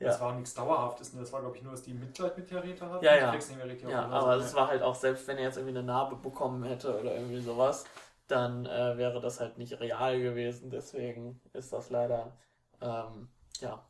ja. 0.01 0.07
Das 0.07 0.19
war 0.19 0.33
nichts 0.33 0.55
Dauerhaftes. 0.55 1.13
ne? 1.13 1.21
Das 1.21 1.31
war, 1.31 1.41
glaube 1.41 1.55
ich, 1.57 1.61
nur, 1.61 1.73
dass 1.73 1.83
die 1.83 1.93
Mitleid 1.93 2.35
mit 2.35 2.49
Jareta 2.49 2.89
hatten. 2.89 3.05
Ja, 3.05 3.13
Ich 3.13 3.21
ja. 3.21 3.29
krieg's 3.29 3.49
nicht 3.49 3.57
mehr 3.57 3.67
richtig 3.67 3.87
Ja, 3.87 4.07
aber 4.07 4.35
es 4.37 4.53
war 4.55 4.67
halt 4.67 4.81
auch, 4.81 4.95
selbst 4.95 5.27
wenn 5.27 5.37
er 5.37 5.43
jetzt 5.43 5.57
irgendwie 5.57 5.77
eine 5.77 5.85
Narbe 5.85 6.15
bekommen 6.15 6.63
hätte 6.63 6.99
oder 6.99 7.13
irgendwie 7.13 7.39
sowas, 7.39 7.85
dann 8.27 8.65
äh, 8.65 8.97
wäre 8.97 9.21
das 9.21 9.39
halt 9.39 9.59
nicht 9.59 9.79
real 9.79 10.19
gewesen. 10.19 10.71
Deswegen 10.71 11.39
ist 11.53 11.71
das 11.71 11.91
leider, 11.91 12.35
ähm, 12.81 13.29
ja, 13.59 13.85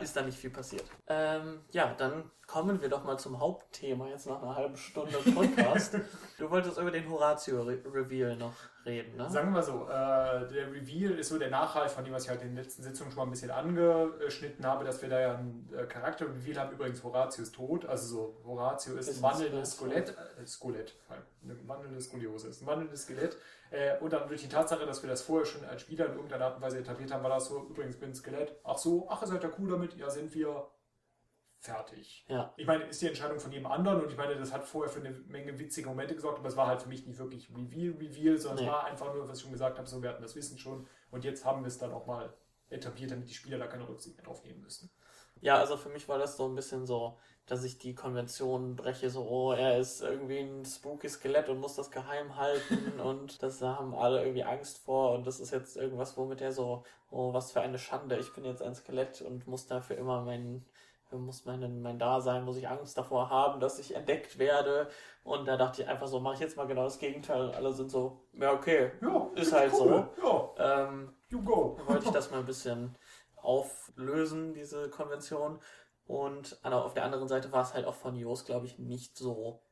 ist 0.00 0.16
da 0.16 0.22
nicht 0.22 0.38
viel 0.38 0.50
passiert. 0.50 0.84
Ähm, 1.08 1.60
ja, 1.72 1.94
dann 1.98 2.30
kommen 2.46 2.80
wir 2.80 2.88
doch 2.88 3.04
mal 3.04 3.18
zum 3.18 3.40
Hauptthema 3.40 4.08
jetzt 4.08 4.26
nach 4.26 4.42
einer 4.42 4.56
halben 4.56 4.78
Stunde 4.78 5.18
Podcast. 5.18 5.98
du 6.38 6.50
wolltest 6.50 6.78
über 6.78 6.90
den 6.90 7.08
Horatio-Reveal 7.10 8.36
noch 8.36 8.54
reden, 8.84 9.16
ne? 9.16 9.28
Sagen 9.30 9.48
wir 9.48 9.52
mal 9.52 9.62
so, 9.62 9.84
äh, 9.84 10.52
der 10.52 10.72
Reveal 10.72 11.12
ist 11.18 11.28
so 11.28 11.38
der 11.38 11.50
Nachhalt 11.50 11.90
von 11.90 12.04
dem, 12.04 12.12
was 12.14 12.24
ich 12.24 12.30
halt 12.30 12.42
in 12.42 12.48
den 12.48 12.56
letzten 12.56 12.82
Sitzungen 12.82 13.10
schon 13.10 13.18
mal 13.18 13.24
ein 13.24 13.30
bisschen 13.30 13.50
angeschnitten 13.50 14.66
habe, 14.66 14.84
dass 14.84 15.00
wir 15.02 15.08
da 15.08 15.20
ja 15.20 15.34
einen 15.38 15.68
äh, 15.76 15.84
Charakter-Reveal 15.84 16.58
haben. 16.58 16.72
Übrigens, 16.72 17.02
Horatio 17.02 17.42
ist 17.42 17.54
tot. 17.54 17.86
Also 17.86 18.06
so, 18.06 18.36
Horatio 18.46 18.94
ist, 18.94 19.08
Ist 19.08 19.18
ein 19.18 19.22
wandelndes 19.22 19.72
Skelett. 19.72 20.08
Skelett. 20.08 20.38
Äh, 20.42 20.46
Skelett. 20.46 20.94
Eine 21.42 21.68
wandelnde 21.68 22.00
Skoliose 22.00 22.48
ist 22.48 22.62
ein 22.62 22.66
wandelndes 22.66 23.02
Skelett. 23.02 23.36
Äh, 23.70 23.98
und 24.00 24.12
dann 24.12 24.28
durch 24.28 24.42
die 24.42 24.48
Tatsache, 24.48 24.86
dass 24.86 25.02
wir 25.02 25.10
das 25.10 25.22
vorher 25.22 25.46
schon 25.46 25.64
als 25.64 25.82
Spieler 25.82 26.06
in 26.06 26.12
irgendeiner 26.12 26.46
Art 26.46 26.56
und 26.56 26.62
Weise 26.62 26.78
etabliert 26.78 27.12
haben, 27.12 27.22
war 27.22 27.30
das 27.30 27.46
so, 27.46 27.66
übrigens 27.68 27.96
bin 27.96 28.10
ein 28.10 28.14
Skelett. 28.14 28.56
Ach 28.64 28.78
so, 28.78 29.06
ach, 29.10 29.22
ihr 29.22 29.28
seid 29.28 29.42
ja 29.42 29.50
cool 29.58 29.70
damit. 29.70 29.96
Ja, 29.96 30.10
sind 30.10 30.34
wir 30.34 30.68
fertig. 31.64 32.24
Ja. 32.28 32.52
Ich 32.56 32.66
meine, 32.66 32.84
ist 32.84 33.00
die 33.00 33.08
Entscheidung 33.08 33.40
von 33.40 33.50
jedem 33.50 33.66
anderen 33.66 34.02
und 34.02 34.10
ich 34.10 34.16
meine, 34.16 34.36
das 34.36 34.52
hat 34.52 34.64
vorher 34.64 34.92
für 34.92 35.00
eine 35.00 35.10
Menge 35.10 35.58
witzige 35.58 35.88
Momente 35.88 36.14
gesorgt, 36.14 36.38
aber 36.38 36.48
es 36.48 36.56
war 36.56 36.66
halt 36.66 36.82
für 36.82 36.88
mich 36.88 37.06
nicht 37.06 37.18
wirklich 37.18 37.48
Reveal, 37.50 37.94
Reveal, 37.98 38.38
sondern 38.38 38.64
Nee. 38.64 38.70
es 38.70 38.76
war 38.76 38.84
einfach 38.84 39.14
nur, 39.14 39.26
was 39.28 39.38
ich 39.38 39.42
schon 39.42 39.52
gesagt 39.52 39.78
habe, 39.78 39.88
so 39.88 40.02
wir 40.02 40.10
hatten 40.10 40.22
das 40.22 40.36
Wissen 40.36 40.58
schon 40.58 40.86
und 41.10 41.24
jetzt 41.24 41.44
haben 41.44 41.62
wir 41.62 41.68
es 41.68 41.78
dann 41.78 41.92
auch 41.92 42.06
mal 42.06 42.32
etabliert, 42.68 43.10
damit 43.10 43.28
die 43.30 43.34
Spieler 43.34 43.58
da 43.58 43.66
keine 43.66 43.88
Rücksicht 43.88 44.16
mehr 44.16 44.26
drauf 44.26 44.44
nehmen 44.44 44.60
müssen. 44.60 44.90
Ja, 45.40 45.56
also 45.58 45.76
für 45.76 45.88
mich 45.88 46.08
war 46.08 46.18
das 46.18 46.36
so 46.36 46.46
ein 46.46 46.54
bisschen 46.54 46.86
so, 46.86 47.18
dass 47.46 47.64
ich 47.64 47.78
die 47.78 47.94
Konvention 47.94 48.76
breche, 48.76 49.10
so, 49.10 49.26
oh, 49.28 49.52
er 49.52 49.78
ist 49.78 50.00
irgendwie 50.00 50.38
ein 50.38 50.64
spooky 50.64 51.08
Skelett 51.08 51.48
und 51.48 51.60
muss 51.60 51.74
das 51.76 51.90
geheim 51.90 52.36
halten 52.36 53.00
und 53.00 53.42
das 53.42 53.58
da 53.58 53.76
haben 53.76 53.94
alle 53.94 54.22
irgendwie 54.22 54.44
Angst 54.44 54.78
vor 54.78 55.12
und 55.12 55.26
das 55.26 55.40
ist 55.40 55.50
jetzt 55.50 55.76
irgendwas, 55.76 56.16
womit 56.16 56.40
er 56.40 56.52
so, 56.52 56.84
oh, 57.10 57.32
was 57.32 57.52
für 57.52 57.60
eine 57.60 57.78
Schande, 57.78 58.16
ich 58.18 58.32
bin 58.32 58.44
jetzt 58.44 58.62
ein 58.62 58.74
Skelett 58.74 59.22
und 59.22 59.46
muss 59.46 59.66
dafür 59.66 59.96
immer 59.96 60.22
mein, 60.22 60.64
muss 61.12 61.44
mein, 61.44 61.80
mein 61.82 61.98
Dasein, 61.98 62.44
muss 62.44 62.56
ich 62.56 62.68
Angst 62.68 62.98
davor 62.98 63.30
haben, 63.30 63.60
dass 63.60 63.78
ich 63.78 63.94
entdeckt 63.94 64.38
werde 64.38 64.88
und 65.22 65.46
da 65.46 65.56
dachte 65.56 65.82
ich 65.82 65.88
einfach 65.88 66.08
so, 66.08 66.20
mache 66.20 66.34
ich 66.34 66.40
jetzt 66.40 66.56
mal 66.56 66.66
genau 66.66 66.84
das 66.84 66.98
Gegenteil 66.98 67.42
und 67.42 67.54
alle 67.54 67.72
sind 67.72 67.90
so, 67.90 68.26
ja, 68.32 68.52
okay, 68.52 68.92
Ja, 69.00 69.30
Ist 69.34 69.52
halt 69.52 69.72
cool. 69.74 70.08
Ja, 70.22 70.86
ähm, 70.88 71.14
you 71.28 71.42
go. 71.42 71.78
wollte 71.86 72.06
ich 72.06 72.10
das 72.10 72.30
mal 72.30 72.40
ein 72.40 72.46
bisschen 72.46 72.96
auflösen, 73.36 74.54
diese 74.54 74.88
Konvention. 74.90 75.60
Und 76.06 76.58
auf 76.64 76.94
der 76.94 77.04
anderen 77.04 77.28
Seite 77.28 77.52
war 77.52 77.62
es 77.62 77.72
halt 77.74 77.86
auch 77.86 77.94
von 77.94 78.16
Jos, 78.16 78.44
glaube 78.44 78.66
ich, 78.66 78.78
nicht 78.78 79.16
so 79.16 79.62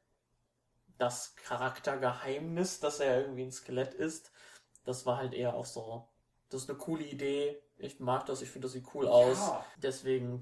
das 0.98 1.34
Charaktergeheimnis, 1.36 2.80
dass 2.80 3.00
er 3.00 3.20
irgendwie 3.20 3.42
ein 3.42 3.52
Skelett 3.52 3.94
ist. 3.94 4.32
Das 4.84 5.04
war 5.04 5.18
halt 5.18 5.34
eher 5.34 5.54
auch 5.54 5.66
so, 5.66 6.08
das 6.48 6.62
ist 6.62 6.70
eine 6.70 6.78
coole 6.78 7.04
Idee. 7.04 7.62
Ich 7.82 8.00
mag 8.00 8.26
das, 8.26 8.42
ich 8.42 8.50
finde, 8.50 8.66
das 8.66 8.72
sieht 8.72 8.84
cool 8.94 9.08
aus. 9.08 9.38
Ja. 9.38 9.64
Deswegen 9.82 10.40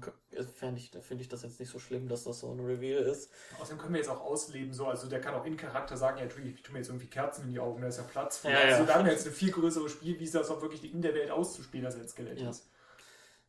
finde 0.57 0.79
ich, 0.79 0.91
finde 1.01 1.23
ich 1.23 1.27
das 1.29 1.41
jetzt 1.41 1.59
nicht 1.59 1.69
so 1.69 1.79
schlimm, 1.79 2.07
dass 2.07 2.23
das 2.23 2.39
so 2.39 2.51
ein 2.51 2.59
Reveal 2.59 3.01
ist. 3.01 3.31
Außerdem 3.59 3.79
können 3.79 3.93
wir 3.93 3.99
jetzt 3.99 4.09
auch 4.09 4.21
ausleben, 4.21 4.73
so, 4.73 4.85
also 4.85 5.07
der 5.07 5.21
kann 5.21 5.33
auch 5.33 5.45
in 5.45 5.57
Charakter 5.57 5.97
sagen, 5.97 6.19
ja, 6.19 6.27
tu, 6.27 6.39
ich 6.39 6.61
tue 6.61 6.73
mir 6.73 6.79
jetzt 6.79 6.89
irgendwie 6.89 7.07
Kerzen 7.07 7.45
in 7.45 7.51
die 7.51 7.59
Augen, 7.59 7.81
da 7.81 7.87
ist 7.87 7.97
ja 7.97 8.03
Platz 8.03 8.37
für. 8.37 8.49
Ja, 8.49 8.59
also 8.59 8.81
ja. 8.81 8.85
da 8.85 8.93
haben 8.95 9.05
wir 9.05 9.11
jetzt 9.11 9.25
eine 9.25 9.35
viel 9.35 9.51
größere 9.51 9.89
Spielwiese, 9.89 10.39
als 10.39 10.49
auch 10.49 10.61
wirklich 10.61 10.91
in 10.93 11.01
der 11.01 11.13
Welt 11.15 11.31
auszuspielen, 11.31 11.85
als 11.85 11.95
er 11.95 12.01
ein 12.01 12.09
Skelett 12.09 12.39
Ja. 12.39 12.49
ist. 12.49 12.67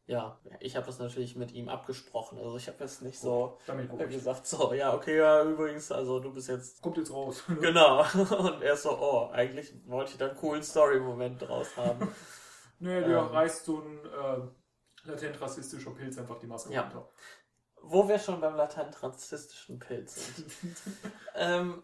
Ja, 0.07 0.37
ich 0.59 0.75
habe 0.75 0.87
das 0.87 0.99
natürlich 0.99 1.37
mit 1.37 1.53
ihm 1.53 1.69
abgesprochen. 1.69 2.37
Also 2.39 2.57
ich 2.57 2.67
habe 2.67 2.79
jetzt 2.81 3.03
nicht 3.03 3.21
so 3.21 3.59
äh, 3.69 3.73
beruhigt. 3.73 4.11
gesagt, 4.11 4.47
so, 4.47 4.75
ja, 4.75 4.93
okay, 4.95 5.17
ja, 5.17 5.45
übrigens, 5.45 5.93
also 5.93 6.19
du 6.19 6.33
bist 6.33 6.49
jetzt 6.49 6.83
Kommt 6.83 6.99
jetzt 6.99 7.13
raus. 7.13 7.45
Genau. 7.61 8.01
Und 8.15 8.63
er 8.63 8.75
ist 8.75 8.83
so, 8.83 8.99
oh, 8.99 9.31
eigentlich 9.33 9.73
wollte 9.87 10.13
ich 10.13 10.19
da 10.19 10.27
einen 10.29 10.37
coolen 10.37 10.63
Story-Moment 10.63 11.43
draus 11.43 11.77
haben. 11.77 12.13
Der 12.83 13.07
Ähm. 13.07 13.27
reißt 13.27 13.65
so 13.65 13.81
ein 13.81 13.99
äh, 14.05 15.09
latent 15.09 15.41
rassistischer 15.41 15.91
Pilz 15.91 16.19
einfach 16.19 16.39
die 16.39 16.47
Maske 16.47 16.73
Ja. 16.73 16.83
runter. 16.83 17.09
Wo 17.83 18.09
wir 18.09 18.19
schon 18.19 18.41
beim 18.41 18.55
latent 18.55 19.03
rassistischen 19.03 19.79
Pilz 19.79 20.35
sind. 20.37 20.77
ähm, 21.35 21.83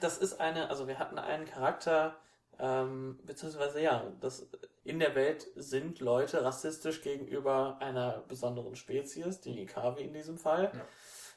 das 0.00 0.18
ist 0.18 0.40
eine, 0.40 0.70
also 0.70 0.86
wir 0.86 0.98
hatten 0.98 1.18
einen 1.18 1.44
Charakter, 1.44 2.16
ähm, 2.58 3.18
beziehungsweise 3.24 3.80
ja, 3.80 4.10
das, 4.20 4.48
in 4.84 4.98
der 4.98 5.14
Welt 5.14 5.46
sind 5.56 6.00
Leute 6.00 6.42
rassistisch 6.44 7.02
gegenüber 7.02 7.76
einer 7.80 8.20
besonderen 8.28 8.74
Spezies, 8.76 9.40
die 9.40 9.60
Ikavi 9.62 10.02
in 10.02 10.12
diesem 10.14 10.38
Fall. 10.38 10.72
Ja. 10.74 10.80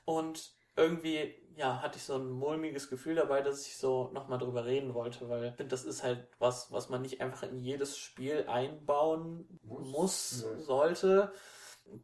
Und 0.06 0.54
irgendwie, 0.76 1.36
ja, 1.56 1.82
hatte 1.82 1.98
ich 1.98 2.04
so 2.04 2.16
ein 2.16 2.30
mulmiges 2.30 2.90
Gefühl 2.90 3.16
dabei, 3.16 3.42
dass 3.42 3.68
ich 3.68 3.78
so 3.78 4.10
nochmal 4.14 4.40
drüber 4.40 4.66
reden 4.66 4.94
wollte, 4.94 5.30
weil 5.30 5.46
ich 5.46 5.56
finde, 5.56 5.70
das 5.72 5.84
ist 5.86 6.04
halt 6.04 6.28
was, 6.40 6.72
was 6.72 6.90
man 6.90 7.02
nicht 7.02 7.22
einfach 7.22 7.44
in 7.44 7.60
jedes 7.60 7.98
Spiel 7.98 8.46
einbauen 8.48 9.60
Muss. 9.64 9.92
muss, 9.92 10.46
Nö. 10.46 10.60
sollte. 10.62 11.34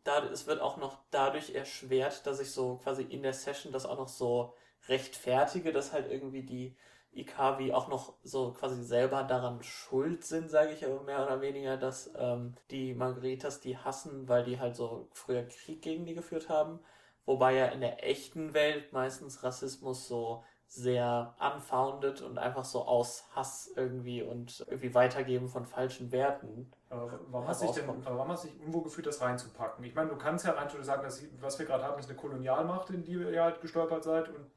da, 0.03 0.25
es 0.25 0.47
wird 0.47 0.61
auch 0.61 0.77
noch 0.77 0.99
dadurch 1.11 1.55
erschwert, 1.55 2.25
dass 2.27 2.39
ich 2.39 2.51
so 2.51 2.77
quasi 2.77 3.03
in 3.03 3.23
der 3.23 3.33
Session 3.33 3.71
das 3.71 3.85
auch 3.85 3.97
noch 3.97 4.09
so 4.09 4.53
rechtfertige, 4.87 5.71
dass 5.71 5.93
halt 5.93 6.11
irgendwie 6.11 6.43
die 6.43 6.75
Ikavi 7.13 7.73
auch 7.73 7.87
noch 7.87 8.15
so 8.23 8.53
quasi 8.53 8.83
selber 8.83 9.23
daran 9.23 9.63
schuld 9.63 10.23
sind, 10.25 10.49
sage 10.51 10.73
ich 10.73 10.85
aber 10.85 11.01
mehr 11.03 11.23
oder 11.25 11.41
weniger, 11.41 11.77
dass 11.77 12.11
ähm, 12.17 12.55
die 12.71 12.93
Margaritas 12.93 13.59
die 13.59 13.77
hassen, 13.77 14.27
weil 14.29 14.43
die 14.43 14.59
halt 14.59 14.75
so 14.75 15.09
früher 15.13 15.43
Krieg 15.43 15.81
gegen 15.81 16.05
die 16.05 16.13
geführt 16.13 16.49
haben. 16.49 16.79
Wobei 17.27 17.55
ja 17.55 17.65
in 17.65 17.81
der 17.81 18.07
echten 18.07 18.53
Welt 18.53 18.93
meistens 18.93 19.43
Rassismus 19.43 20.07
so 20.07 20.43
sehr 20.65 21.35
unfounded 21.39 22.21
und 22.21 22.37
einfach 22.37 22.63
so 22.63 22.85
aus 22.85 23.25
Hass 23.35 23.71
irgendwie 23.75 24.21
und 24.21 24.65
irgendwie 24.67 24.93
Weitergeben 24.93 25.49
von 25.49 25.65
falschen 25.65 26.11
Werten. 26.11 26.71
Aber 26.89 27.19
warum 27.27 27.47
hast 27.47 27.61
du 27.61 27.67
dich 27.67 27.75
denn, 27.75 27.87
warum 28.05 28.29
hast 28.29 28.45
du 28.45 28.47
dich 28.47 28.59
irgendwo 28.59 28.81
gefühlt, 28.81 29.07
das 29.07 29.21
reinzupacken? 29.21 29.83
Ich 29.83 29.93
meine, 29.93 30.09
du 30.09 30.15
kannst 30.15 30.45
ja 30.45 30.53
rein 30.53 30.69
sagen, 30.83 31.03
dass 31.03 31.21
was 31.41 31.59
wir 31.59 31.65
gerade 31.65 31.83
haben, 31.83 31.99
ist 31.99 32.09
eine 32.09 32.17
Kolonialmacht, 32.17 32.89
in 32.91 33.03
die 33.03 33.13
ihr 33.13 33.43
halt 33.43 33.59
gestolpert 33.59 34.05
seid 34.05 34.29
und 34.29 34.49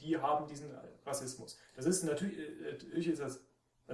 die 0.00 0.18
haben 0.18 0.46
diesen 0.46 0.70
Rassismus. 1.04 1.58
Das 1.76 1.84
ist 1.84 2.02
natürlich, 2.04 2.38
äh, 2.38 2.72
natürlich 2.72 3.08
ist 3.08 3.20
das 3.20 3.44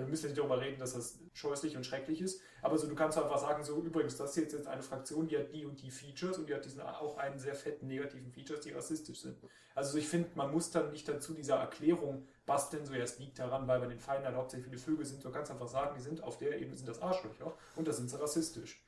wir 0.01 0.07
müssen 0.07 0.27
nicht 0.27 0.39
darüber 0.39 0.61
reden, 0.61 0.79
dass 0.79 0.95
das 0.95 1.19
scheußlich 1.33 1.77
und 1.77 1.85
schrecklich 1.85 2.21
ist. 2.21 2.41
Aber 2.63 2.79
so, 2.79 2.87
du 2.87 2.95
kannst 2.95 3.19
einfach 3.19 3.39
sagen, 3.39 3.63
so 3.65 3.81
übrigens, 3.81 4.17
das 4.17 4.31
ist 4.31 4.37
jetzt, 4.37 4.53
jetzt 4.53 4.67
eine 4.69 4.83
Fraktion, 4.83 5.29
die 5.29 5.39
hat 5.39 5.53
die 5.53 5.65
und 5.65 5.81
die 5.81 5.91
Features 5.91 6.39
und 6.39 6.49
die 6.49 6.55
hat 6.55 6.65
diesen 6.65 6.81
auch 6.81 7.17
einen 7.19 7.39
sehr 7.39 7.55
fetten 7.55 7.87
negativen 7.87 8.31
Features, 8.31 8.61
die 8.61 8.73
rassistisch 8.73 9.21
sind. 9.21 9.37
Also 9.75 9.99
ich 9.99 10.09
finde, 10.09 10.31
man 10.35 10.51
muss 10.51 10.71
dann 10.71 10.91
nicht 10.91 11.09
dazu 11.09 11.35
dieser 11.35 11.57
Erklärung 11.57 12.27
basteln, 12.47 12.87
so 12.87 12.95
ja, 12.95 13.03
es 13.03 13.19
liegt 13.19 13.39
daran, 13.39 13.67
weil 13.67 13.81
bei 13.81 13.87
den 13.87 14.01
Feinden 14.01 14.27
halt 14.27 14.37
hauptsächlich 14.37 14.69
viele 14.69 14.79
Vögel 14.79 15.05
sind. 15.05 15.25
Du 15.25 15.31
kannst 15.31 15.51
einfach 15.51 15.69
sagen, 15.69 15.95
die 15.97 16.03
sind 16.03 16.23
auf 16.23 16.39
der 16.39 16.59
Ebene 16.59 16.77
sind 16.77 16.89
das 16.89 17.03
Arschlöcher 17.03 17.53
und 17.75 17.87
da 17.87 17.93
sind 17.93 18.09
sie 18.09 18.19
rassistisch. 18.21 18.83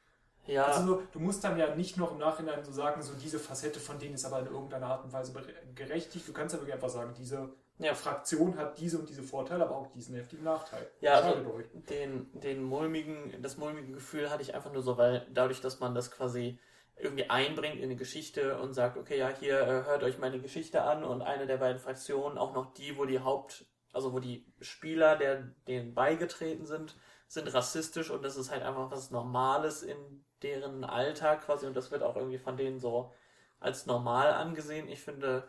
Ja. 0.47 0.65
Also 0.65 1.03
du 1.13 1.21
musst 1.21 1.45
dann 1.45 1.59
ja 1.59 1.75
nicht 1.75 1.99
noch 1.99 2.13
im 2.13 2.19
Nachhinein 2.19 2.65
so 2.65 2.73
sagen, 2.73 3.03
so 3.03 3.13
diese 3.15 3.39
Facette 3.39 3.81
von 3.81 3.99
denen 3.99 4.15
ist 4.15 4.25
aber 4.25 4.41
in 4.41 4.47
irgendeiner 4.47 4.87
Art 4.87 5.05
und 5.05 5.13
Weise 5.13 5.35
gerechtigt. 5.75 6.27
Du 6.27 6.33
kannst 6.33 6.55
ja 6.55 6.61
wirklich 6.61 6.75
einfach 6.75 6.89
sagen, 6.89 7.13
diese 7.19 7.51
ja. 7.79 7.95
Fraktion 7.95 8.57
hat 8.57 8.79
diese 8.79 8.99
und 8.99 9.09
diese 9.09 9.23
Vorteile, 9.23 9.65
aber 9.65 9.77
auch 9.77 9.87
diesen 9.93 10.15
heftigen 10.15 10.45
Nachteil. 10.45 10.91
Ja, 11.01 11.15
also 11.15 11.61
den, 11.89 12.29
den 12.41 12.63
mulmigen, 12.63 13.41
das 13.43 13.57
mulmige 13.57 13.93
Gefühl 13.93 14.31
hatte 14.31 14.43
ich 14.43 14.55
einfach 14.55 14.73
nur 14.73 14.83
so, 14.83 14.99
weil 14.99 15.27
dadurch, 15.33 15.61
dass 15.61 15.81
man 15.81 15.95
das 15.95 16.11
quasi 16.11 16.59
irgendwie 16.97 17.31
einbringt 17.31 17.77
in 17.77 17.85
eine 17.85 17.97
Geschichte 17.97 18.59
und 18.59 18.75
sagt, 18.75 18.97
okay, 18.97 19.19
ja, 19.19 19.29
hier 19.29 19.61
äh, 19.61 19.85
hört 19.85 20.03
euch 20.03 20.19
meine 20.19 20.41
Geschichte 20.41 20.83
an 20.83 21.05
und 21.05 21.23
eine 21.23 21.47
der 21.47 21.59
beiden 21.59 21.79
Fraktionen, 21.79 22.39
auch 22.39 22.55
noch 22.55 22.75
die, 22.75 22.99
wo 22.99 23.05
die 23.05 23.21
Haupt, 23.21 23.67
also 23.93 24.13
wo 24.13 24.19
die 24.19 24.45
Spieler, 24.61 25.17
der 25.17 25.43
denen 25.69 25.95
beigetreten 25.95 26.67
sind, 26.67 26.97
sind 27.29 27.53
rassistisch 27.53 28.11
und 28.11 28.25
das 28.25 28.37
ist 28.37 28.51
halt 28.51 28.63
einfach 28.63 28.91
was 28.91 29.11
Normales 29.11 29.83
in 29.83 30.25
deren 30.43 30.85
Alltag 30.85 31.43
quasi 31.43 31.67
und 31.67 31.77
das 31.77 31.91
wird 31.91 32.03
auch 32.03 32.17
irgendwie 32.17 32.39
von 32.39 32.57
denen 32.57 32.81
so 32.81 33.13
als 33.61 33.87
normal 33.87 34.33
angesehen. 34.33 34.89
Ich 34.89 35.01
finde, 35.01 35.47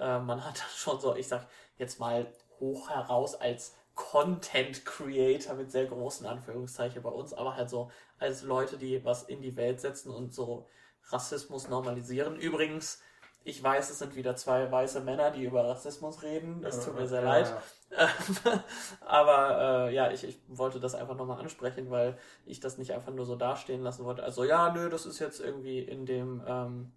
äh, 0.00 0.18
man 0.18 0.44
hat 0.44 0.58
das 0.58 0.76
schon 0.76 1.00
so, 1.00 1.14
ich 1.14 1.28
sag 1.28 1.46
jetzt 1.76 2.00
mal 2.00 2.26
hoch 2.58 2.90
heraus 2.90 3.34
als 3.34 3.74
Content 3.94 4.84
Creator 4.84 5.54
mit 5.54 5.70
sehr 5.70 5.86
großen 5.86 6.26
Anführungszeichen 6.26 7.02
bei 7.02 7.10
uns, 7.10 7.34
aber 7.34 7.56
halt 7.56 7.68
so 7.68 7.90
als 8.18 8.42
Leute, 8.42 8.78
die 8.78 9.04
was 9.04 9.24
in 9.24 9.42
die 9.42 9.56
Welt 9.56 9.80
setzen 9.80 10.10
und 10.10 10.34
so 10.34 10.66
Rassismus 11.08 11.68
normalisieren. 11.68 12.36
Übrigens, 12.36 13.02
ich 13.42 13.62
weiß, 13.62 13.90
es 13.90 13.98
sind 13.98 14.16
wieder 14.16 14.36
zwei 14.36 14.70
weiße 14.70 15.00
Männer, 15.00 15.30
die 15.30 15.44
über 15.44 15.66
Rassismus 15.66 16.22
reden. 16.22 16.60
Das 16.62 16.84
tut 16.84 16.94
mir 16.94 17.08
sehr 17.08 17.22
ja, 17.22 17.28
leid. 17.28 17.54
Ja. 17.90 18.64
Aber 19.06 19.88
äh, 19.88 19.94
ja, 19.94 20.10
ich, 20.10 20.24
ich 20.24 20.38
wollte 20.46 20.78
das 20.78 20.94
einfach 20.94 21.16
nochmal 21.16 21.40
ansprechen, 21.40 21.90
weil 21.90 22.18
ich 22.44 22.60
das 22.60 22.76
nicht 22.76 22.92
einfach 22.92 23.12
nur 23.12 23.24
so 23.24 23.36
dastehen 23.36 23.82
lassen 23.82 24.04
wollte. 24.04 24.22
Also 24.22 24.44
ja, 24.44 24.72
nö, 24.72 24.90
das 24.90 25.06
ist 25.06 25.18
jetzt 25.18 25.40
irgendwie 25.40 25.80
in 25.80 26.04
dem 26.04 26.42
ähm, 26.46 26.92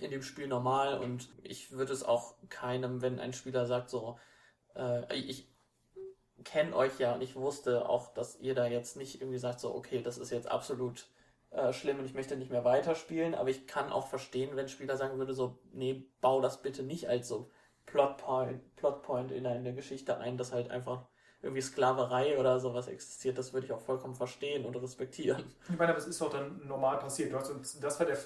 in 0.00 0.10
dem 0.10 0.22
Spiel 0.22 0.46
normal 0.46 0.98
und 0.98 1.28
ich 1.42 1.72
würde 1.72 1.92
es 1.92 2.02
auch 2.02 2.34
keinem, 2.48 3.02
wenn 3.02 3.20
ein 3.20 3.32
Spieler 3.32 3.66
sagt 3.66 3.90
so, 3.90 4.18
äh, 4.74 5.14
ich 5.14 5.48
kenne 6.44 6.76
euch 6.76 6.98
ja 6.98 7.14
und 7.14 7.22
ich 7.22 7.36
wusste 7.36 7.88
auch, 7.88 8.12
dass 8.14 8.38
ihr 8.40 8.54
da 8.54 8.66
jetzt 8.66 8.96
nicht 8.96 9.20
irgendwie 9.20 9.38
sagt 9.38 9.60
so, 9.60 9.74
okay, 9.74 10.02
das 10.02 10.18
ist 10.18 10.30
jetzt 10.30 10.50
absolut 10.50 11.08
äh, 11.50 11.72
schlimm 11.72 11.98
und 11.98 12.04
ich 12.04 12.14
möchte 12.14 12.36
nicht 12.36 12.50
mehr 12.50 12.64
weiterspielen, 12.64 13.34
aber 13.34 13.50
ich 13.50 13.66
kann 13.66 13.90
auch 13.90 14.08
verstehen, 14.08 14.56
wenn 14.56 14.68
Spieler 14.68 14.96
sagen 14.96 15.18
würde, 15.18 15.34
so, 15.34 15.58
nee, 15.72 16.06
bau 16.20 16.40
das 16.40 16.62
bitte 16.62 16.82
nicht 16.82 17.08
als 17.08 17.28
so 17.28 17.50
Plotpoint, 17.86 18.76
Plotpoint 18.76 19.32
in 19.32 19.46
eine 19.46 19.74
Geschichte 19.74 20.18
ein, 20.18 20.36
dass 20.36 20.52
halt 20.52 20.70
einfach 20.70 21.06
irgendwie 21.42 21.62
Sklaverei 21.62 22.38
oder 22.38 22.58
sowas 22.58 22.88
existiert, 22.88 23.38
das 23.38 23.52
würde 23.52 23.66
ich 23.66 23.72
auch 23.72 23.80
vollkommen 23.80 24.14
verstehen 24.14 24.64
und 24.64 24.76
respektieren. 24.76 25.44
Ich 25.68 25.78
meine, 25.78 25.90
aber 25.90 25.98
es 25.98 26.06
ist 26.06 26.20
doch 26.20 26.30
dann 26.30 26.66
normal 26.66 26.98
passiert. 26.98 27.32
Du 27.32 27.38
hast, 27.38 27.82
das 27.82 27.98
war 27.98 28.06
der 28.06 28.18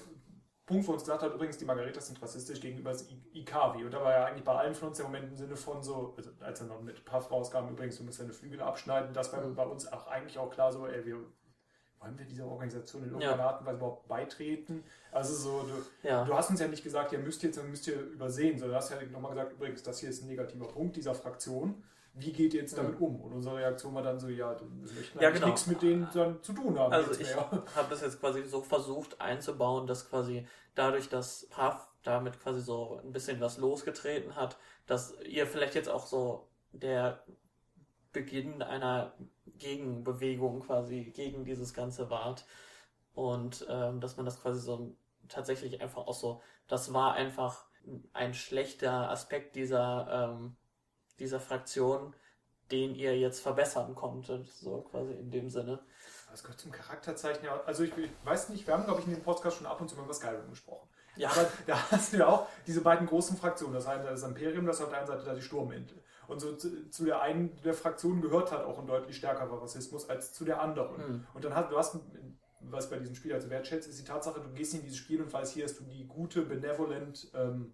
Punkt, 0.71 0.87
wo 0.87 0.93
uns 0.93 1.03
gesagt 1.03 1.21
hat, 1.21 1.33
übrigens, 1.33 1.57
die 1.57 1.65
Margaritas 1.65 2.07
sind 2.07 2.21
rassistisch 2.21 2.61
gegenüber 2.61 2.91
das 2.91 3.07
Ikavi. 3.33 3.83
Und 3.83 3.91
da 3.91 4.01
war 4.01 4.11
ja 4.11 4.25
eigentlich 4.25 4.45
bei 4.45 4.55
allen 4.55 4.73
von 4.73 4.87
uns 4.89 4.97
der 4.97 5.05
Moment 5.05 5.25
im 5.25 5.35
Sinne 5.35 5.55
von 5.55 5.83
so, 5.83 6.13
also 6.15 6.31
als 6.39 6.61
er 6.61 6.67
noch 6.67 6.81
mit 6.81 7.03
Puff 7.03 7.29
rauskam, 7.29 7.69
übrigens, 7.69 7.97
du 7.97 8.03
musst 8.03 8.19
deine 8.19 8.33
Flügel 8.33 8.61
abschneiden, 8.61 9.13
das 9.13 9.33
war 9.33 9.45
mhm. 9.45 9.55
bei 9.55 9.65
uns 9.65 9.91
auch 9.91 10.07
eigentlich 10.07 10.37
auch 10.37 10.49
klar 10.49 10.71
so, 10.71 10.87
ey, 10.87 11.05
wir 11.05 11.17
wollen 11.99 12.17
wir 12.17 12.25
dieser 12.25 12.45
Organisation 12.45 13.03
in 13.03 13.09
irgendeiner 13.09 13.37
ja. 13.37 13.47
Art 13.47 13.59
und 13.59 13.67
Weise 13.67 13.77
überhaupt 13.77 14.07
beitreten? 14.07 14.83
Also 15.11 15.35
so, 15.35 15.67
du, 15.67 16.07
ja. 16.07 16.23
du, 16.23 16.33
hast 16.33 16.49
uns 16.49 16.59
ja 16.59 16.67
nicht 16.67 16.83
gesagt, 16.83 17.11
ihr 17.11 17.19
müsst 17.19 17.43
jetzt, 17.43 17.63
müsst 17.63 17.87
ihr 17.87 17.99
übersehen, 17.99 18.57
sondern 18.57 18.71
du 18.71 18.77
hast 18.77 18.89
ja 18.89 18.97
nochmal 19.11 19.33
gesagt, 19.33 19.53
übrigens, 19.53 19.83
das 19.83 19.99
hier 19.99 20.09
ist 20.09 20.23
ein 20.23 20.27
negativer 20.27 20.67
Punkt 20.67 20.95
dieser 20.95 21.13
Fraktion. 21.13 21.83
Wie 22.13 22.33
geht 22.33 22.53
ihr 22.53 22.61
jetzt 22.61 22.77
damit 22.77 22.99
um? 22.99 23.21
Und 23.21 23.33
unsere 23.33 23.57
Reaktion 23.57 23.93
war 23.95 24.03
dann 24.03 24.19
so, 24.19 24.27
ja, 24.27 24.59
wir 24.59 24.93
möchten 24.93 25.19
ja, 25.19 25.29
genau. 25.29 25.47
nichts 25.47 25.67
mit 25.67 25.81
denen 25.81 26.09
dann 26.13 26.43
zu 26.43 26.53
tun 26.53 26.77
haben. 26.77 26.91
Also 26.91 27.19
ich 27.19 27.35
habe 27.35 27.89
das 27.89 28.01
jetzt 28.01 28.19
quasi 28.19 28.43
so 28.43 28.61
versucht 28.61 29.21
einzubauen, 29.21 29.87
dass 29.87 30.09
quasi 30.09 30.45
dadurch, 30.75 31.07
dass 31.07 31.47
Puff 31.49 31.87
damit 32.03 32.39
quasi 32.41 32.61
so 32.61 32.99
ein 33.03 33.11
bisschen 33.11 33.39
was 33.39 33.57
losgetreten 33.57 34.35
hat, 34.35 34.57
dass 34.87 35.15
ihr 35.21 35.47
vielleicht 35.47 35.75
jetzt 35.75 35.89
auch 35.89 36.05
so 36.05 36.47
der 36.73 37.23
Beginn 38.11 38.61
einer 38.61 39.13
Gegenbewegung 39.57 40.61
quasi 40.61 41.11
gegen 41.15 41.45
dieses 41.45 41.73
Ganze 41.73 42.09
wart. 42.09 42.45
Und 43.13 43.65
ähm, 43.69 44.01
dass 44.01 44.17
man 44.17 44.25
das 44.25 44.41
quasi 44.41 44.59
so 44.59 44.95
tatsächlich 45.27 45.81
einfach 45.81 46.07
auch 46.07 46.13
so, 46.13 46.41
das 46.67 46.93
war 46.93 47.13
einfach 47.13 47.65
ein 48.13 48.33
schlechter 48.33 49.09
Aspekt 49.09 49.55
dieser, 49.55 50.33
ähm, 50.33 50.55
dieser 51.19 51.39
Fraktion, 51.39 52.13
den 52.71 52.95
ihr 52.95 53.17
jetzt 53.17 53.41
verbessern 53.41 53.95
konntet, 53.95 54.47
so 54.49 54.81
quasi 54.81 55.13
in 55.13 55.31
dem 55.31 55.49
Sinne. 55.49 55.79
Das 56.31 56.43
gehört 56.43 56.59
zum 56.59 56.71
Charakterzeichen. 56.71 57.47
Also 57.65 57.83
ich, 57.83 57.95
ich 57.97 58.09
weiß 58.23 58.49
nicht, 58.49 58.65
wir 58.65 58.73
haben, 58.73 58.85
glaube 58.85 59.01
ich, 59.01 59.07
in 59.07 59.13
dem 59.13 59.23
Podcast 59.23 59.57
schon 59.57 59.67
ab 59.67 59.81
und 59.81 59.89
zu 59.89 59.95
mal 59.97 60.05
über 60.05 60.13
Skyrim 60.13 60.49
gesprochen. 60.49 60.87
Ja. 61.17 61.29
Aber 61.29 61.49
da 61.67 61.77
hast 61.91 62.13
du 62.13 62.17
ja 62.17 62.27
auch 62.27 62.47
diese 62.65 62.81
beiden 62.81 63.07
großen 63.07 63.37
Fraktionen. 63.37 63.73
Das 63.73 63.87
eine 63.87 64.03
ist 64.09 64.23
das 64.23 64.29
Imperium, 64.29 64.65
das 64.65 64.81
auf 64.81 64.89
der 64.89 64.99
einen 64.99 65.07
Seite 65.07 65.23
da 65.25 65.33
die 65.33 65.41
Sturminsel. 65.41 66.01
Und 66.27 66.39
so 66.39 66.55
zu, 66.55 66.89
zu, 66.89 67.03
der 67.03 67.21
einen 67.21 67.61
der 67.61 67.73
Fraktionen 67.73 68.21
gehört 68.21 68.51
hat 68.53 68.63
auch 68.63 68.79
ein 68.79 68.87
deutlich 68.87 69.17
stärkerer 69.17 69.61
Rassismus 69.61 70.09
als 70.09 70.31
zu 70.33 70.45
der 70.45 70.61
anderen. 70.61 70.95
Mhm. 70.97 71.27
Und 71.33 71.43
dann 71.43 71.53
hast 71.53 71.69
du 71.69 71.77
hast, 71.77 71.97
was 72.61 72.89
bei 72.89 72.97
diesem 72.97 73.15
Spiel 73.15 73.33
also 73.33 73.49
wertschätzt, 73.49 73.89
ist 73.89 73.99
die 73.99 74.05
Tatsache, 74.05 74.39
du 74.39 74.49
gehst 74.53 74.73
in 74.73 74.83
dieses 74.83 74.97
Spiel 74.97 75.21
und 75.21 75.33
weißt, 75.33 75.53
hier 75.53 75.65
hast 75.65 75.79
du 75.79 75.83
die 75.83 76.07
gute, 76.07 76.43
benevolent 76.43 77.29
ähm, 77.33 77.73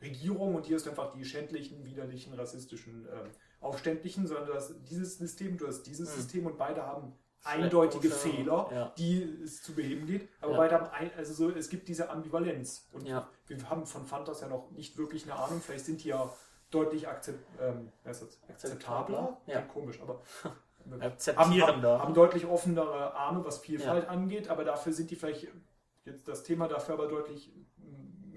Regierung 0.00 0.54
und 0.54 0.66
hier 0.66 0.76
ist 0.76 0.86
einfach 0.88 1.12
die 1.12 1.24
schändlichen, 1.24 1.84
widerlichen, 1.84 2.34
rassistischen 2.34 3.06
ähm, 3.10 3.30
Aufständlichen, 3.60 4.26
sondern 4.26 4.46
du 4.46 4.54
hast 4.54 4.74
dieses 4.90 5.18
System, 5.18 5.56
du 5.56 5.66
hast 5.66 5.84
dieses 5.84 6.10
mhm. 6.10 6.16
System 6.16 6.46
und 6.46 6.58
beide 6.58 6.82
haben 6.82 7.14
eindeutige 7.44 8.10
Fehler, 8.10 8.68
ja. 8.72 8.92
die 8.98 9.22
es 9.44 9.62
zu 9.62 9.74
beheben 9.74 10.06
geht. 10.06 10.28
Aber 10.40 10.52
ja. 10.52 10.58
beide 10.58 10.74
haben 10.74 10.86
ein, 10.90 11.10
also 11.16 11.32
so, 11.32 11.50
es 11.50 11.68
gibt 11.68 11.88
diese 11.88 12.10
Ambivalenz. 12.10 12.88
Und 12.92 13.06
ja. 13.06 13.28
wir 13.46 13.70
haben 13.70 13.86
von 13.86 14.04
Fantas 14.04 14.40
ja 14.40 14.48
noch 14.48 14.70
nicht 14.72 14.98
wirklich 14.98 15.24
eine 15.24 15.34
Ahnung. 15.34 15.60
Vielleicht 15.60 15.86
sind 15.86 16.02
die 16.02 16.08
ja 16.08 16.28
deutlich 16.70 17.08
akzept, 17.08 17.46
ähm, 17.60 17.92
akzeptabler. 18.48 19.40
Ja. 19.46 19.62
komisch, 19.62 20.00
aber 20.00 20.22
akzeptierender. 21.00 21.92
Haben, 21.92 22.02
haben, 22.02 22.14
deutlich 22.14 22.46
offenere 22.46 23.14
Arme, 23.14 23.44
was 23.44 23.58
Vielfalt 23.58 24.08
angeht, 24.08 24.48
aber 24.48 24.64
dafür 24.64 24.92
sind 24.92 25.10
die 25.10 25.16
vielleicht 25.16 25.48
jetzt 26.04 26.28
das 26.28 26.42
Thema 26.42 26.68
dafür 26.68 26.94
aber 26.94 27.08
deutlich 27.08 27.52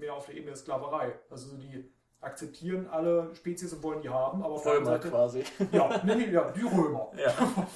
mehr 0.00 0.14
auf 0.14 0.26
der 0.26 0.34
Ebene 0.34 0.52
der 0.52 0.56
Sklaverei. 0.56 1.12
Also 1.30 1.56
die 1.56 1.90
akzeptieren 2.20 2.86
alle 2.88 3.34
Spezies 3.34 3.72
und 3.72 3.82
wollen 3.82 4.02
die 4.02 4.08
haben, 4.08 4.42
aber 4.42 4.54
auf 4.54 4.66
Römer 4.66 4.86
Seite, 4.86 5.08
quasi. 5.08 5.44
Ja, 5.72 6.02
nee, 6.04 6.14
nee, 6.16 6.30
ja, 6.30 6.50
die 6.50 6.62
Römer. 6.62 7.12
Ja. 7.16 7.34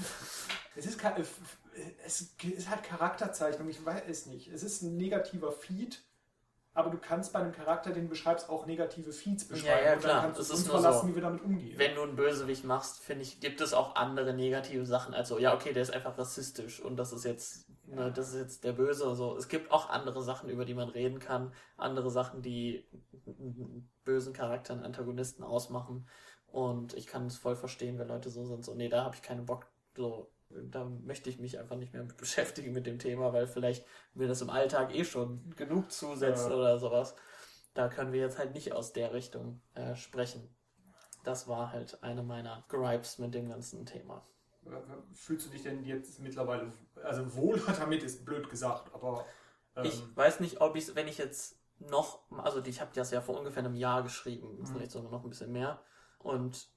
Es 0.77 0.87
ist, 0.87 1.01
es 2.05 2.33
ist 2.43 2.69
halt 2.69 2.83
Charakterzeichnung, 2.83 3.69
ich 3.69 3.85
weiß 3.85 4.03
es 4.09 4.27
nicht. 4.27 4.49
Es 4.49 4.65
ist 4.65 4.83
ein 4.83 4.97
negativer 4.97 5.53
Feed, 5.53 6.03
aber 6.75 6.91
du 6.91 6.99
kannst 6.99 7.33
bei 7.33 7.39
einem 7.39 7.53
Charakter, 7.53 7.93
den 7.93 8.05
du 8.05 8.11
beschreibst, 8.11 8.51
auch 8.51 8.67
negative 8.67 9.13
Feeds 9.13 9.47
beschreiben. 9.47 9.85
Ja, 9.85 9.93
ja, 9.93 9.97
klar. 9.97 10.17
Und 10.17 10.25
dann 10.25 10.35
kannst 10.35 10.51
du 10.51 10.55
uns 10.55 10.67
verlassen, 10.67 11.07
so. 11.07 11.09
wie 11.09 11.15
wir 11.15 11.23
damit 11.23 11.43
umgehen. 11.43 11.79
Wenn 11.79 11.95
du 11.95 12.03
einen 12.03 12.17
Bösewicht 12.17 12.65
machst, 12.65 12.99
finde 13.01 13.23
ich, 13.23 13.41
gibt 13.41 13.61
es 13.61 13.73
auch 13.73 13.95
andere 13.95 14.35
negative 14.35 14.85
Sachen. 14.85 15.15
Also, 15.15 15.39
ja, 15.39 15.55
okay, 15.55 15.73
der 15.73 15.83
ist 15.83 15.93
einfach 15.93 16.19
rassistisch 16.19 16.81
und 16.81 16.97
das 16.97 17.13
ist 17.13 17.25
jetzt, 17.25 17.69
ne, 17.87 18.13
das 18.13 18.31
ist 18.31 18.41
jetzt 18.41 18.65
der 18.65 18.73
Böse. 18.73 19.07
Also, 19.07 19.37
es 19.37 19.49
gibt 19.49 19.71
auch 19.71 19.89
andere 19.89 20.21
Sachen, 20.21 20.51
über 20.51 20.65
die 20.65 20.75
man 20.75 20.89
reden 20.89 21.21
kann. 21.21 21.53
Andere 21.77 22.11
Sachen, 22.11 22.43
die 22.43 22.89
bösen 24.03 24.33
Charakter, 24.33 24.75
einen 24.75 24.83
Antagonisten 24.85 25.45
ausmachen. 25.45 26.09
Und 26.49 26.95
ich 26.95 27.07
kann 27.07 27.27
es 27.27 27.37
voll 27.37 27.55
verstehen, 27.55 27.99
wenn 28.01 28.09
Leute 28.09 28.31
so 28.31 28.45
sind, 28.45 28.65
so, 28.65 28.75
nee, 28.75 28.89
da 28.89 29.05
habe 29.05 29.15
ich 29.15 29.23
keinen 29.23 29.47
Bock, 29.47 29.67
so 29.97 30.34
da 30.71 30.85
möchte 30.85 31.31
ich 31.31 31.39
mich 31.39 31.59
einfach 31.59 31.77
nicht 31.77 31.93
mehr 31.93 32.03
mit 32.03 32.17
beschäftigen 32.19 32.73
mit 32.73 32.87
dem 32.87 32.99
Thema, 32.99 33.33
weil 33.33 33.47
vielleicht 33.47 33.85
mir 34.15 34.29
das 34.29 34.43
im 34.43 34.51
Alltag 34.51 34.95
eh 34.95 35.05
schon 35.05 35.55
genug 35.57 35.91
zusetzt 35.91 36.49
ja. 36.49 36.55
oder 36.55 36.79
sowas. 36.79 37.15
Da 37.75 37.89
können 37.89 38.13
wir 38.13 38.21
jetzt 38.21 38.39
halt 38.39 38.55
nicht 38.55 38.73
aus 38.73 38.93
der 38.93 39.13
Richtung 39.13 39.61
äh, 39.75 39.97
sprechen. 39.97 40.49
Das 41.25 41.49
war 41.49 41.73
halt 41.73 42.03
eine 42.03 42.23
meiner 42.23 42.65
Gripes 42.69 43.19
mit 43.19 43.35
dem 43.35 43.49
ganzen 43.49 43.87
Thema. 43.87 44.25
Fühlst 45.15 45.47
du 45.47 45.51
dich 45.51 45.63
denn 45.63 45.85
jetzt 45.85 46.21
mittlerweile, 46.21 46.73
also 47.03 47.35
wohl 47.35 47.61
damit 47.79 48.03
ist 48.03 48.25
blöd 48.25 48.49
gesagt, 48.49 48.95
aber. 48.95 49.27
Ähm 49.77 49.85
ich 49.85 50.17
weiß 50.17 50.41
nicht, 50.41 50.61
ob 50.61 50.77
ich 50.77 50.95
wenn 50.95 51.09
ich 51.09 51.19
jetzt 51.19 51.59
noch, 51.79 52.21
also 52.31 52.63
ich 52.65 52.81
habe 52.81 52.93
das 52.95 53.11
ja 53.11 53.21
vor 53.21 53.39
ungefähr 53.39 53.65
einem 53.65 53.75
Jahr 53.75 54.03
geschrieben, 54.03 54.59
mhm. 54.59 54.67
vielleicht 54.67 54.93
sogar 54.93 55.11
noch 55.11 55.25
ein 55.25 55.31
bisschen 55.31 55.53
mehr. 55.53 55.83
Und 56.19 56.69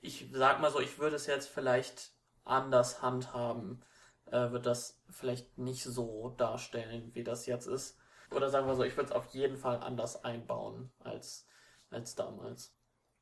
ich 0.00 0.30
sag 0.32 0.60
mal 0.60 0.70
so, 0.70 0.80
ich 0.80 0.98
würde 0.98 1.16
es 1.16 1.26
jetzt 1.26 1.48
vielleicht 1.48 2.12
anders 2.44 3.02
handhaben, 3.02 3.82
äh, 4.26 4.50
wird 4.50 4.66
das 4.66 5.00
vielleicht 5.08 5.58
nicht 5.58 5.84
so 5.84 6.34
darstellen, 6.36 7.14
wie 7.14 7.24
das 7.24 7.46
jetzt 7.46 7.66
ist. 7.66 7.98
Oder 8.30 8.50
sagen 8.50 8.66
wir 8.66 8.74
so, 8.74 8.82
ich 8.82 8.96
würde 8.96 9.10
es 9.10 9.16
auf 9.16 9.26
jeden 9.28 9.56
Fall 9.56 9.78
anders 9.78 10.24
einbauen 10.24 10.90
als, 10.98 11.46
als 11.90 12.14
damals. 12.14 12.74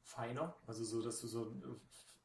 Feiner? 0.03 0.57
Also 0.66 0.85
so, 0.85 1.03
dass 1.03 1.20
du 1.20 1.27
so, 1.27 1.53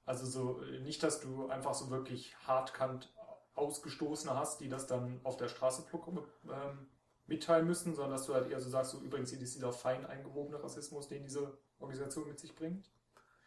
also 0.06 0.26
so, 0.26 0.62
nicht, 0.82 1.04
dass 1.04 1.20
du 1.20 1.48
einfach 1.48 1.74
so 1.74 1.90
wirklich 1.90 2.36
hartkant 2.48 3.14
Ausgestoßene 3.56 4.36
hast, 4.38 4.62
die 4.62 4.70
das 4.70 4.88
dann 4.88 5.20
auf 5.24 5.38
der 5.38 5.48
Straße 5.48 5.86
ähm, 5.92 6.88
mitteilen 7.26 7.66
müssen, 7.66 7.96
sondern 7.96 8.14
dass 8.14 8.28
du 8.28 8.34
halt 8.34 8.50
eher 8.50 8.62
so 8.62 8.70
sagst, 8.70 8.92
so 8.92 9.00
übrigens 9.00 9.32
ist 9.32 9.56
dieser 9.56 9.74
fein 9.74 10.06
eingewobene 10.06 10.62
Rassismus, 10.64 11.08
den 11.08 11.24
diese 11.24 11.58
Organisation 11.80 12.28
mit 12.28 12.40
sich 12.40 12.56
bringt? 12.56 12.92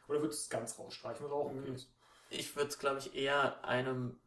Oder 0.09 0.21
würdest 0.21 0.41
du 0.41 0.45
es 0.45 0.51
ganz 0.51 0.79
rausstreichen, 0.79 1.25
was 1.25 1.33
auch 1.33 1.47
okay 1.47 1.73
ist? 1.73 1.93
Ich 2.31 2.57
würde 2.57 2.69
es, 2.69 2.79
glaube 2.79 2.99
ich, 2.99 3.15
eher 3.15 3.65
einem, 3.65 4.19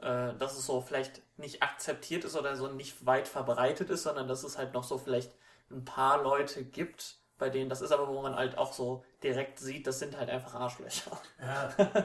äh, 0.00 0.34
dass 0.34 0.58
es 0.58 0.66
so 0.66 0.80
vielleicht 0.80 1.22
nicht 1.38 1.62
akzeptiert 1.62 2.24
ist 2.24 2.36
oder 2.36 2.56
so 2.56 2.68
nicht 2.68 3.06
weit 3.06 3.28
verbreitet 3.28 3.90
ist, 3.90 4.02
sondern 4.02 4.28
dass 4.28 4.42
es 4.42 4.58
halt 4.58 4.74
noch 4.74 4.84
so 4.84 4.98
vielleicht 4.98 5.32
ein 5.70 5.84
paar 5.84 6.22
Leute 6.22 6.64
gibt, 6.64 7.16
bei 7.38 7.50
denen 7.50 7.70
das 7.70 7.80
ist, 7.80 7.92
aber 7.92 8.08
wo 8.08 8.20
man 8.20 8.34
halt 8.34 8.58
auch 8.58 8.72
so 8.72 9.04
direkt 9.22 9.58
sieht, 9.58 9.86
das 9.86 9.98
sind 9.98 10.18
halt 10.18 10.28
einfach 10.28 10.54
Arschlöcher. 10.54 11.18
Ja. 11.40 11.72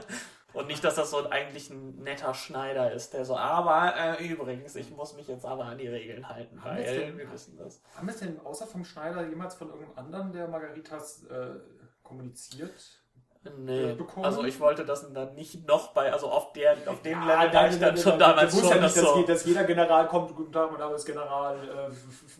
Und 0.53 0.67
nicht, 0.67 0.83
dass 0.83 0.95
das 0.95 1.09
so 1.09 1.27
eigentlich 1.29 1.71
ein 1.71 2.03
netter 2.03 2.35
Schneider 2.35 2.91
ist, 2.91 3.13
der 3.13 3.25
so, 3.25 3.35
aber 3.35 3.95
äh, 3.97 4.27
übrigens, 4.27 4.75
ich 4.75 4.91
muss 4.91 5.15
mich 5.15 5.27
jetzt 5.27 5.45
aber 5.45 5.65
an 5.65 5.79
die 5.79 5.87
Regeln 5.87 6.29
halten, 6.29 6.63
haben 6.63 6.77
weil 6.77 6.83
denn, 6.83 7.17
wir 7.17 7.31
wissen 7.31 7.57
das. 7.57 7.81
Haben 7.95 8.07
wir 8.07 8.13
es 8.13 8.19
denn 8.19 8.39
außer 8.39 8.67
vom 8.67 8.85
Schneider 8.85 9.27
jemals 9.27 9.55
von 9.55 9.69
irgendeinem 9.69 9.97
anderen, 9.97 10.31
der 10.31 10.47
Margaritas 10.47 11.23
äh, 11.23 11.55
kommuniziert? 12.03 13.02
Nee, 13.57 13.93
bekommen. 13.93 14.25
also 14.25 14.45
ich 14.45 14.57
wollte 14.61 14.85
das 14.85 15.11
dann 15.11 15.35
nicht 15.35 15.67
noch 15.67 15.93
bei, 15.93 16.13
also 16.13 16.29
auf, 16.29 16.53
der, 16.53 16.77
auf 16.85 17.01
dem 17.01 17.19
ja, 17.19 17.43
Level 17.43 17.53
war 17.53 17.69
ich 17.69 17.79
dann 17.79 17.97
schon 17.97 18.17
damals 18.17 18.57
schon. 18.57 18.69
Ja 18.69 18.75
nicht, 18.75 18.95
dass, 18.95 18.95
so. 18.95 19.21
dass, 19.23 19.45
jeder 19.45 19.65
General 19.65 20.07
kommt, 20.07 20.33
guten 20.33 20.51
Tag, 20.53 20.71
mein 20.71 20.79
Name 20.79 20.95
ist 20.95 21.05
General 21.05 21.57
äh, 21.57 21.91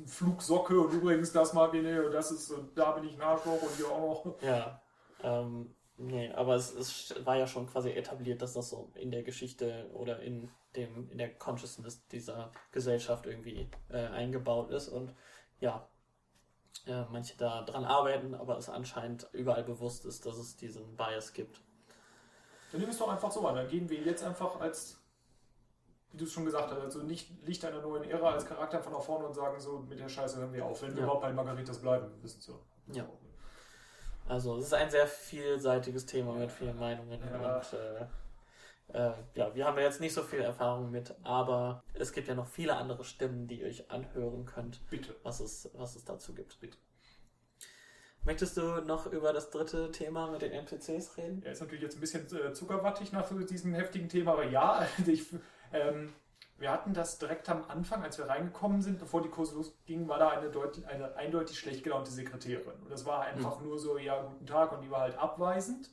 Flugsocke 0.08 0.80
und 0.80 0.94
übrigens 0.94 1.34
das 1.34 1.52
mag 1.54 1.74
ich 1.74 1.84
nicht 1.84 2.00
und 2.00 2.12
das 2.14 2.32
ist, 2.32 2.52
und 2.52 2.78
da 2.78 2.92
bin 2.92 3.04
ich 3.04 3.16
ein 3.16 3.22
Arschloch 3.22 3.62
und 3.62 3.76
hier 3.76 3.88
auch 3.88 4.24
noch. 4.24 4.42
Ja, 4.42 4.82
ähm, 5.24 5.76
nee, 5.98 6.32
aber 6.32 6.56
es, 6.56 6.74
es 6.74 7.14
war 7.26 7.36
ja 7.36 7.48
schon 7.48 7.68
quasi 7.68 7.92
etabliert, 7.92 8.42
dass 8.42 8.54
das 8.54 8.70
so 8.70 8.90
in 8.96 9.12
der 9.12 9.24
Geschichte 9.24 9.90
oder 9.94 10.22
in 10.22 10.50
dem, 10.78 11.10
in 11.12 11.18
der 11.18 11.34
Consciousness 11.34 12.08
dieser 12.08 12.50
Gesellschaft 12.72 13.26
irgendwie 13.26 13.70
äh, 13.90 14.08
eingebaut 14.08 14.72
ist 14.72 14.88
und 14.88 15.14
ja, 15.60 15.86
äh, 16.86 17.04
manche 17.12 17.38
da 17.38 17.64
dran 17.64 17.86
arbeiten, 17.86 18.34
aber 18.34 18.58
es 18.58 18.70
anscheinend 18.70 19.28
überall 19.32 19.64
bewusst 19.64 20.06
ist, 20.06 20.26
dass 20.26 20.38
es 20.38 20.56
diesen 20.56 20.96
Bias 20.96 21.34
gibt. 21.34 21.62
Dann 22.72 22.80
nehmen 22.80 22.88
wir 22.88 22.94
es 22.94 23.00
doch 23.00 23.10
einfach 23.10 23.32
so 23.32 23.48
an. 23.48 23.56
Dann 23.56 23.68
gehen 23.68 23.90
wir 23.90 24.00
jetzt 24.00 24.24
einfach 24.24 24.60
als, 24.60 24.98
wie 26.12 26.18
du 26.18 26.26
es 26.26 26.34
schon 26.34 26.46
gesagt 26.46 26.72
hast, 26.72 26.82
also 26.82 27.04
nicht 27.04 27.30
Licht 27.46 27.64
einer 27.64 27.82
neuen 27.82 28.04
Ära 28.04 28.32
als 28.32 28.46
Charakter 28.46 28.82
von 28.82 28.94
nach 28.94 29.02
vorne 29.02 29.28
und 29.28 29.34
sagen, 29.34 29.60
so 29.60 29.80
mit 29.80 30.00
der 30.00 30.10
Scheiße 30.10 30.40
hören 30.40 30.54
wir 30.54 30.66
auf, 30.66 30.82
wenn 30.82 30.92
wir 30.92 30.98
ja. 30.98 31.04
überhaupt 31.04 31.22
bei 31.22 31.32
Margaritas 31.32 31.80
bleiben, 31.80 32.12
wissen 32.22 32.42
so. 32.42 32.60
Ja. 32.92 33.08
Also 34.28 34.58
es 34.58 34.66
ist 34.66 34.74
ein 34.74 34.90
sehr 34.90 35.08
vielseitiges 35.08 36.06
Thema 36.06 36.34
mit 36.34 36.52
vielen 36.52 36.78
Meinungen 36.80 37.20
ja. 37.22 37.58
und 37.58 37.74
äh, 37.74 38.06
äh, 38.94 39.12
ja, 39.36 39.54
wir 39.56 39.66
haben 39.66 39.78
ja 39.78 39.84
jetzt 39.84 40.00
nicht 40.00 40.14
so 40.14 40.22
viel 40.22 40.42
Erfahrung 40.42 40.92
mit, 40.92 41.16
aber 41.24 41.84
es 41.94 42.14
gibt 42.14 42.28
ja 42.28 42.36
noch 42.36 42.48
viele 42.48 42.76
andere 42.76 43.04
Stimmen, 43.04 43.48
die 43.48 43.62
ihr 43.62 43.68
euch 43.68 43.90
anhören 43.90 44.46
könnt. 44.46 44.88
Bitte. 44.90 45.16
Was 45.24 45.40
es, 45.40 45.70
was 45.74 45.96
es 45.96 46.06
dazu 46.06 46.34
gibt. 46.34 46.60
Bitte. 46.60 46.78
Möchtest 48.24 48.56
du 48.56 48.82
noch 48.82 49.12
über 49.12 49.34
das 49.34 49.50
dritte 49.50 49.92
Thema 49.92 50.32
mit 50.32 50.42
den 50.42 50.54
NPCs 50.54 51.18
reden? 51.18 51.42
Ja, 51.44 51.52
ist 51.52 51.60
natürlich 51.60 51.84
jetzt 51.84 51.98
ein 51.98 52.02
bisschen 52.02 52.26
äh, 52.38 52.54
zuckerwattig 52.54 53.12
nach 53.12 53.28
diesem 53.46 53.74
heftigen 53.74 54.08
Thema, 54.08 54.34
aber 54.34 54.46
ja, 54.46 54.88
ich, 55.06 55.26
ähm, 55.74 56.14
wir 56.58 56.72
hatten 56.72 56.94
das 56.94 57.18
direkt 57.18 57.50
am 57.50 57.66
Anfang, 57.68 58.04
als 58.04 58.18
wir 58.18 58.30
reingekommen 58.30 58.82
sind, 58.82 59.00
bevor 59.00 59.22
die 59.22 59.30
Kurse 59.30 59.56
losgingen, 59.56 60.08
war 60.08 60.20
da 60.20 60.30
eine, 60.30 60.50
deutlich, 60.50 60.88
eine 60.88 61.16
eindeutig 61.16 61.60
schlecht 61.60 61.84
gelaunte 61.84 62.12
Sekretärin. 62.12 62.80
Und 62.82 62.92
das 62.92 63.06
war 63.06 63.24
einfach 63.24 63.60
mhm. 63.60 63.68
nur 63.68 63.80
so, 63.80 63.98
ja, 63.98 64.22
guten 64.22 64.46
Tag, 64.46 64.72
und 64.72 64.82
die 64.82 64.92
war 64.92 65.02
halt 65.02 65.18
abweisend. 65.18 65.90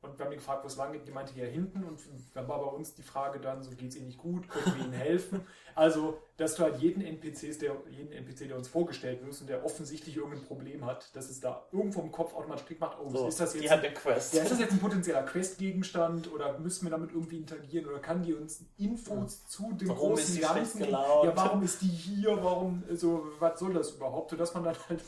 Und 0.00 0.16
wir 0.16 0.24
haben 0.24 0.32
ihn 0.32 0.38
gefragt, 0.38 0.62
wo 0.62 0.68
es 0.68 0.76
lang 0.76 0.92
geht. 0.92 1.06
Die 1.06 1.10
meinte, 1.10 1.34
hier 1.34 1.46
hinten. 1.46 1.82
Und 1.82 2.00
dann 2.34 2.46
war 2.46 2.58
bei 2.60 2.70
uns 2.70 2.94
die 2.94 3.02
Frage 3.02 3.40
dann, 3.40 3.62
so 3.62 3.70
geht 3.70 3.90
es 3.90 3.96
Ihnen 3.96 4.06
nicht 4.06 4.18
gut, 4.18 4.48
können 4.48 4.76
wir 4.76 4.84
Ihnen 4.84 4.92
helfen? 4.92 5.40
Also, 5.78 6.18
dass 6.36 6.56
du 6.56 6.64
halt 6.64 6.78
jeden, 6.78 7.00
NPCs, 7.02 7.58
der, 7.58 7.76
jeden 7.88 8.10
NPC, 8.10 8.48
der 8.48 8.56
uns 8.56 8.66
vorgestellt 8.66 9.24
wird 9.24 9.40
und 9.40 9.48
der 9.48 9.64
offensichtlich 9.64 10.16
irgendein 10.16 10.42
Problem 10.42 10.84
hat, 10.84 11.14
dass 11.14 11.30
es 11.30 11.38
da 11.38 11.62
irgendwo 11.70 12.00
im 12.00 12.10
Kopf 12.10 12.34
automatisch 12.34 12.66
Klick 12.66 12.80
macht, 12.80 12.98
oh, 13.00 13.08
so, 13.08 13.28
ist 13.28 13.38
das 13.38 13.54
jetzt, 13.54 13.62
die 13.62 13.70
hat 13.70 13.84
eine 13.84 13.94
Quest. 13.94 14.34
Ja, 14.34 14.42
ist 14.42 14.50
das 14.50 14.58
jetzt 14.58 14.72
ein 14.72 14.80
potenzieller 14.80 15.22
Questgegenstand 15.22 16.32
oder 16.32 16.58
müssen 16.58 16.84
wir 16.84 16.90
damit 16.90 17.12
irgendwie 17.12 17.36
interagieren 17.36 17.86
oder 17.86 18.00
kann 18.00 18.24
die 18.24 18.34
uns 18.34 18.64
Infos 18.76 19.40
ja. 19.44 19.48
zu 19.48 19.72
dem 19.74 19.90
warum 19.90 20.14
großen 20.14 20.40
Ganzen 20.40 20.78
geben? 20.80 20.90
Ja, 20.90 21.32
warum 21.36 21.62
ist 21.62 21.80
die 21.80 21.86
hier? 21.86 22.42
Warum, 22.42 22.82
so, 22.90 23.28
was 23.38 23.60
soll 23.60 23.74
das 23.74 23.92
überhaupt? 23.92 24.30
Sodass 24.30 24.52
man 24.54 24.64
dann 24.64 24.76
halt 24.88 25.00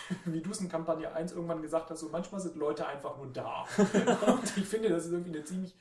wie 0.24 0.40
du 0.40 0.50
es 0.50 0.60
in 0.60 0.68
Kampagne 0.68 1.12
1 1.12 1.32
irgendwann 1.32 1.62
gesagt 1.62 1.90
hast, 1.90 2.00
so 2.00 2.08
manchmal 2.10 2.40
sind 2.40 2.56
Leute 2.56 2.86
einfach 2.86 3.16
nur 3.16 3.32
da. 3.32 3.66
und 4.26 4.56
ich 4.56 4.66
finde, 4.66 4.90
das 4.90 5.06
ist 5.06 5.12
irgendwie 5.12 5.34
eine 5.34 5.44
ziemlich. 5.44 5.76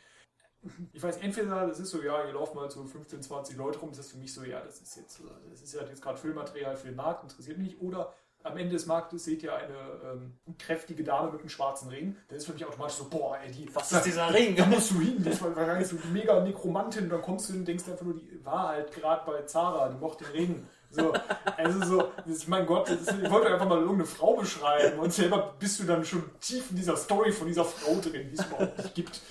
Ich 0.93 1.01
weiß, 1.01 1.17
entweder 1.17 1.67
das 1.67 1.79
ist 1.79 1.89
so, 1.89 2.03
ja, 2.03 2.23
ihr 2.23 2.33
lauft 2.33 2.53
mal 2.53 2.69
so 2.69 2.83
15, 2.83 3.23
20 3.23 3.57
Leute 3.57 3.79
rum, 3.79 3.89
das 3.89 3.99
ist 3.99 4.11
für 4.11 4.19
mich 4.19 4.31
so, 4.31 4.43
ja, 4.43 4.61
das 4.61 4.79
ist 4.79 4.95
jetzt, 4.95 5.19
das 5.49 5.61
ist 5.61 5.73
ja 5.73 5.81
jetzt 5.83 6.03
gerade 6.03 6.19
Füllmaterial 6.19 6.75
für 6.75 6.87
den 6.87 6.95
Markt, 6.95 7.23
interessiert 7.23 7.57
mich 7.57 7.69
nicht. 7.69 7.81
Oder 7.81 8.13
am 8.43 8.57
Ende 8.57 8.73
des 8.73 8.85
Marktes 8.85 9.23
seht 9.23 9.43
ihr 9.43 9.55
eine 9.55 9.75
ähm, 10.03 10.39
kräftige 10.57 11.03
Dame 11.03 11.31
mit 11.31 11.41
einem 11.41 11.49
schwarzen 11.49 11.89
Ring. 11.89 12.15
Das 12.27 12.39
ist 12.39 12.45
für 12.45 12.53
mich 12.53 12.65
automatisch 12.65 12.97
so, 12.97 13.09
boah, 13.09 13.37
ey, 13.37 13.51
die. 13.51 13.73
Was 13.75 13.91
ist 13.91 14.05
dieser 14.05 14.33
Ring? 14.33 14.55
Da 14.55 14.65
musst 14.65 14.91
du 14.91 14.99
hin. 14.99 15.23
Das 15.23 15.41
war 15.41 15.55
wahrscheinlich 15.55 15.87
so 15.87 15.97
mega 16.11 16.39
Nekromantin. 16.41 17.09
Dann 17.09 17.21
kommst 17.21 17.49
du 17.49 17.53
hin 17.53 17.61
und 17.61 17.67
denkst 17.67 17.87
einfach 17.89 18.05
nur, 18.05 18.15
die 18.15 18.43
war 18.43 18.69
halt 18.69 18.91
gerade 18.91 19.25
bei 19.25 19.43
Zara, 19.43 19.89
die 19.89 19.97
mochte 19.97 20.23
den 20.25 20.33
Ring. 20.33 20.67
So, 20.91 21.13
also 21.57 21.85
so, 21.85 22.11
ist, 22.25 22.47
mein 22.47 22.65
Gott, 22.65 22.89
ist, 22.89 23.11
ich 23.11 23.29
wollte 23.29 23.47
einfach 23.47 23.67
mal 23.67 23.79
irgendeine 23.79 24.05
Frau 24.05 24.35
beschreiben 24.35 24.99
und 24.99 25.13
selber 25.13 25.55
bist 25.57 25.79
du 25.79 25.85
dann 25.85 26.03
schon 26.03 26.29
tief 26.39 26.69
in 26.69 26.75
dieser 26.75 26.97
Story 26.97 27.31
von 27.31 27.47
dieser 27.47 27.63
Frau 27.63 27.95
drin, 28.01 28.29
die 28.29 28.35
es 28.35 28.45
überhaupt 28.45 28.77
nicht 28.77 28.95
gibt. 28.95 29.21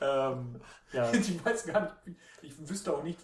Ähm, 0.00 0.60
ja. 0.92 1.10
Ich 1.12 1.44
weiß 1.44 1.66
gar 1.66 1.80
nicht, 2.04 2.18
ich 2.42 2.68
wüsste 2.68 2.94
auch 2.94 3.02
nicht, 3.02 3.18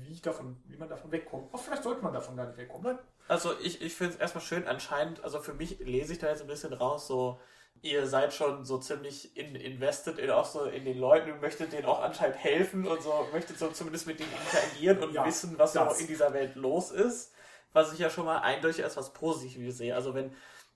wie 0.00 0.12
ich 0.12 0.22
davon, 0.22 0.56
wie 0.66 0.76
man 0.76 0.88
davon 0.88 1.12
wegkommt. 1.12 1.48
Aber 1.52 1.62
vielleicht 1.62 1.84
sollte 1.84 2.02
man 2.02 2.12
davon 2.12 2.36
gar 2.36 2.46
nicht 2.46 2.58
wegkommen. 2.58 2.96
Nein? 2.96 2.98
Also 3.28 3.52
ich, 3.60 3.82
ich 3.82 3.94
finde 3.94 4.14
es 4.14 4.20
erstmal 4.20 4.42
schön, 4.42 4.66
anscheinend, 4.66 5.22
also 5.24 5.40
für 5.40 5.54
mich 5.54 5.78
lese 5.80 6.12
ich 6.12 6.18
da 6.18 6.28
jetzt 6.28 6.42
ein 6.42 6.46
bisschen 6.48 6.72
raus, 6.72 7.06
so 7.06 7.40
ihr 7.82 8.06
seid 8.06 8.32
schon 8.32 8.64
so 8.64 8.78
ziemlich 8.78 9.36
in, 9.36 9.54
invested 9.54 10.18
in 10.18 10.30
auch 10.30 10.44
so 10.44 10.64
in 10.64 10.84
den 10.84 10.98
Leuten 10.98 11.32
und 11.32 11.40
möchtet 11.40 11.72
denen 11.72 11.86
auch 11.86 12.02
anscheinend 12.02 12.36
helfen 12.36 12.86
und 12.86 13.02
so, 13.02 13.28
möchtet 13.32 13.58
so 13.58 13.68
zumindest 13.68 14.06
mit 14.06 14.20
denen 14.20 14.32
interagieren 14.32 15.02
und 15.02 15.12
ja, 15.12 15.24
wissen, 15.24 15.58
was 15.58 15.72
das. 15.72 15.96
so 15.96 16.00
in 16.00 16.08
dieser 16.08 16.32
Welt 16.32 16.54
los 16.56 16.90
ist. 16.90 17.32
Was 17.72 17.92
ich 17.92 17.98
ja 17.98 18.08
schon 18.08 18.24
mal 18.24 18.38
eindeutig 18.38 18.82
als 18.82 18.96
was 18.96 19.12
Positives 19.12 19.76
sehe. 19.76 19.94
Also 19.94 20.14
wenn 20.14 20.32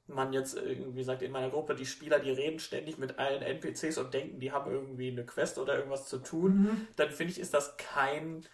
man 0.06 0.32
jetzt 0.32 0.56
irgendwie 0.56 1.04
sagt, 1.04 1.22
in 1.22 1.32
meiner 1.32 1.50
Gruppe, 1.50 1.74
die 1.74 1.86
Spieler, 1.86 2.18
die 2.18 2.30
reden 2.30 2.58
ständig 2.58 2.98
mit 2.98 3.18
allen 3.18 3.42
NPCs 3.42 3.98
und 3.98 4.12
denken, 4.12 4.40
die 4.40 4.52
haben 4.52 4.70
irgendwie 4.70 5.10
eine 5.10 5.24
Quest 5.24 5.58
oder 5.58 5.76
irgendwas 5.76 6.08
zu 6.08 6.18
tun, 6.18 6.62
mhm. 6.62 6.88
dann 6.96 7.10
finde 7.10 7.32
ich, 7.32 7.40
ist 7.40 7.54
das 7.54 7.76
kein 7.76 8.44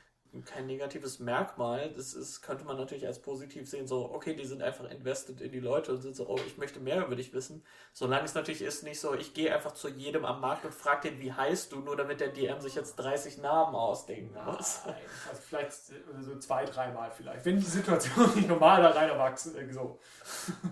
kein 0.45 0.66
negatives 0.66 1.18
Merkmal. 1.18 1.93
Das 1.95 2.14
ist, 2.14 2.43
könnte 2.43 2.64
man 2.64 2.76
natürlich 2.76 3.07
als 3.07 3.20
positiv 3.20 3.68
sehen, 3.68 3.87
so, 3.87 4.12
okay, 4.12 4.34
die 4.34 4.45
sind 4.45 4.62
einfach 4.62 4.91
invested 4.91 5.41
in 5.41 5.53
die 5.53 5.61
Leute 5.61 5.93
und 5.93 6.03
sind 6.03 6.16
so, 6.16 6.28
oh, 6.28 6.39
ich 6.47 6.59
möchte 6.59 6.80
mehr 6.80 7.05
über 7.05 7.16
dich 7.16 7.32
wissen. 7.32 7.64
Solange 7.93 8.24
es 8.24 8.34
natürlich 8.34 8.62
ist, 8.62 8.82
nicht 8.82 9.01
so, 9.01 9.14
ich 9.14 9.34
gehe 9.34 9.55
einfach 9.55 9.72
zu 9.72 9.89
jedem 9.89 10.24
am 10.24 10.41
Markt 10.41 10.64
und 10.64 10.74
frage 10.74 11.11
den, 11.11 11.20
wie 11.20 11.32
heißt 11.32 11.72
du, 11.72 11.80
nur 11.80 11.97
damit 11.97 12.20
der 12.20 12.28
DM 12.28 12.61
sich 12.61 12.74
jetzt 12.74 12.97
30 12.97 13.39
Namen 13.39 13.74
ausdenken 13.74 14.34
muss. 14.45 14.82
Nein, 14.87 14.97
also 15.30 15.43
vielleicht 15.43 15.72
so 15.72 16.39
zwei, 16.39 16.64
dreimal 16.64 17.11
vielleicht. 17.11 17.45
Wenn 17.45 17.57
die 17.57 17.62
Situation 17.62 18.32
nicht 18.34 18.49
normal 18.49 18.82
da 18.82 18.91
rein 18.91 19.09
erwachsen, 19.09 19.57
äh, 19.57 19.72
so. 19.72 19.99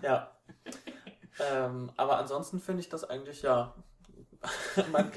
Ja. 0.03 0.31
ähm, 1.53 1.91
aber 1.97 2.19
ansonsten 2.19 2.61
finde 2.61 2.81
ich 2.81 2.89
das 2.89 3.05
eigentlich 3.05 3.43
ja. 3.43 3.75
man, 4.93 5.11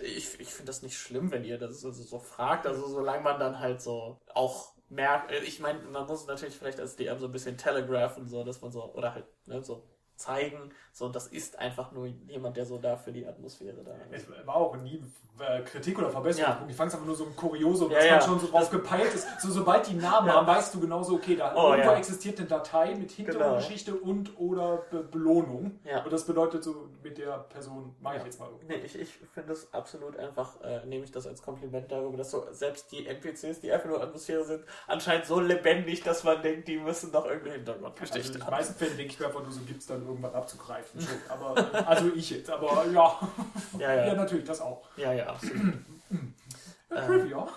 ich, 0.00 0.40
ich 0.40 0.48
finde 0.48 0.66
das 0.66 0.82
nicht 0.82 0.96
schlimm, 0.98 1.30
wenn 1.30 1.44
ihr 1.44 1.58
das 1.58 1.80
so, 1.80 1.90
so 1.90 2.18
fragt. 2.18 2.66
Also 2.66 2.86
solange 2.88 3.22
man 3.22 3.38
dann 3.40 3.58
halt 3.58 3.80
so 3.80 4.20
auch 4.34 4.72
merkt, 4.88 5.30
äh, 5.32 5.40
ich 5.40 5.60
meine, 5.60 5.80
man 5.82 6.06
muss 6.06 6.26
natürlich 6.26 6.56
vielleicht 6.56 6.80
als 6.80 6.96
DM 6.96 7.18
so 7.18 7.26
ein 7.26 7.32
bisschen 7.32 7.56
telegrafen, 7.56 8.28
so, 8.28 8.44
dass 8.44 8.60
man 8.60 8.72
so, 8.72 8.92
oder 8.94 9.14
halt, 9.14 9.26
ne, 9.46 9.62
so 9.62 9.84
zeigen. 10.22 10.70
So, 10.92 11.08
das 11.08 11.26
ist 11.28 11.58
einfach 11.58 11.92
nur 11.92 12.06
jemand, 12.06 12.56
der 12.56 12.66
so 12.66 12.78
da 12.78 12.96
für 12.96 13.12
die 13.12 13.26
Atmosphäre 13.26 13.82
da 13.82 13.92
ist. 14.14 14.26
Es 14.28 14.46
war 14.46 14.56
auch 14.56 14.76
nie 14.76 15.02
äh, 15.40 15.62
Kritik 15.62 15.98
oder 15.98 16.10
Verbesserung. 16.10 16.50
Ja. 16.60 16.66
Ich 16.68 16.76
fand 16.76 16.88
es 16.88 16.94
einfach 16.94 17.06
nur 17.06 17.16
so 17.16 17.24
ein 17.24 17.34
Kuriosum, 17.34 17.90
Ja, 17.90 17.96
dass 17.96 18.06
ja. 18.06 18.12
man 18.16 18.22
schon 18.22 18.40
so 18.40 18.46
drauf 18.48 18.70
gepeilt 18.70 19.12
ist. 19.14 19.26
So, 19.40 19.50
sobald 19.50 19.88
die 19.88 19.94
Namen 19.94 20.30
haben, 20.30 20.46
weißt 20.46 20.74
du 20.74 20.80
genauso, 20.80 21.14
okay, 21.14 21.34
da 21.36 21.54
Oh, 21.56 21.72
irgendwo 21.72 21.92
existiert 21.92 22.38
eine 22.38 22.46
Datei 22.48 22.94
mit 22.94 23.16
Genau. 23.16 23.30
Hintergrundgeschichte 23.30 23.94
und 23.94 24.38
oder 24.38 24.82
Be 24.90 25.02
Belohnung. 25.02 25.78
Und 26.04 26.12
das 26.12 26.24
bedeutet 26.26 26.62
so, 26.62 26.88
mit 27.02 27.16
der 27.16 27.38
Person 27.38 27.94
mache 28.00 28.18
ich 28.18 28.24
jetzt 28.24 28.38
mal 28.38 28.46
irgendwas. 28.50 28.68
Nee, 28.76 28.82
ich, 28.84 28.98
ich 29.00 29.08
finde 29.32 29.54
es 29.54 29.72
absolut 29.72 30.18
einfach, 30.18 30.60
äh, 30.60 30.84
nehme 30.86 31.04
ich 31.04 31.10
das 31.10 31.26
als 31.26 31.40
Kompliment 31.42 31.90
darüber, 31.90 32.18
dass 32.18 32.30
so 32.30 32.44
selbst 32.52 32.92
die 32.92 33.06
NPCs, 33.06 33.60
die 33.60 33.72
einfach 33.72 33.88
nur 33.88 34.02
Atmosphäre 34.02 34.44
sind, 34.44 34.62
anscheinend 34.86 35.24
so 35.26 35.40
lebendig, 35.40 36.02
dass 36.02 36.22
man 36.24 36.42
denkt, 36.42 36.68
die 36.68 36.76
müssen 36.76 37.10
doch 37.12 37.24
irgendeine 37.24 37.56
Hintergrundgeschichte 37.56 38.18
Also 38.18 38.28
in 38.32 38.38
den 38.38 38.44
haben. 38.46 38.50
meisten 38.52 38.74
Fällen 38.74 38.96
denke 38.98 39.12
ich 39.14 39.18
mir 39.20 39.26
einfach 39.26 39.42
nur, 39.42 39.52
so 39.52 39.60
gibt 39.62 39.80
es 39.80 39.86
dann 39.86 40.04
irgendwann 40.12 40.34
abzugreifen. 40.34 41.00
Schon. 41.00 41.18
Aber, 41.28 41.88
also 41.88 42.12
ich 42.14 42.30
jetzt, 42.30 42.50
aber 42.50 42.86
ja. 42.86 43.18
Ja, 43.78 43.94
Ja, 43.94 44.06
ja. 44.06 44.14
natürlich, 44.14 44.44
das 44.44 44.60
auch. 44.60 44.86
Ja, 44.96 45.12
ja, 45.12 45.26
absolut. 45.26 45.74
Äh, 46.90 47.06
Trivia. 47.06 47.48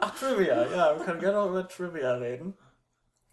Ach, 0.00 0.18
Trivia, 0.18 0.66
ja, 0.66 0.96
wir 0.96 1.04
können 1.04 1.20
gerne 1.20 1.38
auch 1.38 1.48
über 1.50 1.68
Trivia 1.68 2.14
reden. 2.14 2.56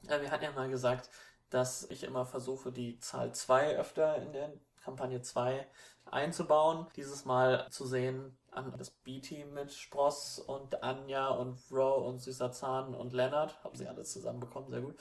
Äh, 0.08 0.22
wir 0.22 0.32
hatten 0.32 0.44
ja 0.44 0.52
mal 0.52 0.70
gesagt, 0.70 1.10
dass 1.50 1.90
ich 1.90 2.04
immer 2.04 2.26
versuche, 2.26 2.72
die 2.72 3.00
Zahl 3.00 3.34
2 3.34 3.78
öfter 3.78 4.18
in 4.18 4.34
der 4.34 4.52
Kampagne 4.84 5.22
2 5.22 5.66
einzubauen. 6.12 6.88
Dieses 6.96 7.26
Mal 7.26 7.68
zu 7.70 7.86
sehen 7.86 8.38
an 8.52 8.74
das 8.78 8.90
B-Team 8.90 9.54
mit 9.54 9.72
Spross 9.74 10.40
und 10.40 10.84
Anja 10.84 11.30
und 11.30 11.60
Ro 11.72 12.08
und 12.08 12.20
Süßer 12.20 12.52
Zahn 12.52 12.96
und 12.96 13.14
Leonard. 13.14 13.64
Haben 13.64 13.76
sie 13.76 13.88
alles 13.88 14.12
zusammenbekommen, 14.12 14.70
sehr 14.70 14.82
gut. 14.82 14.96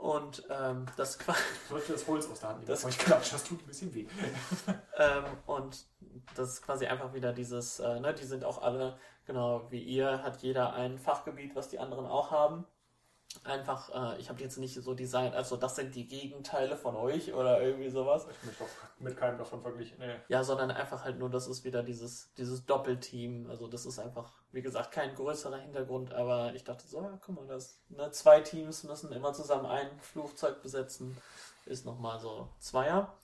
Und 0.00 0.42
ähm, 0.50 0.86
das 0.96 1.18
qua- 1.18 1.34
Ich 1.62 1.68
sollte 1.68 1.92
das 1.92 2.06
Holz 2.08 2.26
aus 2.30 2.40
der 2.40 2.48
Hand 2.48 2.58
nehmen. 2.60 2.68
Das- 2.68 2.82
Das 2.82 2.90
ich 2.92 2.98
klatsche, 2.98 3.32
das 3.32 3.44
tut 3.44 3.62
ein 3.62 3.66
bisschen 3.66 3.92
weh. 3.94 4.06
ähm, 4.98 5.24
und 5.46 5.84
das 6.34 6.48
ist 6.54 6.62
quasi 6.62 6.86
einfach 6.86 7.12
wieder 7.12 7.32
dieses, 7.34 7.80
äh, 7.80 8.00
ne, 8.00 8.14
die 8.14 8.24
sind 8.24 8.42
auch 8.44 8.62
alle, 8.62 8.96
genau 9.26 9.70
wie 9.70 9.82
ihr, 9.82 10.22
hat 10.22 10.40
jeder 10.42 10.72
ein 10.72 10.98
Fachgebiet, 10.98 11.54
was 11.54 11.68
die 11.68 11.78
anderen 11.78 12.06
auch 12.06 12.30
haben. 12.30 12.64
Einfach, 13.44 14.14
äh, 14.16 14.20
ich 14.20 14.28
habe 14.28 14.40
jetzt 14.40 14.58
nicht 14.58 14.74
so 14.74 14.92
designt, 14.92 15.36
also 15.36 15.56
das 15.56 15.76
sind 15.76 15.94
die 15.94 16.06
Gegenteile 16.06 16.76
von 16.76 16.96
euch 16.96 17.32
oder 17.32 17.62
irgendwie 17.62 17.88
sowas. 17.88 18.26
Ich 18.28 18.44
möchte 18.44 18.64
auch 18.64 18.68
mit 18.98 19.16
keinem 19.16 19.38
davon 19.38 19.62
verglichen. 19.62 19.98
Nee. 19.98 20.16
Ja, 20.28 20.42
sondern 20.42 20.72
einfach 20.72 21.04
halt 21.04 21.18
nur, 21.18 21.30
das 21.30 21.46
ist 21.46 21.64
wieder 21.64 21.84
dieses, 21.84 22.34
dieses 22.34 22.66
Doppelteam. 22.66 23.48
Also 23.48 23.68
das 23.68 23.86
ist 23.86 24.00
einfach, 24.00 24.32
wie 24.50 24.62
gesagt, 24.62 24.90
kein 24.90 25.14
größerer 25.14 25.58
Hintergrund, 25.58 26.12
aber 26.12 26.52
ich 26.54 26.64
dachte 26.64 26.86
so, 26.86 27.00
ja, 27.00 27.18
guck 27.24 27.36
mal, 27.36 27.46
das, 27.46 27.80
ne, 27.88 28.10
zwei 28.10 28.40
Teams 28.40 28.82
müssen 28.82 29.12
immer 29.12 29.32
zusammen 29.32 29.66
ein 29.66 29.88
Flugzeug 30.00 30.60
besetzen, 30.60 31.16
ist 31.66 31.86
nochmal 31.86 32.18
so 32.18 32.48
Zweier. 32.58 33.16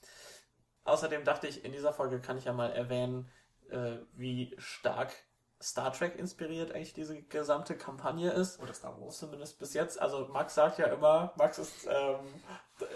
Außerdem 0.84 1.24
dachte 1.24 1.48
ich, 1.48 1.64
in 1.64 1.72
dieser 1.72 1.92
Folge 1.92 2.20
kann 2.20 2.38
ich 2.38 2.44
ja 2.44 2.52
mal 2.52 2.70
erwähnen, 2.70 3.28
äh, 3.70 3.96
wie 4.12 4.54
stark 4.58 5.12
Star 5.62 5.92
Trek 5.92 6.16
inspiriert 6.16 6.72
eigentlich 6.72 6.92
diese 6.92 7.22
gesamte 7.22 7.76
Kampagne 7.76 8.30
ist. 8.30 8.60
Oder 8.60 8.74
Star 8.74 9.00
Wars. 9.00 9.18
Zumindest 9.18 9.58
bis 9.58 9.74
jetzt. 9.74 10.00
Also 10.00 10.26
Max 10.28 10.54
sagt 10.54 10.78
ja 10.78 10.86
immer, 10.86 11.32
Max 11.36 11.58
ist, 11.58 11.86
ähm, 11.90 12.20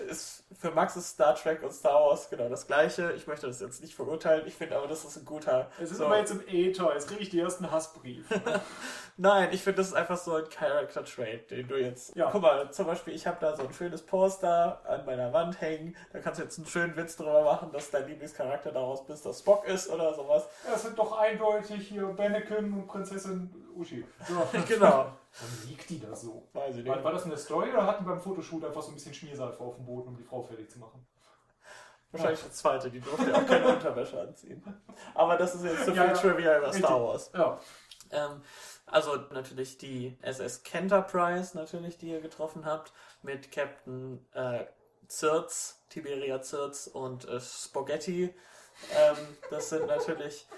ist 0.09 0.45
für 0.59 0.71
Max 0.73 0.97
ist 0.97 1.11
Star 1.11 1.35
Trek 1.35 1.63
und 1.63 1.73
Star 1.73 1.95
Wars 1.95 2.29
genau 2.29 2.49
das 2.49 2.67
gleiche. 2.67 3.13
Ich 3.13 3.27
möchte 3.27 3.47
das 3.47 3.61
jetzt 3.61 3.81
nicht 3.81 3.95
verurteilen. 3.95 4.47
Ich 4.47 4.55
finde 4.55 4.77
aber, 4.77 4.89
das 4.89 5.05
ist 5.05 5.17
ein 5.17 5.25
guter. 5.25 5.71
Es 5.81 5.91
ist 5.91 5.99
so, 5.99 6.05
immer 6.05 6.19
jetzt 6.19 6.33
im 6.33 6.43
Äther. 6.49 6.93
Jetzt 6.93 7.09
kriege 7.09 7.23
ich 7.23 7.31
die 7.31 7.41
ersten 7.41 7.71
Hassbriefe. 7.71 8.41
Nein, 9.17 9.51
ich 9.53 9.63
finde, 9.63 9.79
das 9.79 9.89
ist 9.89 9.95
einfach 9.95 10.17
so 10.17 10.35
ein 10.35 10.49
Character 10.49 11.05
Trait, 11.05 11.51
den 11.51 11.69
du 11.69 11.77
jetzt. 11.77 12.15
Ja. 12.17 12.31
Guck 12.31 12.43
mal, 12.43 12.71
zum 12.73 12.87
Beispiel, 12.87 13.15
ich 13.15 13.27
habe 13.27 13.39
da 13.41 13.57
so 13.57 13.63
ein 13.63 13.73
schönes 13.73 14.03
Poster 14.03 14.83
an 14.87 15.07
meiner 15.07 15.33
Wand 15.33 15.61
hängen. 15.61 15.97
Da 16.13 16.19
kannst 16.19 16.41
du 16.41 16.45
jetzt 16.45 16.59
einen 16.59 16.67
schönen 16.67 16.97
Witz 16.97 17.17
drüber 17.17 17.43
machen, 17.45 17.71
dass 17.73 17.91
dein 17.91 18.07
Lieblingscharakter 18.09 18.73
daraus 18.73 19.07
bist, 19.07 19.25
dass 19.25 19.41
Spock 19.41 19.67
ist 19.67 19.89
oder 19.89 20.15
sowas. 20.15 20.49
Das 20.71 20.83
sind 20.83 20.99
doch 20.99 21.17
eindeutig 21.19 21.89
hier 21.89 22.07
Bennekin 22.07 22.73
und 22.73 22.87
Prinzessin 22.87 23.51
Uschi. 23.75 24.05
So. 24.29 24.35
Genau. 24.69 24.89
Warum 24.89 25.69
liegt 25.69 25.89
die 25.91 26.01
da 26.01 26.15
so? 26.15 26.49
Weiß 26.53 26.77
ich 26.77 26.87
War, 26.87 26.97
nicht. 26.97 27.05
war 27.05 27.13
das 27.13 27.25
eine 27.25 27.37
Story 27.37 27.71
oder 27.71 27.87
hatten 27.87 28.05
beim 28.05 28.21
Fotoshoot 28.21 28.65
einfach 28.65 28.83
so 28.83 28.91
ein 28.91 28.95
bisschen 28.95 29.15
Schmierseife 29.15 29.61
auf 29.63 29.77
dem 29.77 29.85
Boden, 29.87 30.09
um 30.09 30.17
die 30.17 30.25
Frau 30.25 30.43
fertig 30.43 30.71
zu 30.71 30.79
machen? 30.79 31.07
Wahrscheinlich 32.13 32.43
die 32.43 32.51
zweite, 32.51 32.91
die 32.91 33.01
durfte 33.01 33.31
ja 33.31 33.37
auch 33.37 33.47
keine 33.47 33.69
Unterwäsche 33.75 34.21
anziehen. 34.21 34.63
Aber 35.15 35.37
das 35.37 35.55
ist 35.55 35.65
jetzt 35.65 35.79
so 35.87 35.93
viel 35.93 35.97
Ja, 35.97 36.07
ja. 36.07 36.13
Trivia 36.15 36.59
über 36.59 36.67
Richtig. 36.69 36.85
Star 36.85 37.01
Wars. 37.01 37.31
Ja. 37.33 37.61
Ähm, 38.11 38.43
also 38.87 39.15
natürlich 39.31 39.79
die 39.79 40.19
SS 40.21 40.65
Kenterprise, 40.65 41.57
natürlich, 41.57 41.97
die 41.99 42.09
ihr 42.11 42.21
getroffen 42.21 42.65
habt, 42.65 42.93
mit 43.23 43.53
Captain 43.53 44.27
äh, 44.33 44.65
Zirz, 45.07 45.81
Tiberia 45.89 46.43
Zirz 46.43 46.89
und 46.89 47.29
äh, 47.29 47.41
Spaghetti. 47.41 48.35
Ähm, 48.97 49.17
das 49.51 49.69
sind 49.69 49.87
natürlich 49.87 50.49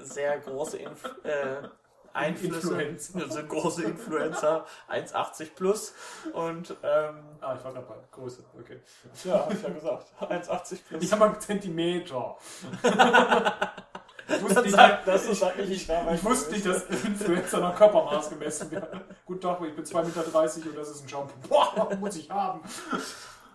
sehr 0.00 0.38
große 0.40 0.76
Inf 0.78 1.04
äh, 1.24 1.62
Einflüsse. 2.14 2.82
Influencer. 2.82 3.30
Sind 3.30 3.48
große 3.48 3.84
Influencer, 3.84 4.66
1,80 4.90 5.54
plus. 5.54 5.94
Und 6.32 6.76
ähm, 6.82 7.14
Ah, 7.40 7.56
ich 7.58 7.64
war 7.64 7.72
gerade 7.72 7.86
bei 7.86 7.94
Größe. 8.10 8.44
Okay. 8.58 8.80
ja, 9.24 9.34
hab 9.34 9.52
ich 9.52 9.62
ja 9.62 9.68
gesagt, 9.68 10.06
1,80 10.20 10.78
plus. 10.88 11.02
Ich 11.02 11.12
habe 11.12 11.26
mal 11.28 11.40
Zentimeter. 11.40 12.36
ich 14.28 14.42
wusste 14.42 14.62
nicht, 14.62 14.74
sag 14.74 15.04
das, 15.04 15.26
das 15.26 15.38
sag 15.40 15.58
ich 15.58 16.24
wusste 16.24 16.52
nicht, 16.52 16.66
dass 16.66 16.84
Influencer 16.84 17.58
nach 17.60 17.74
Körpermaß 17.74 18.30
gemessen 18.30 18.70
werden. 18.70 19.00
Guten 19.26 19.40
Tag, 19.40 19.60
ich 19.62 19.74
bin 19.74 19.84
2,30 19.84 20.04
Meter 20.04 20.70
und 20.70 20.76
das 20.76 20.90
ist 20.90 21.02
ein 21.02 21.08
Shampoo. 21.08 21.48
Boah, 21.48 21.96
muss 21.98 22.16
ich 22.16 22.30
haben. 22.30 22.60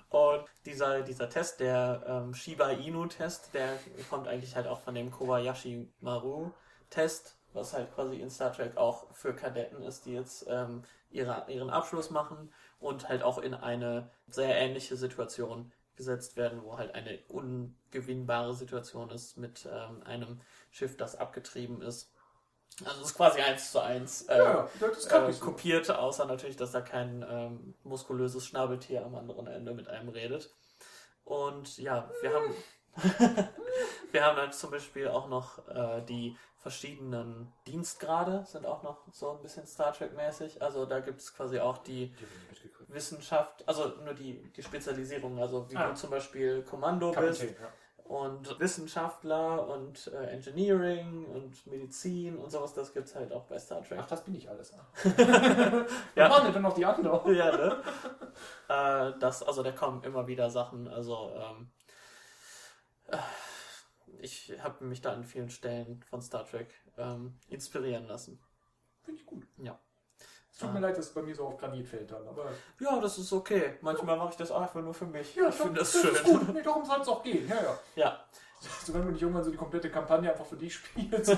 Und 0.10 0.46
dieser, 0.66 1.02
dieser 1.02 1.30
Test, 1.30 1.60
der 1.60 2.04
ähm, 2.08 2.34
Shiba 2.34 2.70
Inu-Test, 2.70 3.54
der 3.54 3.78
kommt 4.10 4.28
eigentlich 4.28 4.56
halt 4.56 4.68
auch 4.68 4.80
von 4.80 4.96
dem 4.96 5.12
Kobayashi 5.12 5.88
Maru-Test, 6.02 7.37
was 7.58 7.74
halt 7.74 7.94
quasi 7.94 8.22
in 8.22 8.30
Star 8.30 8.54
Trek 8.54 8.78
auch 8.78 9.12
für 9.14 9.34
Kadetten 9.34 9.84
ist, 9.84 10.06
die 10.06 10.14
jetzt 10.14 10.46
ähm, 10.48 10.84
ihre, 11.10 11.46
ihren 11.50 11.70
Abschluss 11.70 12.10
machen 12.10 12.54
und 12.80 13.10
halt 13.10 13.24
auch 13.24 13.40
in 13.40 13.54
eine 13.54 14.10
sehr 14.28 14.56
ähnliche 14.56 14.96
Situation 14.96 15.72
gesetzt 15.96 16.38
werden, 16.38 16.62
wo 16.64 16.78
halt 16.78 16.94
eine 16.96 17.20
ungewinnbare 17.28 18.54
Situation 18.54 19.10
ist 19.10 19.38
mit 19.38 19.68
ähm, 19.70 20.04
einem 20.04 20.40
Schiff, 20.72 20.96
das 20.96 21.16
abgetrieben 21.16 21.82
ist. 21.82 22.12
Also 22.86 23.02
es 23.02 23.08
ist 23.08 23.16
quasi 23.16 23.42
eins 23.42 23.72
zu 23.72 23.80
eins 23.80 24.22
äh, 24.24 24.38
Ja, 24.38 24.70
äh, 24.80 25.34
kopiert, 25.34 25.90
außer 25.90 26.26
natürlich, 26.26 26.58
dass 26.58 26.72
da 26.72 26.82
kein 26.82 27.26
ähm, 27.28 27.74
muskulöses 27.84 28.46
Schnabeltier 28.46 29.04
am 29.04 29.16
anderen 29.16 29.48
Ende 29.48 29.74
mit 29.74 29.88
einem 29.88 30.10
redet. 30.10 30.54
Und 31.24 31.80
ja, 31.80 32.10
wir 32.22 32.34
haben, 32.34 32.54
wir 34.12 34.24
haben 34.24 34.38
dann 34.38 34.54
zum 34.54 34.70
Beispiel 34.70 35.08
auch 35.08 35.28
noch 35.28 35.68
äh, 35.68 36.04
die 36.04 36.38
verschiedenen 36.68 37.54
Dienstgrade, 37.66 38.44
sind 38.46 38.66
auch 38.66 38.84
noch 38.84 38.98
so 39.14 39.32
ein 39.32 39.42
bisschen 39.42 39.66
Star 39.66 39.94
Trek-mäßig. 39.94 40.62
Also 40.62 40.86
da 40.86 41.00
gibt 41.00 41.22
es 41.22 41.34
quasi 41.34 41.60
auch 41.62 41.78
die 41.78 42.14
Wissenschaft, 42.90 43.64
also 43.66 43.94
nur 44.04 44.14
die, 44.14 44.34
die 44.52 44.62
Spezialisierung, 44.64 45.40
also 45.40 45.70
wie 45.72 45.78
Ah. 45.78 45.88
du 45.90 45.96
zum 45.96 46.10
Beispiel 46.10 46.64
Kommando 46.64 47.12
bist 47.12 47.40
Kapitän, 47.42 47.56
ja. 47.62 47.70
und 48.04 48.60
Wissenschaftler 48.60 49.66
und 49.70 50.08
äh, 50.08 50.26
Engineering 50.26 51.26
und 51.26 51.66
Medizin 51.68 52.38
und 52.38 52.50
sowas, 52.52 52.74
das 52.74 52.94
gibt's 52.94 53.16
halt 53.16 53.32
auch 53.32 53.46
bei 53.46 53.58
Star 53.60 53.82
Trek. 53.82 54.00
Ach, 54.02 54.08
das 54.08 54.26
bin 54.26 54.36
ich 54.36 54.50
alles. 54.50 54.74
Ja. 56.16 56.24
ja. 56.24 56.30
waren 56.30 56.44
denn 56.44 56.54
dann 56.54 56.64
noch 56.64 56.76
die 56.76 56.86
anderen? 56.86 57.34
Ja, 57.42 57.56
ne? 57.56 57.82
äh, 58.68 59.20
das, 59.22 59.42
also 59.42 59.64
da 59.64 59.72
kommen 59.72 60.04
immer 60.04 60.28
wieder 60.28 60.50
Sachen, 60.50 60.90
also 60.90 61.32
ähm, 61.34 61.70
äh, 63.08 63.18
ich 64.22 64.54
habe 64.62 64.84
mich 64.86 65.02
da 65.02 65.14
an 65.14 65.24
vielen 65.24 65.50
Stellen 65.50 66.04
von 66.10 66.22
Star 66.22 66.46
Trek 66.46 66.74
ähm, 66.98 67.38
inspirieren 67.50 68.06
lassen. 68.08 68.40
Finde 69.04 69.22
ich 69.22 69.26
gut. 69.26 69.46
Ja. 69.58 69.80
Es 70.52 70.58
tut 70.60 70.70
Ah. 70.70 70.74
mir 70.74 70.80
leid, 70.80 70.98
dass 70.98 71.06
es 71.08 71.14
bei 71.14 71.22
mir 71.22 71.36
so 71.36 71.46
auf 71.46 71.58
Granit 71.58 71.88
fällt 71.88 72.12
dann, 72.12 72.28
aber... 72.28 72.52
Ja, 72.80 73.00
das 73.00 73.18
ist 73.20 73.32
okay. 73.32 73.78
Manchmal 73.82 74.18
mache 74.18 74.32
ich 74.32 74.36
das 74.38 74.50
auch 74.52 74.62
einfach 74.62 74.82
nur 74.82 74.94
für 74.94 75.06
mich. 75.06 75.36
Ja, 75.36 75.50
ich 75.50 75.56
finde 75.56 75.80
das 75.80 75.94
Ist 75.94 76.02
schön. 76.18 76.24
gut. 76.40 76.54
Nee, 76.54 76.62
darum 76.64 76.84
soll 76.84 77.00
es 77.02 77.08
auch 77.08 77.22
gehen. 77.24 77.48
Ja, 77.48 77.62
ja. 77.62 77.80
Ja. 77.96 78.26
So, 78.84 78.94
wenn 78.94 79.06
du 79.06 79.12
nicht 79.12 79.22
irgendwann 79.22 79.44
so 79.44 79.52
die 79.52 79.58
komplette 79.58 79.92
Kampagne 79.92 80.32
einfach 80.32 80.46
für 80.48 80.58
dich 80.58 80.74
spielst. 80.76 81.38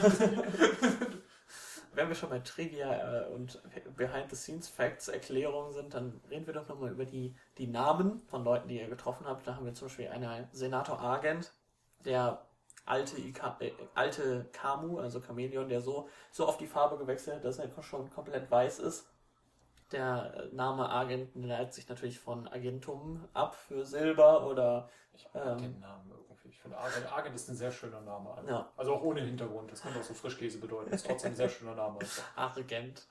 Wenn 1.93 2.07
wir 2.07 2.15
schon 2.15 2.29
bei 2.29 2.39
Trivia 2.39 3.23
äh, 3.23 3.27
und 3.33 3.61
Behind-the-Scenes-Facts 3.97 5.07
Erklärungen 5.09 5.73
sind, 5.73 5.93
dann 5.93 6.21
reden 6.29 6.45
wir 6.45 6.53
doch 6.53 6.67
nochmal 6.67 6.91
über 6.91 7.03
die, 7.03 7.35
die 7.57 7.67
Namen 7.67 8.21
von 8.27 8.43
Leuten, 8.43 8.67
die 8.69 8.79
ihr 8.79 8.87
getroffen 8.87 9.25
habt. 9.27 9.45
Da 9.47 9.55
haben 9.55 9.65
wir 9.65 9.73
zum 9.73 9.87
Beispiel 9.87 10.07
einen 10.07 10.47
Senator 10.51 10.99
Argent, 10.99 11.51
der 12.05 12.45
alte, 12.89 13.17
Ika, 13.19 13.57
äh, 13.59 13.71
alte 13.95 14.45
Kamu, 14.51 14.99
also 14.99 15.21
Chamäleon, 15.21 15.69
der 15.69 15.81
so, 15.81 16.09
so 16.31 16.45
auf 16.47 16.57
die 16.57 16.67
Farbe 16.67 16.97
gewechselt 16.97 17.37
hat, 17.37 17.45
dass 17.45 17.59
er 17.59 17.69
schon 17.81 18.09
komplett 18.09 18.49
weiß 18.49 18.79
ist. 18.79 19.07
Der 19.91 20.49
Name 20.51 20.87
Argent 20.89 21.35
leitet 21.35 21.73
sich 21.73 21.89
natürlich 21.89 22.19
von 22.19 22.47
Agentum 22.47 23.27
ab 23.33 23.55
für 23.55 23.85
Silber 23.85 24.45
oder 24.45 24.89
Ich 25.13 25.25
mag 25.33 25.45
Ähm. 25.45 25.57
den 25.57 25.79
Namen 25.79 26.11
irgendwie. 26.11 26.49
Ich 26.49 26.59
finde, 26.61 26.77
Argent, 26.77 27.11
Argent 27.11 27.35
ist 27.35 27.49
ein 27.49 27.55
sehr 27.55 27.71
schöner 27.71 28.01
Name. 28.01 28.33
einfach. 28.35 28.49
Ja. 28.49 28.71
Also 28.77 28.93
auch 28.93 29.01
ohne 29.03 29.21
Hintergrund. 29.21 29.71
Das 29.71 29.81
könnte 29.81 29.99
auch 29.99 30.03
so 30.03 30.13
Frischkäse 30.13 30.59
bedeuten. 30.59 30.91
Ist 30.91 31.05
trotzdem 31.05 31.31
ein 31.31 31.35
sehr 31.35 31.49
schöner 31.49 31.75
Name. 31.75 31.99
Argent. 32.35 33.07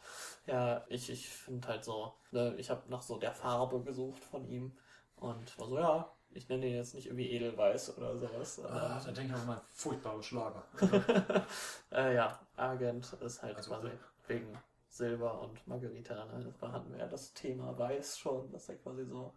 Ja, 0.46 0.84
ich, 0.88 1.10
ich 1.10 1.28
finde 1.28 1.66
halt 1.68 1.84
so, 1.84 2.14
ne, 2.30 2.54
ich 2.58 2.70
habe 2.70 2.82
nach 2.88 3.02
so 3.02 3.16
der 3.16 3.32
Farbe 3.32 3.80
gesucht 3.82 4.22
von 4.24 4.44
ihm. 4.48 4.76
Und 5.16 5.58
war 5.58 5.66
so, 5.68 5.78
ja, 5.78 6.12
ich 6.38 6.48
nenne 6.48 6.66
ihn 6.66 6.76
jetzt 6.76 6.94
nicht 6.94 7.06
irgendwie 7.06 7.30
Edelweiß 7.30 7.98
oder 7.98 8.16
sowas. 8.16 8.60
Ah, 8.64 9.00
da 9.04 9.10
denke 9.10 9.34
ich 9.34 9.40
auch 9.40 9.44
mal, 9.44 9.60
furchtbare 9.70 10.22
Schlager. 10.22 10.62
äh, 11.92 12.14
ja, 12.14 12.38
Agent 12.56 13.12
ist 13.20 13.42
halt 13.42 13.56
Also, 13.56 13.72
quasi 13.72 13.90
wegen 14.28 14.56
Silber 14.88 15.40
und 15.40 15.66
Margarita. 15.66 16.14
Ne? 16.26 16.54
Da 16.60 16.72
hatten 16.72 16.92
wir 16.92 17.00
ja 17.00 17.08
das 17.08 17.34
Thema 17.34 17.76
Weiß 17.76 18.18
schon, 18.18 18.50
dass 18.52 18.68
er 18.68 18.76
quasi 18.76 19.04
so. 19.04 19.32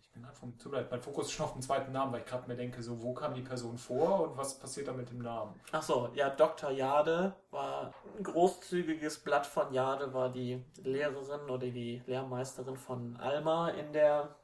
Ich 0.00 0.10
bin 0.12 0.24
vom, 0.32 0.56
tut 0.58 0.72
mir 0.72 0.78
leid, 0.78 0.90
mein 0.90 1.00
Fokus 1.00 1.26
ist 1.26 1.32
schon 1.32 1.46
auf 1.46 1.52
dem 1.52 1.62
zweiten 1.62 1.92
Namen, 1.92 2.12
weil 2.12 2.20
ich 2.20 2.26
gerade 2.26 2.46
mir 2.48 2.56
denke, 2.56 2.82
so, 2.82 3.00
wo 3.02 3.12
kam 3.12 3.34
die 3.34 3.42
Person 3.42 3.76
vor 3.76 4.28
und 4.28 4.36
was 4.36 4.58
passiert 4.58 4.88
da 4.88 4.92
mit 4.92 5.10
dem 5.10 5.18
Namen? 5.18 5.54
Ach 5.72 5.82
so, 5.82 6.10
ja, 6.14 6.30
Dr. 6.30 6.70
Jade 6.70 7.34
war 7.50 7.92
ein 8.16 8.22
großzügiges 8.24 9.18
Blatt 9.18 9.46
von 9.46 9.72
Jade, 9.72 10.12
war 10.12 10.28
die 10.30 10.62
Lehrerin 10.82 11.48
oder 11.48 11.68
die 11.68 12.02
Lehrmeisterin 12.06 12.76
von 12.76 13.16
Alma 13.18 13.70
in 13.70 13.92
der, 13.92 14.34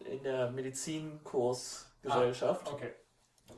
in 0.00 0.22
der 0.22 0.50
Medizinkursgesellschaft. 0.50 2.72
Okay. 2.72 2.92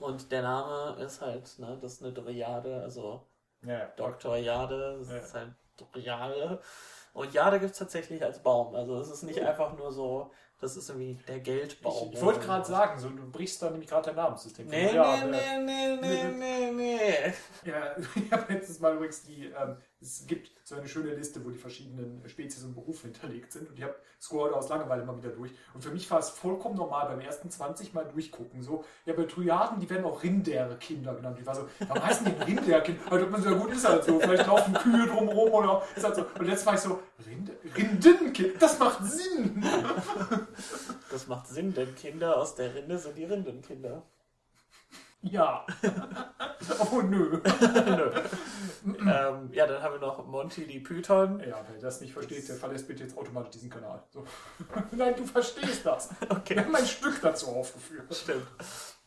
Und 0.00 0.30
der 0.30 0.42
Name 0.42 1.02
ist 1.02 1.20
halt, 1.20 1.58
ne, 1.58 1.78
das 1.80 1.94
ist 1.94 2.02
eine 2.02 2.12
Dryade, 2.12 2.82
also 2.82 3.26
Ja, 3.62 3.78
ja. 3.78 3.86
Dr. 3.96 4.36
Jade, 4.36 4.98
das 5.00 5.08
Ja. 5.10 5.16
ist 5.16 5.34
halt 5.34 5.54
Jade. 5.94 6.60
Und 7.12 7.32
Jade 7.32 7.58
gibt 7.58 7.72
es 7.72 7.78
tatsächlich 7.78 8.22
als 8.22 8.42
Baum. 8.42 8.74
Also 8.74 8.96
es 8.98 9.10
ist 9.10 9.22
nicht 9.24 9.40
einfach 9.40 9.76
nur 9.76 9.90
so, 9.92 10.30
das 10.60 10.76
ist 10.76 10.88
irgendwie 10.88 11.18
der 11.26 11.40
Geldbaum. 11.40 12.08
Ich, 12.08 12.18
ich 12.18 12.24
wollte 12.24 12.40
gerade 12.40 12.66
sagen, 12.66 12.98
so, 12.98 13.08
du 13.10 13.30
brichst 13.30 13.62
da 13.62 13.70
nämlich 13.70 13.88
gerade 13.88 14.06
dein 14.06 14.16
Namenssystem. 14.16 14.66
Nee, 14.66 14.94
ja, 14.94 15.24
nee, 15.24 15.30
nee, 15.60 15.96
nee, 15.96 15.96
nee, 15.96 16.30
nee, 16.32 16.70
nee. 16.72 17.34
Ja, 17.64 17.96
ich 18.14 18.32
habe 18.32 18.52
letztes 18.52 18.80
Mal 18.80 18.96
übrigens 18.96 19.22
die, 19.22 19.46
ähm, 19.46 19.76
es 20.00 20.26
gibt 20.26 20.50
so 20.64 20.76
eine 20.76 20.86
schöne 20.86 21.14
Liste, 21.14 21.44
wo 21.44 21.50
die 21.50 21.58
verschiedenen 21.58 22.22
Spezies 22.28 22.62
und 22.62 22.74
Berufe 22.74 23.06
hinterlegt 23.06 23.52
sind. 23.52 23.68
Und 23.68 23.78
ich 23.78 23.84
habe 23.84 23.94
scroll 24.20 24.52
aus 24.52 24.68
Langeweile 24.68 25.04
mal 25.04 25.16
wieder 25.16 25.30
durch. 25.30 25.52
Und 25.74 25.82
für 25.82 25.90
mich 25.90 26.10
war 26.10 26.18
es 26.18 26.30
vollkommen 26.30 26.76
normal 26.76 27.06
beim 27.08 27.20
ersten 27.20 27.50
20 27.50 27.94
Mal 27.94 28.04
durchgucken. 28.04 28.62
So, 28.62 28.84
ja, 29.06 29.14
bei 29.14 29.24
Triaden, 29.24 29.80
die 29.80 29.88
werden 29.88 30.04
auch 30.04 30.22
Rinderkinder 30.22 31.14
genannt. 31.14 31.38
Ich 31.40 31.46
war 31.46 31.54
so, 31.54 31.68
warum 31.86 32.04
heißen 32.04 32.26
die 32.26 32.42
Rinderkinder? 32.42 33.00
Weil 33.08 33.26
man 33.26 33.42
so, 33.42 33.50
ja 33.50 33.56
gut, 33.56 33.72
ist 33.72 33.88
halt 33.88 34.04
so. 34.04 34.20
Vielleicht 34.20 34.46
laufen 34.46 34.74
Kühe 34.74 35.06
drumherum 35.06 35.50
oder 35.52 35.82
ist 35.96 36.04
halt 36.04 36.16
so. 36.16 36.26
Und 36.38 36.46
jetzt 36.46 36.66
war 36.66 36.74
ich 36.74 36.80
so, 36.80 37.00
Rind 37.76 38.04
Rindenkind, 38.04 38.60
das 38.62 38.78
macht 38.78 39.04
Sinn. 39.04 39.64
Das 41.10 41.26
macht 41.26 41.48
Sinn, 41.48 41.74
denn 41.74 41.94
Kinder 41.94 42.36
aus 42.36 42.54
der 42.54 42.74
Rinde 42.74 42.98
sind 42.98 43.16
die 43.16 43.24
Rindenkinder. 43.24 44.02
Ja. 45.20 45.66
oh 46.92 47.02
nö. 47.02 47.40
Nö. 48.84 49.00
ähm, 49.00 49.50
ja, 49.52 49.66
dann 49.66 49.82
haben 49.82 49.94
wir 49.94 50.00
noch 50.00 50.24
Monty 50.26 50.66
die 50.66 50.78
Python. 50.78 51.40
Ja, 51.40 51.64
wer 51.70 51.80
das 51.80 52.00
nicht 52.00 52.12
versteht, 52.12 52.48
der 52.48 52.56
verlässt 52.56 52.86
bitte 52.86 53.02
jetzt 53.02 53.18
automatisch 53.18 53.50
diesen 53.50 53.70
Kanal. 53.70 54.04
So. 54.10 54.24
Nein, 54.92 55.16
du 55.16 55.24
verstehst 55.26 55.84
das. 55.84 56.10
Wir 56.20 56.30
Okay, 56.30 56.56
haben 56.58 56.74
ein 56.74 56.86
Stück 56.86 57.20
dazu 57.20 57.48
aufgeführt. 57.48 58.14
stimmt. 58.14 58.46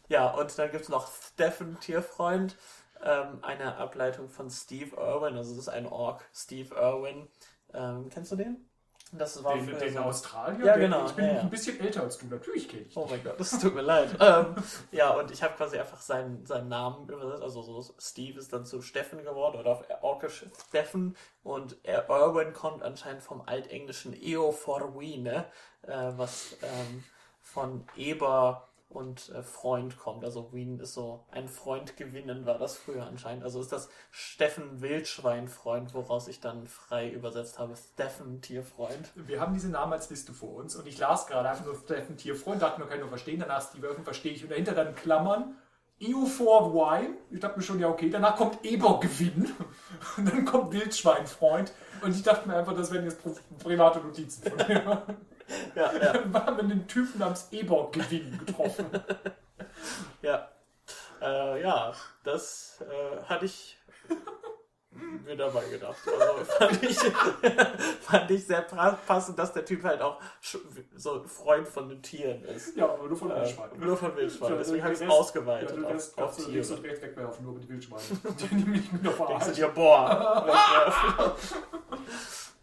Ja, 0.09 0.28
und 0.32 0.57
dann 0.59 0.72
gibt 0.72 0.84
es 0.84 0.89
noch 0.89 1.09
Stephen 1.09 1.80
Tierfreund, 1.80 2.57
ähm, 3.01 3.39
eine 3.41 3.78
Ableitung 3.78 4.30
von 4.30 4.49
Steve 4.49 4.95
Irwin, 4.97 5.38
also 5.38 5.51
das 5.51 5.59
ist 5.59 5.70
ein 5.70 5.88
Ork, 5.88 6.26
Steve 6.34 6.76
Irwin. 6.76 7.30
Ähm, 7.74 8.09
kennst 8.09 8.32
du 8.32 8.36
den? 8.36 8.67
Das 9.13 9.43
war 9.43 9.55
Den, 9.55 9.67
den 9.67 9.93
so- 9.93 9.99
Australier? 9.99 10.65
Ja, 10.65 10.78
genau, 10.78 11.05
Ich 11.05 11.11
bin 11.11 11.26
ja, 11.26 11.34
ja. 11.34 11.39
ein 11.41 11.49
bisschen 11.49 11.78
älter 11.82 12.03
als 12.03 12.17
du, 12.17 12.28
natürlich 12.28 12.69
kenne 12.69 12.84
ich. 12.84 12.95
Oh 12.95 13.05
mein 13.09 13.22
Gott, 13.22 13.38
das 13.38 13.59
tut 13.59 13.76
mir 13.76 13.82
leid. 13.82 14.09
ähm, 14.22 14.55
ja, 14.91 15.09
und 15.09 15.32
ich 15.32 15.43
habe 15.43 15.53
quasi 15.55 15.78
einfach 15.78 15.99
seinen, 15.99 16.45
seinen 16.45 16.69
Namen 16.69 17.09
übersetzt. 17.09 17.43
Also 17.43 17.61
so 17.61 17.93
Steve 17.99 18.39
ist 18.39 18.53
dann 18.53 18.63
zu 18.65 18.82
Steffen 18.82 19.22
geworden 19.24 19.59
oder 19.59 19.72
auf 19.72 19.84
Orkisch 20.01 20.45
Steffen. 20.69 21.17
Und 21.43 21.76
er- 21.84 22.07
Irwin 22.09 22.53
kommt 22.53 22.84
anscheinend 22.84 23.22
vom 23.22 23.41
altenglischen 23.41 24.13
Eo 24.13 24.53
for 24.53 24.95
we, 24.95 25.17
ne? 25.19 25.45
Äh, 25.82 26.11
was 26.15 26.55
ähm, 26.61 27.03
von 27.41 27.86
Eber 27.97 28.69
und 28.94 29.30
äh, 29.30 29.42
Freund 29.44 29.98
kommt. 29.98 30.24
Also 30.24 30.52
Wien 30.54 30.80
ist 30.80 30.94
so 30.94 31.24
ein 31.32 31.48
Freund 31.48 31.98
gewinnen, 31.98 32.46
war 32.46 32.58
das 32.58 32.78
früher 32.78 33.06
anscheinend. 33.06 33.44
Also 33.44 33.62
ist 33.62 33.72
das 33.72 33.89
Steffen 34.12 34.82
Wildschwein-Freund, 34.82 35.94
woraus 35.94 36.28
ich 36.28 36.39
dann 36.39 36.68
frei 36.68 37.10
übersetzt 37.10 37.60
habe. 37.60 37.76
Steffen 37.76 38.42
Tierfreund. 38.42 39.12
Wir 39.16 39.39
haben 39.39 39.54
diese 39.54 39.70
Namen 39.70 39.94
als 39.94 40.10
Liste 40.10 40.34
vor 40.34 40.56
uns 40.56 40.76
und 40.76 40.88
ich 40.88 40.98
las 40.98 41.28
gerade 41.28 41.50
einfach 41.50 41.66
nur 41.66 41.76
Steffen 41.76 42.18
Tierfreund, 42.18 42.62
dachte 42.62 42.80
mir, 42.80 42.88
kann 42.88 42.98
ich 42.98 43.02
nur 43.02 43.10
verstehen, 43.10 43.39
danach 43.39 43.62
Steve 43.68 43.88
Irwin 43.88 44.04
verstehe 44.04 44.34
ich 44.34 44.44
und 44.44 44.52
dahinter 44.52 44.74
dann 44.74 44.96
Klammern. 44.96 45.56
EU4 46.02 46.74
Wine, 46.74 47.14
ich 47.30 47.39
dachte 47.39 47.58
mir 47.60 47.64
schon, 47.64 47.80
ja 47.80 47.88
okay, 47.88 48.10
danach 48.10 48.36
kommt 48.36 48.66
Ebergewinn 48.66 49.52
und 50.18 50.28
dann 50.28 50.46
kommt 50.46 50.74
Wildschweinfreund 50.74 51.72
und 52.02 52.16
ich 52.16 52.24
dachte 52.24 52.48
mir 52.50 52.56
einfach, 52.56 52.74
das 52.74 52.92
wären 52.92 53.06
jetzt 53.06 53.22
pri- 53.22 53.38
private 53.62 54.00
Notizen 54.00 54.50
von 54.50 54.68
mir. 54.68 55.04
Ja, 55.76 55.91
ja. 55.93 56.14
Dann 56.14 56.34
haben 56.45 56.58
wir 56.58 56.64
einen 56.64 56.88
Typen 56.88 57.20
namens 57.20 57.47
Ebergewinn 57.52 58.38
getroffen. 58.45 58.86
Ja. 60.22 60.49
Äh, 61.22 61.62
ja, 61.62 61.93
das 62.24 62.82
äh, 62.82 63.24
hatte 63.24 63.45
ich 63.45 63.78
mir 65.24 65.36
dabei 65.38 65.64
gedacht. 65.66 65.97
Also 66.08 66.45
fand 66.45 66.84
ich, 66.84 66.97
fand 68.02 68.32
ich 68.32 68.45
sehr 68.45 68.62
passend, 68.62 69.39
dass 69.39 69.54
der 69.54 69.64
Typ 69.66 69.84
halt 69.84 70.02
auch 70.02 70.20
so 70.95 71.22
ein 71.22 71.28
Freund 71.28 71.68
von 71.68 71.89
den 71.89 72.02
Tieren 72.02 72.43
ist. 72.45 72.76
Ja, 72.76 72.86
aber 72.91 73.08
nur 73.08 73.18
von 73.18 73.32
Äh, 73.32 73.36
Wildschweinen. 73.38 73.80
nur 73.80 73.97
von 73.97 74.16
Wildschweinen. 74.16 74.58
Deswegen 74.60 74.84
habe 74.84 74.93
ich 74.93 75.02
es 75.02 75.10
ausgeweitet 75.10 75.78
Ja, 75.82 75.88
auf, 75.95 76.18
auf 76.18 76.36
du 76.38 76.49
links 76.52 76.70
und 76.70 76.76
Tiere. 76.78 76.89
rechts 76.89 77.04
wegwerfen, 77.04 77.43
nur 77.45 77.54
über 77.54 77.62
die 77.62 77.70
Wildschweine. 77.70 78.04
Die 78.49 78.56
nehme 78.56 78.78
ich 78.78 78.91
mit 78.91 79.08
auf 79.08 79.18
Denkst 79.28 79.45
du 79.45 79.49
Arsch. 79.49 79.56
dir, 79.56 79.68
boah, 79.70 81.36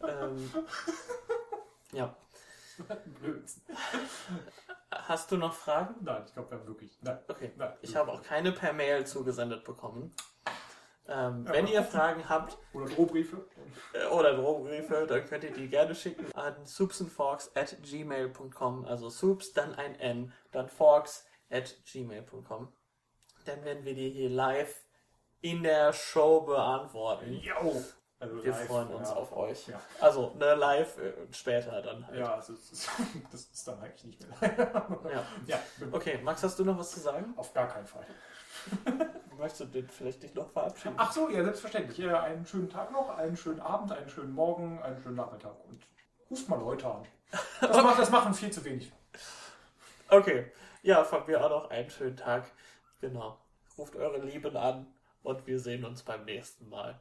ähm, 0.06 0.50
ja. 1.92 2.14
Blödsinn. 3.20 3.62
Hast 4.90 5.30
du 5.30 5.36
noch 5.36 5.52
Fragen? 5.54 5.96
Nein, 6.00 6.22
ich 6.26 6.32
glaube, 6.32 6.50
wir 6.50 6.58
haben 6.58 6.66
wirklich. 6.66 6.98
Nein. 7.02 7.18
Okay. 7.28 7.52
Nein. 7.56 7.72
Ich 7.82 7.94
habe 7.96 8.12
auch 8.12 8.22
keine 8.22 8.52
per 8.52 8.72
Mail 8.72 9.06
zugesendet 9.06 9.64
bekommen. 9.64 10.14
Ähm, 11.10 11.46
wenn 11.48 11.66
ihr 11.66 11.82
Fragen 11.82 12.28
habt, 12.28 12.58
Oder 12.74 12.84
Drohbriefe. 12.86 13.46
äh, 13.94 14.06
oder 14.08 14.36
Drohbriefe, 14.36 15.06
dann 15.08 15.24
könnt 15.26 15.42
ihr 15.44 15.52
die 15.52 15.68
gerne 15.68 15.94
schicken 15.94 16.26
an 16.34 16.66
soupsandforks 16.66 17.50
at 17.56 17.76
gmail.com. 17.82 18.84
Also 18.84 19.08
soups, 19.08 19.52
dann 19.54 19.74
ein 19.74 19.94
N, 19.98 20.32
dann 20.52 20.68
forks 20.68 21.24
at 21.50 21.76
gmail.com. 21.90 22.70
Dann 23.46 23.64
werden 23.64 23.84
wir 23.86 23.94
die 23.94 24.10
hier 24.10 24.28
live 24.28 24.82
in 25.40 25.62
der 25.62 25.94
Show 25.94 26.42
beantworten. 26.42 27.32
Jo! 27.40 27.82
Also 28.20 28.42
Wir 28.42 28.50
live, 28.50 28.66
freuen 28.66 28.88
uns 28.88 29.10
ja. 29.10 29.14
auf 29.16 29.36
euch. 29.36 29.68
Ja. 29.68 29.80
Also, 30.00 30.34
ne, 30.38 30.54
live 30.54 30.98
äh, 30.98 31.12
später 31.30 31.80
dann 31.80 32.04
halt. 32.06 32.18
Ja, 32.18 32.34
also 32.34 32.52
das 32.52 33.40
ist 33.52 33.68
dann 33.68 33.80
eigentlich 33.80 34.04
nicht 34.04 34.40
mehr. 34.40 34.72
Ja. 35.12 35.24
ja, 35.46 35.58
Okay, 35.92 36.18
Max, 36.22 36.42
hast 36.42 36.58
du 36.58 36.64
noch 36.64 36.76
was 36.78 36.90
zu 36.90 37.00
sagen? 37.00 37.32
auf 37.36 37.54
gar 37.54 37.68
keinen 37.68 37.86
Fall. 37.86 38.04
Möchtest 39.38 39.60
du 39.60 39.64
dich 39.66 39.90
vielleicht 39.92 40.22
dich 40.24 40.34
noch 40.34 40.50
verabschieden? 40.50 40.96
Ach 40.98 41.12
so, 41.12 41.28
ja, 41.28 41.44
selbstverständlich. 41.44 41.98
Ja, 41.98 42.22
einen 42.22 42.44
schönen 42.44 42.68
Tag 42.68 42.90
noch, 42.90 43.16
einen 43.16 43.36
schönen 43.36 43.60
Abend, 43.60 43.92
einen 43.92 44.08
schönen 44.08 44.32
Morgen, 44.32 44.82
einen 44.82 45.00
schönen 45.00 45.14
Nachmittag 45.14 45.54
und 45.68 45.80
ruft 46.28 46.48
mal 46.48 46.58
Leute 46.58 46.90
an. 46.90 47.06
Das, 47.60 47.76
macht, 47.82 48.00
das 48.00 48.10
machen 48.10 48.34
viel 48.34 48.50
zu 48.50 48.64
wenig. 48.64 48.92
Okay. 50.08 50.50
Ja, 50.82 51.04
von 51.04 51.24
mir 51.26 51.44
auch 51.44 51.50
noch 51.50 51.70
einen 51.70 51.88
schönen 51.90 52.16
Tag. 52.16 52.50
Genau. 53.00 53.38
Ruft 53.76 53.94
eure 53.94 54.18
Lieben 54.18 54.56
an 54.56 54.86
und 55.22 55.46
wir 55.46 55.60
sehen 55.60 55.84
uns 55.84 56.02
beim 56.02 56.24
nächsten 56.24 56.68
Mal. 56.68 57.00